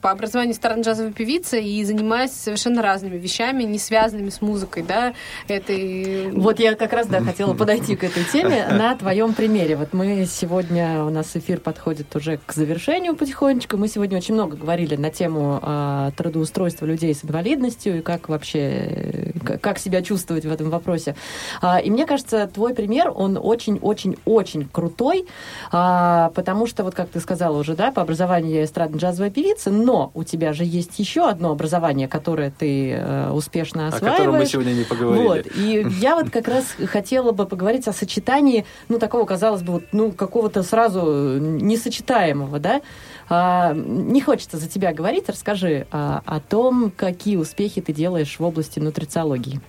по 0.00 0.10
образованию 0.10 0.54
старо-джазовая 0.54 1.12
певица 1.12 1.56
и 1.56 1.84
занимаюсь 1.84 2.32
совершенно 2.32 2.82
разными 2.82 3.16
вещами, 3.18 3.64
не 3.64 3.78
связанными 3.78 4.30
с 4.30 4.40
музыкой, 4.40 4.82
да, 4.82 5.14
это 5.48 5.72
и- 5.72 6.30
Вот 6.32 6.58
я 6.58 6.74
как 6.74 6.92
раз, 6.92 7.06
да, 7.06 7.20
хотела 7.20 7.54
подойти 7.54 7.96
к 7.96 8.04
этой 8.04 8.24
теме 8.24 8.66
на 8.70 8.96
твоем 8.96 9.34
примере. 9.34 9.76
Вот 9.76 9.92
мы 9.92 10.26
сегодня, 10.30 11.04
у 11.04 11.10
нас 11.10 11.34
эфир 11.36 11.60
подходит 11.60 12.14
уже 12.16 12.38
к 12.44 12.52
завершению 12.52 13.16
потихонечку. 13.16 13.76
Мы 13.76 13.88
сегодня 13.88 14.18
очень 14.18 14.34
много 14.34 14.56
говорили 14.56 14.91
на 14.96 15.10
тему 15.10 15.58
а, 15.62 16.10
трудоустройства 16.16 16.86
людей 16.86 17.14
с 17.14 17.24
инвалидностью 17.24 17.98
и 17.98 18.00
как 18.00 18.28
вообще, 18.28 18.58
э, 18.60 19.58
как 19.60 19.78
себя 19.78 20.02
чувствовать 20.02 20.44
в 20.44 20.52
этом 20.52 20.70
вопросе. 20.70 21.14
А, 21.60 21.78
и 21.78 21.90
мне 21.90 22.06
кажется, 22.06 22.48
твой 22.52 22.74
пример, 22.74 23.12
он 23.14 23.38
очень-очень-очень 23.40 24.68
крутой, 24.70 25.26
а, 25.70 26.30
потому 26.34 26.66
что, 26.66 26.84
вот 26.84 26.94
как 26.94 27.08
ты 27.08 27.20
сказала 27.20 27.58
уже, 27.58 27.74
да, 27.74 27.92
по 27.92 28.02
образованию 28.02 28.54
я 28.54 28.64
эстрадно-джазовая 28.64 29.30
певица, 29.30 29.70
но 29.70 30.10
у 30.14 30.24
тебя 30.24 30.52
же 30.52 30.64
есть 30.64 30.98
еще 30.98 31.28
одно 31.28 31.50
образование, 31.52 32.08
которое 32.08 32.50
ты 32.50 32.92
э, 32.92 33.30
успешно 33.30 33.86
О 33.86 33.88
осваиваешь. 33.88 34.18
котором 34.18 34.38
мы 34.38 34.46
сегодня 34.46 34.72
не 34.72 34.84
поговорили. 34.84 35.22
Вот. 35.22 35.46
И 35.56 35.86
я 36.00 36.14
вот 36.14 36.30
как 36.30 36.48
раз 36.48 36.64
хотела 36.86 37.32
бы 37.32 37.46
поговорить 37.46 37.88
о 37.88 37.92
сочетании, 37.92 38.64
ну, 38.88 38.98
такого, 38.98 39.24
казалось 39.24 39.62
бы, 39.62 39.84
ну, 39.92 40.12
какого-то 40.12 40.62
сразу 40.62 41.38
несочетаемого, 41.38 42.58
да. 42.58 42.80
А, 43.28 43.72
не 43.74 44.20
хочется 44.20 44.56
за 44.56 44.68
тебя 44.68 44.92
говорить, 44.92 45.28
расскажи 45.28 45.86
а, 45.90 46.22
о 46.26 46.40
том, 46.40 46.92
какие 46.96 47.36
успехи 47.36 47.80
ты 47.80 47.92
делаешь 47.92 48.38
в 48.38 48.42
области 48.44 48.78
нутрициологии. 48.78 49.60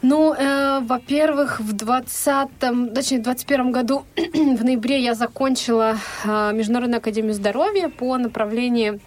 Ну, 0.00 0.32
э, 0.32 0.80
во-первых, 0.80 1.58
в 1.58 1.74
20-м, 1.74 2.94
точнее, 2.94 3.18
в 3.18 3.22
21 3.22 3.72
году, 3.72 4.04
в 4.16 4.64
ноябре 4.64 5.02
я 5.02 5.14
закончила 5.14 5.96
э, 6.24 6.52
Международную 6.52 6.98
академию 6.98 7.34
здоровья 7.34 7.88
по 7.88 8.16
направлению 8.16 9.00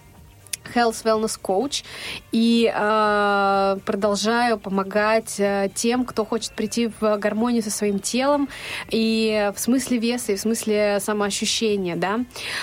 Health 0.74 1.04
Wellness 1.04 1.40
Coach 1.40 1.84
и 2.32 2.72
э, 2.74 3.76
продолжаю 3.84 4.58
помогать 4.58 5.38
э, 5.38 5.70
тем, 5.74 6.04
кто 6.04 6.24
хочет 6.24 6.52
прийти 6.52 6.90
в 7.00 7.16
гармонию 7.18 7.62
со 7.62 7.70
своим 7.70 7.98
телом 7.98 8.48
и 8.90 9.50
в 9.54 9.60
смысле 9.60 9.98
веса, 9.98 10.32
и 10.32 10.36
в 10.36 10.40
смысле 10.40 10.98
самоощущения, 11.00 11.96
да. 11.96 12.20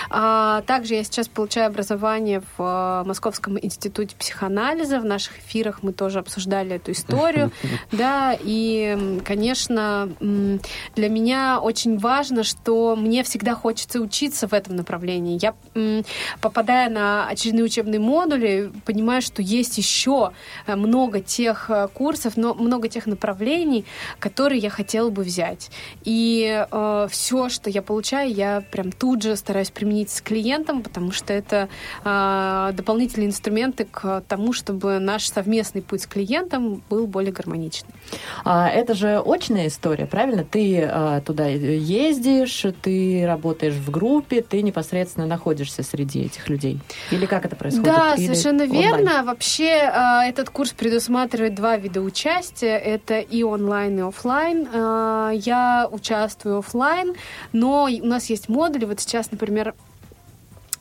А, 0.10 0.62
также 0.64 0.96
я 0.96 1.04
сейчас 1.04 1.28
получаю 1.28 1.68
образование 1.68 2.42
в 2.58 3.02
э, 3.04 3.08
Московском 3.08 3.58
институте 3.60 4.16
психоанализа. 4.16 5.00
В 5.00 5.06
наших 5.06 5.40
эфирах 5.40 5.84
мы 5.84 5.94
тоже 5.94 6.20
обсуждали 6.20 6.76
эту 6.76 6.92
историю, 6.92 7.52
да, 7.92 8.36
и, 8.40 9.20
конечно, 9.26 10.10
для 10.96 11.10
меня 11.10 11.60
очень 11.62 11.98
важно, 11.98 12.44
что 12.44 12.96
мне 12.96 13.24
всегда 13.24 13.56
хочется 13.56 14.00
учиться 14.00 14.48
в 14.48 14.54
этом 14.54 14.76
направлении. 14.76 15.40
Я, 15.42 15.54
попадая 16.42 16.90
на 16.90 17.28
очередные 17.28 17.64
учебные 17.64 17.89
модули, 17.98 18.72
понимаю, 18.86 19.22
что 19.22 19.42
есть 19.42 19.78
еще 19.78 20.32
э, 20.68 20.76
много 20.76 21.22
тех 21.22 21.70
э, 21.70 21.88
курсов, 21.94 22.38
но 22.38 22.54
много 22.54 22.88
тех 22.88 23.06
направлений, 23.08 23.86
которые 24.20 24.60
я 24.60 24.70
хотела 24.70 25.10
бы 25.10 25.24
взять. 25.24 25.72
И 26.04 26.66
все, 27.10 27.50
что 27.50 27.70
я 27.70 27.82
получаю, 27.82 28.34
я 28.34 28.64
прям 28.72 28.92
тут 28.92 29.24
же 29.24 29.36
стараюсь 29.36 29.72
применить 29.72 30.10
с 30.10 30.22
клиентом, 30.22 30.82
потому 30.82 31.12
что 31.12 31.34
это 31.34 31.70
э, 32.04 32.72
дополнительные 32.74 33.28
инструменты 33.28 33.86
к 33.86 34.24
тому, 34.28 34.54
чтобы 34.54 35.00
наш 35.00 35.28
совместный 35.28 35.82
путь 35.82 36.04
с 36.04 36.08
клиентом 36.08 36.84
был 36.90 37.08
более 37.08 37.32
гармоничным. 37.32 37.92
А, 38.44 38.70
это 38.70 38.94
же 38.94 39.22
очная 39.26 39.68
история, 39.68 40.06
правильно? 40.06 40.44
Ты 40.44 40.84
а, 40.84 41.22
туда 41.22 41.48
ездишь, 41.48 42.66
ты 42.82 43.26
работаешь 43.26 43.76
в 43.76 43.90
группе, 43.90 44.42
ты 44.42 44.62
непосредственно 44.62 45.26
находишься 45.26 45.84
среди 45.84 46.22
этих 46.22 46.50
людей. 46.50 46.80
Или 47.12 47.26
как 47.26 47.46
это 47.46 47.56
происходит? 47.56 47.79
Да, 47.84 48.16
Или 48.16 48.26
совершенно 48.28 48.64
онлайн? 48.64 48.82
верно. 48.82 49.24
Вообще 49.24 49.66
э, 49.92 50.30
этот 50.30 50.50
курс 50.50 50.72
предусматривает 50.72 51.56
два 51.56 51.78
вида 51.78 52.02
участия. 52.02 52.78
Это 52.78 53.20
и 53.20 53.44
онлайн, 53.44 53.98
и 54.00 54.02
офлайн. 54.02 54.68
Э, 54.72 55.32
Я 55.36 55.88
участвую 55.92 56.60
офлайн, 56.60 57.16
но 57.54 57.84
у 57.86 58.06
нас 58.06 58.30
есть 58.30 58.50
модули. 58.50 58.86
Вот 58.86 59.00
сейчас, 59.00 59.32
например, 59.32 59.74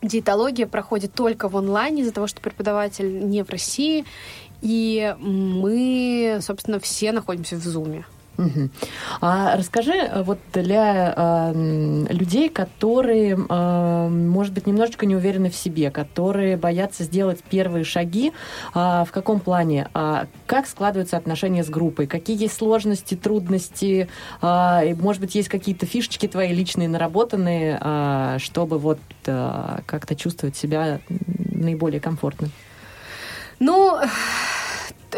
диетология 0.03 0.67
проходит 0.67 1.13
только 1.15 1.49
в 1.49 1.57
онлайне 1.57 2.03
из-за 2.03 2.13
того, 2.13 2.27
что 2.27 2.41
преподаватель 2.41 3.29
не 3.29 3.43
в 3.43 3.51
России. 3.51 4.05
И 4.61 5.15
мы, 5.21 6.39
собственно, 6.41 6.81
все 6.81 7.13
находимся 7.13 7.57
в 7.57 7.61
Зуме. 7.63 8.05
А 9.20 9.57
расскажи 9.57 9.95
э, 9.95 10.22
вот 10.22 10.39
для 10.53 11.14
э, 11.16 12.07
людей, 12.11 12.49
которые, 12.49 13.36
э, 13.36 14.09
может 14.09 14.55
быть, 14.55 14.66
немножечко 14.66 15.07
не 15.07 15.16
уверены 15.16 15.51
в 15.51 15.57
себе, 15.57 15.91
которые 15.91 16.57
боятся 16.57 17.03
сделать 17.05 17.43
первые 17.43 17.84
шаги, 17.84 18.32
а, 18.74 19.05
в 19.05 19.11
каком 19.11 19.41
плане? 19.41 19.89
А, 19.95 20.26
как 20.47 20.66
складываются 20.66 21.16
отношения 21.16 21.64
с 21.64 21.68
группой? 21.68 22.07
Какие 22.07 22.41
есть 22.41 22.57
сложности, 22.57 23.14
трудности? 23.14 24.09
И, 24.43 24.97
может 25.01 25.20
быть, 25.20 25.34
есть 25.34 25.49
какие-то 25.49 25.86
фишечки 25.86 26.28
твои 26.28 26.53
личные, 26.53 26.89
наработанные, 26.89 27.78
а, 27.80 28.39
чтобы 28.39 28.78
вот 28.78 28.99
а, 29.26 29.80
как-то 29.86 30.14
чувствовать 30.14 30.57
себя 30.57 31.01
наиболее 31.53 32.01
комфортно? 32.01 32.49
Ну, 33.61 33.99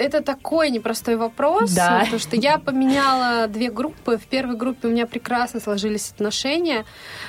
это 0.00 0.22
такой 0.22 0.70
непростой 0.70 1.16
вопрос, 1.16 1.72
Да. 1.72 2.00
потому 2.00 2.18
что 2.18 2.36
я 2.36 2.58
поменяла 2.58 3.46
две 3.48 3.70
группы. 3.70 4.16
В 4.16 4.24
первой 4.26 4.56
группе 4.56 4.88
у 4.88 4.90
меня 4.90 5.06
прекрасно 5.06 5.60
сложились 5.60 6.10
отношения, 6.10 6.84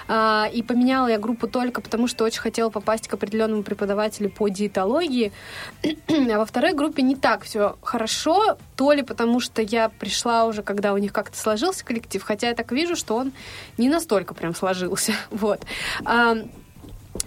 а, 0.07 0.47
и 0.51 0.63
поменяла 0.63 1.07
я 1.07 1.17
группу 1.19 1.47
только 1.47 1.81
потому, 1.81 2.07
что 2.07 2.23
очень 2.23 2.39
хотела 2.41 2.69
попасть 2.69 3.07
к 3.07 3.13
определенному 3.13 3.63
преподавателю 3.63 4.29
по 4.29 4.47
диетологии. 4.47 5.31
А 5.83 6.37
во 6.37 6.45
второй 6.45 6.73
группе 6.73 7.01
не 7.01 7.15
так 7.15 7.43
все 7.43 7.75
хорошо, 7.81 8.57
то 8.75 8.93
ли 8.93 9.01
потому, 9.03 9.39
что 9.39 9.61
я 9.61 9.89
пришла 9.89 10.45
уже, 10.45 10.63
когда 10.63 10.93
у 10.93 10.97
них 10.97 11.11
как-то 11.13 11.37
сложился 11.37 11.83
коллектив, 11.85 12.23
хотя 12.23 12.47
я 12.47 12.55
так 12.55 12.71
вижу, 12.71 12.95
что 12.95 13.15
он 13.15 13.33
не 13.77 13.89
настолько 13.89 14.33
прям 14.33 14.55
сложился. 14.55 15.13
Вот. 15.31 15.65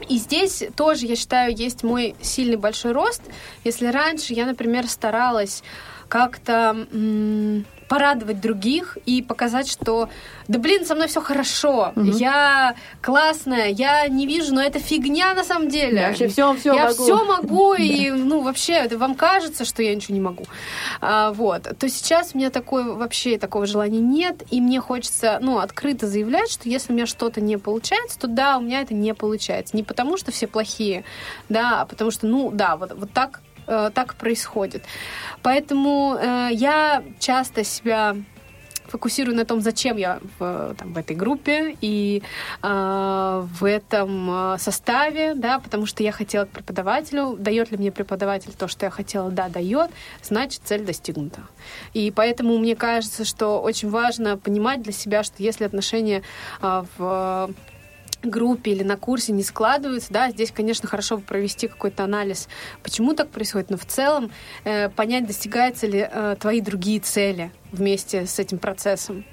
И 0.08 0.18
здесь 0.18 0.62
тоже, 0.76 1.06
я 1.06 1.16
считаю, 1.16 1.54
есть 1.54 1.82
мой 1.82 2.14
сильный 2.20 2.56
большой 2.56 2.92
рост. 2.92 3.22
Если 3.64 3.86
раньше 3.86 4.34
я, 4.34 4.46
например, 4.46 4.88
старалась 4.88 5.62
как-то 6.08 6.86
м, 6.92 7.64
порадовать 7.88 8.40
других 8.40 8.98
и 9.06 9.22
показать, 9.22 9.68
что 9.70 10.08
да 10.48 10.58
блин, 10.58 10.84
со 10.84 10.94
мной 10.94 11.08
все 11.08 11.20
хорошо, 11.20 11.92
я 11.96 12.74
классная, 13.00 13.68
я 13.68 14.06
не 14.08 14.26
вижу, 14.26 14.54
но 14.54 14.62
это 14.62 14.78
фигня 14.78 15.34
на 15.34 15.44
самом 15.44 15.68
деле. 15.68 16.00
Я 16.00 16.08
вообще 16.08 16.28
всё- 16.28 16.54
всё 16.54 16.74
я 16.74 16.86
могу. 16.86 17.02
все 17.02 17.24
могу, 17.24 17.74
и 17.78 18.10
ну 18.10 18.40
вообще 18.42 18.74
это 18.74 18.98
вам 18.98 19.14
кажется, 19.14 19.64
что 19.64 19.82
я 19.82 19.94
ничего 19.94 20.14
не 20.14 20.20
могу. 20.20 20.44
А, 21.00 21.32
вот. 21.32 21.62
То 21.78 21.88
сейчас 21.88 22.30
у 22.34 22.38
меня 22.38 22.50
такой 22.50 22.84
вообще 22.94 23.38
такого 23.38 23.66
желания 23.66 24.00
нет, 24.00 24.42
и 24.50 24.60
мне 24.60 24.80
хочется 24.80 25.38
ну 25.40 25.58
открыто 25.58 26.06
заявлять, 26.06 26.50
что 26.50 26.68
если 26.68 26.92
у 26.92 26.96
меня 26.96 27.06
что-то 27.06 27.40
не 27.40 27.56
получается, 27.56 28.18
то 28.18 28.26
да, 28.26 28.58
у 28.58 28.60
меня 28.60 28.80
это 28.82 28.94
не 28.94 29.14
получается. 29.14 29.76
Не 29.76 29.82
потому, 29.82 30.16
что 30.16 30.30
все 30.32 30.46
плохие, 30.46 31.04
да, 31.48 31.82
а 31.82 31.86
потому 31.86 32.10
что, 32.10 32.26
ну 32.26 32.50
да, 32.52 32.76
вот, 32.76 32.92
вот 32.94 33.10
так 33.12 33.40
э, 33.66 33.90
так 33.94 34.14
происходит. 34.14 34.84
Поэтому 35.42 36.16
э, 36.16 36.48
я 36.52 37.02
часто 37.18 37.64
себя 37.64 38.16
фокусирую 38.94 39.36
на 39.36 39.44
том, 39.44 39.60
зачем 39.60 39.96
я 39.96 40.20
в, 40.38 40.74
там, 40.78 40.92
в 40.92 40.98
этой 40.98 41.16
группе 41.16 41.76
и 41.80 42.22
э, 42.62 43.46
в 43.60 43.64
этом 43.64 44.54
э, 44.54 44.58
составе, 44.58 45.34
да, 45.34 45.58
потому 45.58 45.86
что 45.86 46.02
я 46.02 46.12
хотела 46.12 46.44
к 46.44 46.50
преподавателю. 46.50 47.36
Дает 47.36 47.72
ли 47.72 47.76
мне 47.76 47.90
преподаватель 47.90 48.52
то, 48.52 48.68
что 48.68 48.86
я 48.86 48.90
хотела? 48.90 49.30
Да, 49.30 49.48
дает. 49.48 49.90
Значит, 50.22 50.60
цель 50.64 50.84
достигнута. 50.84 51.40
И 51.92 52.12
поэтому 52.14 52.56
мне 52.58 52.76
кажется, 52.76 53.24
что 53.24 53.60
очень 53.60 53.90
важно 53.90 54.36
понимать 54.36 54.82
для 54.82 54.92
себя, 54.92 55.24
что 55.24 55.42
если 55.42 55.64
отношения 55.64 56.22
э, 56.62 56.84
в 56.96 57.50
группе 58.24 58.72
или 58.72 58.82
на 58.82 58.96
курсе 58.96 59.32
не 59.32 59.42
складываются, 59.42 60.12
да, 60.12 60.30
здесь, 60.30 60.50
конечно, 60.50 60.88
хорошо 60.88 61.16
бы 61.18 61.22
провести 61.22 61.68
какой-то 61.68 62.04
анализ, 62.04 62.48
почему 62.82 63.14
так 63.14 63.30
происходит, 63.30 63.70
но 63.70 63.76
в 63.76 63.84
целом 63.84 64.30
э, 64.64 64.88
понять, 64.88 65.26
достигаются 65.26 65.86
ли 65.86 66.06
э, 66.10 66.36
твои 66.38 66.60
другие 66.60 67.00
цели 67.00 67.52
вместе 67.72 68.26
с 68.26 68.38
этим 68.38 68.58
процессом. 68.58 69.24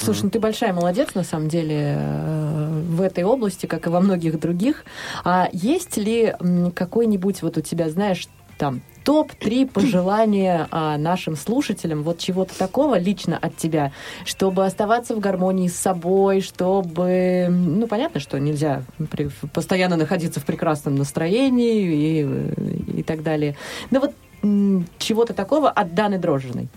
Слушай, 0.00 0.24
ну 0.24 0.30
ты 0.30 0.40
большая 0.40 0.72
молодец, 0.72 1.14
на 1.14 1.24
самом 1.24 1.48
деле, 1.48 1.96
э, 1.98 2.82
в 2.88 3.00
этой 3.00 3.24
области, 3.24 3.66
как 3.66 3.86
и 3.86 3.90
во 3.90 4.00
многих 4.00 4.40
других. 4.40 4.84
А 5.24 5.48
есть 5.52 5.96
ли 5.96 6.34
какой-нибудь 6.74 7.42
вот 7.42 7.58
у 7.58 7.60
тебя, 7.60 7.90
знаешь, 7.90 8.26
там 8.58 8.82
топ-3 9.04 9.66
пожелания 9.70 10.66
а, 10.70 10.96
нашим 10.96 11.36
слушателям, 11.36 12.02
вот 12.02 12.18
чего-то 12.18 12.56
такого 12.58 12.98
лично 12.98 13.38
от 13.40 13.56
тебя, 13.56 13.92
чтобы 14.24 14.64
оставаться 14.64 15.14
в 15.14 15.20
гармонии 15.20 15.68
с 15.68 15.76
собой, 15.76 16.40
чтобы, 16.40 17.46
ну, 17.50 17.86
понятно, 17.86 18.18
что 18.20 18.38
нельзя 18.40 18.82
при- 19.10 19.30
постоянно 19.52 19.96
находиться 19.96 20.40
в 20.40 20.44
прекрасном 20.44 20.96
настроении 20.96 21.82
и, 21.82 23.00
и 23.00 23.02
так 23.02 23.22
далее. 23.22 23.56
Но 23.90 24.00
вот 24.00 24.12
м, 24.42 24.86
чего-то 24.98 25.34
такого 25.34 25.70
от 25.70 25.94
Даны 25.94 26.18
Дрожжиной. 26.18 26.68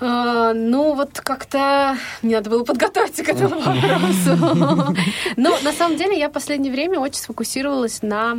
А, 0.00 0.52
ну, 0.52 0.94
вот 0.94 1.20
как-то 1.20 1.96
мне 2.22 2.36
надо 2.36 2.50
было 2.50 2.64
подготовиться 2.64 3.22
к 3.22 3.28
этому 3.28 3.60
вопросу. 3.60 4.96
Но 5.36 5.58
на 5.62 5.72
самом 5.72 5.96
деле 5.96 6.18
я 6.18 6.28
в 6.28 6.32
последнее 6.32 6.72
время 6.72 6.98
очень 6.98 7.20
сфокусировалась 7.20 8.02
на 8.02 8.38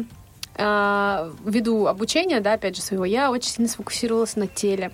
ввиду 0.57 1.87
обучения, 1.87 2.39
да, 2.39 2.53
опять 2.53 2.75
же, 2.75 2.81
своего, 2.81 3.05
я 3.05 3.31
очень 3.31 3.49
сильно 3.49 3.69
сфокусировалась 3.69 4.35
на 4.35 4.47
теле. 4.47 4.91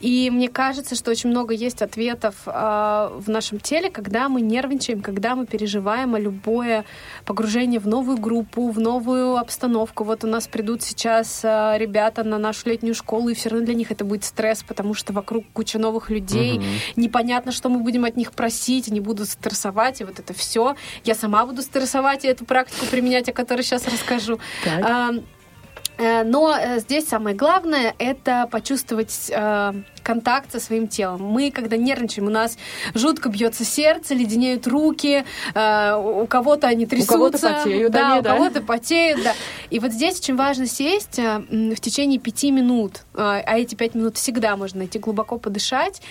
И 0.00 0.30
мне 0.30 0.48
кажется, 0.48 0.94
что 0.94 1.10
очень 1.10 1.30
много 1.30 1.54
есть 1.54 1.80
ответов 1.80 2.34
а, 2.46 3.12
в 3.16 3.30
нашем 3.30 3.60
теле, 3.60 3.90
когда 3.90 4.28
мы 4.28 4.42
нервничаем, 4.42 5.00
когда 5.00 5.34
мы 5.34 5.46
переживаем 5.46 6.14
о 6.14 6.18
любое 6.18 6.84
погружение 7.24 7.80
в 7.80 7.88
новую 7.88 8.18
группу, 8.18 8.70
в 8.70 8.78
новую 8.78 9.36
обстановку. 9.36 10.04
Вот 10.04 10.22
у 10.24 10.26
нас 10.26 10.48
придут 10.48 10.82
сейчас 10.82 11.40
а, 11.44 11.78
ребята 11.78 12.24
на 12.24 12.38
нашу 12.38 12.68
летнюю 12.68 12.94
школу, 12.94 13.30
и 13.30 13.34
все 13.34 13.48
равно 13.48 13.64
для 13.64 13.74
них 13.74 13.90
это 13.90 14.04
будет 14.04 14.24
стресс, 14.24 14.62
потому 14.62 14.92
что 14.92 15.14
вокруг 15.14 15.44
куча 15.52 15.78
новых 15.78 16.10
людей, 16.10 16.60
непонятно, 16.96 17.52
что 17.52 17.70
мы 17.70 17.80
будем 17.80 18.04
от 18.04 18.16
них 18.16 18.32
просить, 18.32 18.88
они 18.88 19.00
будут 19.00 19.28
стрессовать, 19.28 20.02
и 20.02 20.04
вот 20.04 20.18
это 20.18 20.34
все. 20.34 20.76
Я 21.04 21.14
сама 21.14 21.46
буду 21.46 21.62
стрессовать 21.62 22.24
и 22.24 22.28
эту 22.28 22.44
практику 22.44 22.84
применять, 22.86 23.28
о 23.30 23.32
которой 23.32 23.62
сейчас 23.62 23.86
расскажу. 23.86 24.38
Так. 24.64 25.22
Э, 25.98 26.24
Но 26.24 26.56
э, 26.56 26.78
здесь 26.80 27.08
самое 27.08 27.34
главное 27.34 27.94
это 27.98 28.48
почувствовать 28.50 29.30
э, 29.30 29.72
контакт 30.02 30.52
со 30.52 30.60
своим 30.60 30.88
телом. 30.88 31.22
Мы, 31.24 31.50
когда 31.50 31.76
нервничаем, 31.76 32.28
у 32.28 32.30
нас 32.30 32.58
жутко 32.94 33.28
бьется 33.28 33.64
сердце, 33.64 34.14
леденеют 34.14 34.66
руки, 34.66 35.24
у 35.54 36.16
у 36.16 36.26
кого-то 36.28 36.66
они 36.66 36.86
трясутся, 36.86 37.12
кого-то 37.12 37.38
потеют 37.38 37.92
да, 37.92 38.12
они, 38.12 38.20
у 38.20 38.22
да. 38.22 38.34
кого-то 38.34 38.62
потеют, 38.62 39.22
да. 39.22 39.32
И 39.70 39.78
вот 39.78 39.92
здесь 39.92 40.18
очень 40.18 40.36
важно 40.36 40.66
сесть 40.66 41.18
в 41.18 41.76
течение 41.76 42.18
пяти 42.18 42.50
минут, 42.50 43.02
а 43.14 43.58
эти 43.58 43.74
пять 43.74 43.94
минут 43.94 44.16
всегда 44.16 44.56
можно 44.56 44.78
найти, 44.78 44.98
глубоко 44.98 45.38
подышать 45.38 46.02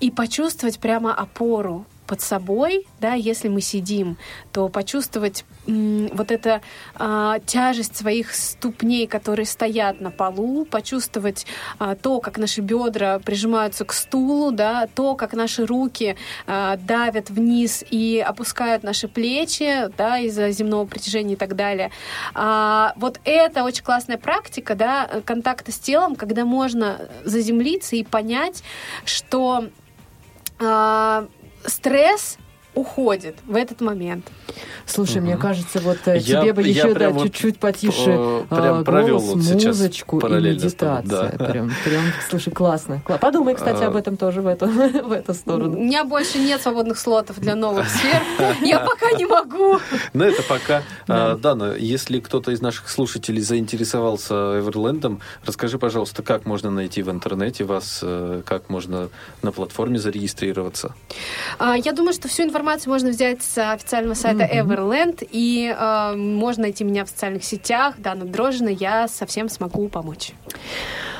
и 0.00 0.10
почувствовать 0.10 0.78
прямо 0.78 1.14
опору 1.14 1.86
под 2.06 2.20
собой, 2.20 2.86
да, 3.00 3.14
если 3.14 3.48
мы 3.48 3.60
сидим, 3.60 4.16
то 4.52 4.68
почувствовать 4.68 5.44
м, 5.66 6.08
вот 6.12 6.30
это 6.30 6.60
а, 6.94 7.38
тяжесть 7.46 7.96
своих 7.96 8.34
ступней, 8.34 9.06
которые 9.06 9.46
стоят 9.46 10.00
на 10.00 10.10
полу, 10.10 10.64
почувствовать 10.64 11.46
а, 11.78 11.94
то, 11.94 12.20
как 12.20 12.38
наши 12.38 12.60
бедра 12.60 13.18
прижимаются 13.18 13.84
к 13.84 13.92
стулу, 13.92 14.50
да, 14.50 14.88
то, 14.94 15.14
как 15.14 15.32
наши 15.32 15.64
руки 15.64 16.16
а, 16.46 16.76
давят 16.76 17.30
вниз 17.30 17.84
и 17.88 18.24
опускают 18.24 18.82
наши 18.82 19.08
плечи, 19.08 19.88
да, 19.96 20.18
из-за 20.18 20.50
земного 20.50 20.86
притяжения 20.86 21.34
и 21.34 21.38
так 21.38 21.54
далее. 21.54 21.90
А, 22.34 22.92
вот 22.96 23.20
это 23.24 23.64
очень 23.64 23.84
классная 23.84 24.18
практика, 24.18 24.74
да, 24.74 25.08
контакта 25.24 25.70
с 25.72 25.78
телом, 25.78 26.16
когда 26.16 26.44
можно 26.44 27.08
заземлиться 27.24 27.96
и 27.96 28.04
понять, 28.04 28.62
что 29.04 29.68
а, 30.58 31.26
стресс 31.66 32.38
уходит 32.74 33.36
в 33.46 33.54
этот 33.56 33.80
момент. 33.80 34.26
Слушай, 34.86 35.20
мне 35.20 35.36
кажется, 35.36 35.78
вот 35.80 35.98
э, 36.06 36.18
Я- 36.18 36.40
тебе 36.42 36.52
бы 36.52 36.62
еще 36.62 36.88
да, 36.88 36.94
прям 36.94 37.12
вот, 37.12 37.24
чуть-чуть 37.24 37.58
потише 37.58 38.10
э, 38.10 38.42
а, 38.50 38.56
прям 38.60 38.84
провел 38.84 39.18
голос, 39.20 39.34
вот 39.34 39.42
сейчас 39.44 39.76
музычку 39.76 40.18
и 40.20 40.32
медитация. 40.40 41.02
да. 41.02 41.28
Прям, 41.46 41.70
прям, 41.84 42.02
слушай, 42.30 42.50
классно. 42.52 43.02
Кла- 43.06 43.18
Подумай, 43.18 43.54
кстати, 43.54 43.82
А. 43.82 43.88
об 43.88 43.96
этом 43.96 44.16
тоже 44.16 44.40
в 44.40 44.46
эту, 44.46 44.66
в 45.06 45.12
эту 45.12 45.32
У 45.32 45.34
сторону. 45.34 45.78
меня 45.78 46.04
больше 46.04 46.38
нет 46.38 46.62
свободных 46.62 46.98
слотов 46.98 47.38
для 47.38 47.54
новых 47.54 47.88
сфер. 47.90 48.22
Я 48.62 48.80
пока 48.80 49.12
не 49.12 49.26
могу. 49.26 49.78
Но 50.14 50.24
это 50.24 50.42
пока. 50.42 50.82
Да. 51.06 51.32
А, 51.32 51.36
Дана, 51.36 51.74
если 51.76 52.20
кто-то 52.20 52.50
из 52.52 52.60
наших 52.62 52.88
слушателей 52.88 53.42
заинтересовался 53.42 54.34
Эверлендом, 54.60 55.20
расскажи, 55.44 55.78
пожалуйста, 55.78 56.22
как 56.22 56.46
можно 56.46 56.70
найти 56.70 57.02
в 57.02 57.10
интернете 57.10 57.64
вас, 57.64 58.00
э, 58.02 58.42
как 58.46 58.70
можно 58.70 59.08
на 59.42 59.52
платформе 59.52 59.98
зарегистрироваться. 59.98 60.94
А, 61.58 61.76
Я 61.76 61.92
думаю, 61.92 62.14
что 62.14 62.28
всю 62.28 62.42
информацию 62.44 62.61
можно 62.86 63.10
взять 63.10 63.42
с 63.42 63.72
официального 63.72 64.14
сайта 64.14 64.44
Everland, 64.44 65.26
и 65.30 65.74
э, 65.76 66.14
можно 66.16 66.62
найти 66.62 66.84
меня 66.84 67.04
в 67.04 67.08
социальных 67.08 67.44
сетях. 67.44 67.94
Дана 67.98 68.24
Дрожжина, 68.24 68.68
я 68.68 69.08
совсем 69.08 69.48
смогу 69.48 69.88
помочь. 69.88 70.32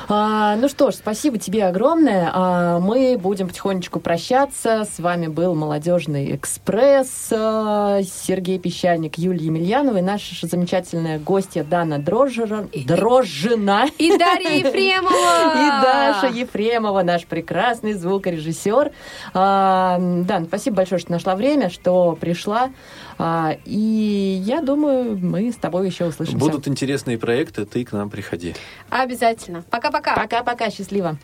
А, 0.09 0.55
ну 0.57 0.67
что 0.67 0.91
ж, 0.91 0.95
спасибо 0.95 1.37
тебе 1.37 1.65
огромное. 1.65 2.29
А, 2.33 2.79
мы 2.79 3.17
будем 3.17 3.47
потихонечку 3.47 3.99
прощаться. 3.99 4.85
С 4.85 4.99
вами 4.99 5.27
был 5.27 5.55
Молодежный 5.55 6.35
экспресс. 6.35 7.29
а, 7.31 8.01
Сергей 8.03 8.59
Песчаник, 8.59 9.17
Юлия 9.17 9.45
Емельянова 9.45 9.97
и 9.97 10.01
наша 10.01 10.45
замечательная 10.45 11.19
гостья 11.19 11.63
Дана 11.63 11.99
Дрожжера, 11.99 12.67
Дрожжина. 12.73 13.85
И 13.97 14.17
Дарья 14.17 14.57
Ефремова! 14.57 15.13
И 15.53 15.83
Даша 15.83 16.27
Ефремова, 16.27 17.03
наш 17.03 17.25
прекрасный 17.25 17.93
звукорежиссер. 17.93 18.91
А, 19.33 19.97
Дан, 19.99 20.45
спасибо 20.47 20.77
большое, 20.77 20.99
что 20.99 21.11
нашла 21.11 21.35
время, 21.35 21.69
что 21.69 22.17
пришла. 22.19 22.69
А, 23.17 23.57
и 23.65 24.41
я 24.45 24.61
думаю, 24.61 25.17
мы 25.17 25.51
с 25.51 25.55
тобой 25.55 25.87
еще 25.87 26.05
услышимся. 26.05 26.37
Будут 26.37 26.67
интересные 26.67 27.17
проекты, 27.17 27.65
ты 27.65 27.85
к 27.85 27.91
нам 27.91 28.09
приходи. 28.09 28.55
Обязательно. 28.89 29.63
Пока-пока. 29.69 30.15
Пока-пока, 30.15 30.69
счастливо. 30.69 31.17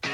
Ты 0.00 0.08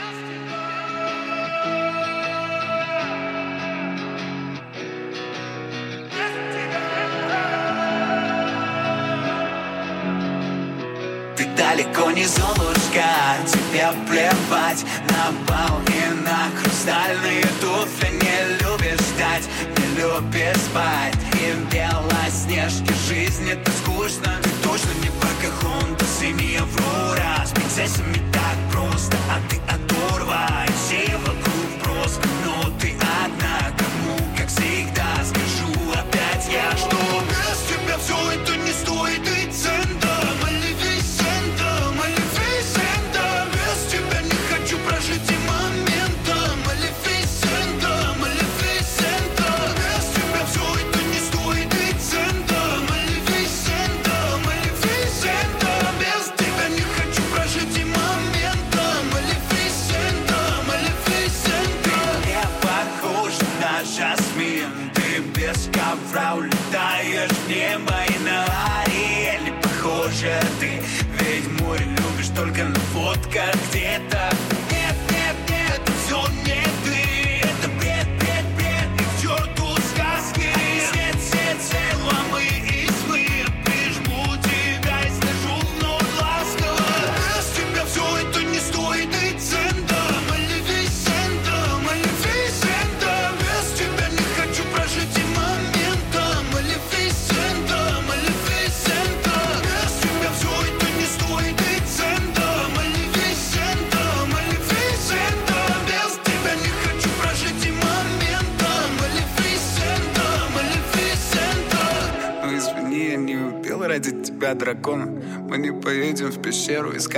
Далеко 11.71 12.11
не 12.13 12.25
золушка, 12.25 13.05
тебе 13.47 13.91
плевать 14.09 14.87
На 15.11 15.33
бал 15.47 15.79
и 15.87 16.15
на 16.25 16.49
хрустальные 16.57 17.45
туфли 17.61 18.09
Не 18.11 18.57
любишь 18.63 19.07
ждать, 19.09 19.45
не 19.77 20.01
любишь 20.01 20.63
спать. 20.63 21.15
И 21.35 21.53
в 21.53 21.69
белоснежке 21.71 22.95
жизнь 23.07 23.51
это 23.51 23.71
скучно 23.73 24.41
Ты 24.43 24.49
точно 24.67 24.93
не 25.03 25.11
Покахонтас 25.21 26.23
и 26.23 26.33
не 26.33 26.57
Аврора. 26.57 27.45
С 27.45 27.51
принцессами 27.51 28.19
так 28.33 28.57
просто, 28.73 29.19
а 29.31 29.39
ты 29.51 29.61
оторвай. 29.69 30.69
Все 30.69 31.19
вокруг 31.19 31.71
просто, 31.85 32.27
но 32.47 32.71
ты 32.81 32.95
одна 32.97 33.77
Кому, 33.77 34.17
как 34.39 34.49
всегда, 34.49 35.05
скажу 35.23 35.93
опять 35.93 36.49
я, 36.51 36.75
что 36.79 36.97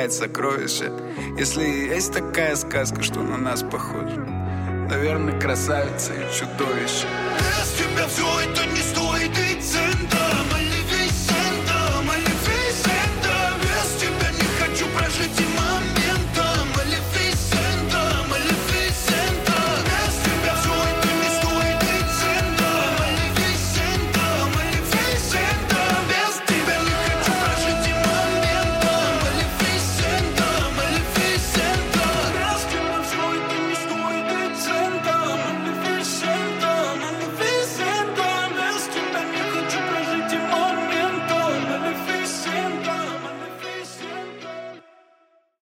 искать 0.01 0.13
сокровища. 0.13 0.93
Если 1.39 1.63
есть 1.63 2.13
такая 2.13 2.57
сказка, 2.57 3.03
что 3.03 3.21
на 3.21 3.37
нас 3.37 3.63
похожа, 3.63 4.21
наверное, 4.89 5.39
красавица 5.39 6.13
и 6.15 6.35
чудовище. 6.35 7.07
Без 7.39 7.73
тебя 7.73 8.07
все 8.07 8.41
это 8.41 8.67
не 8.67 8.80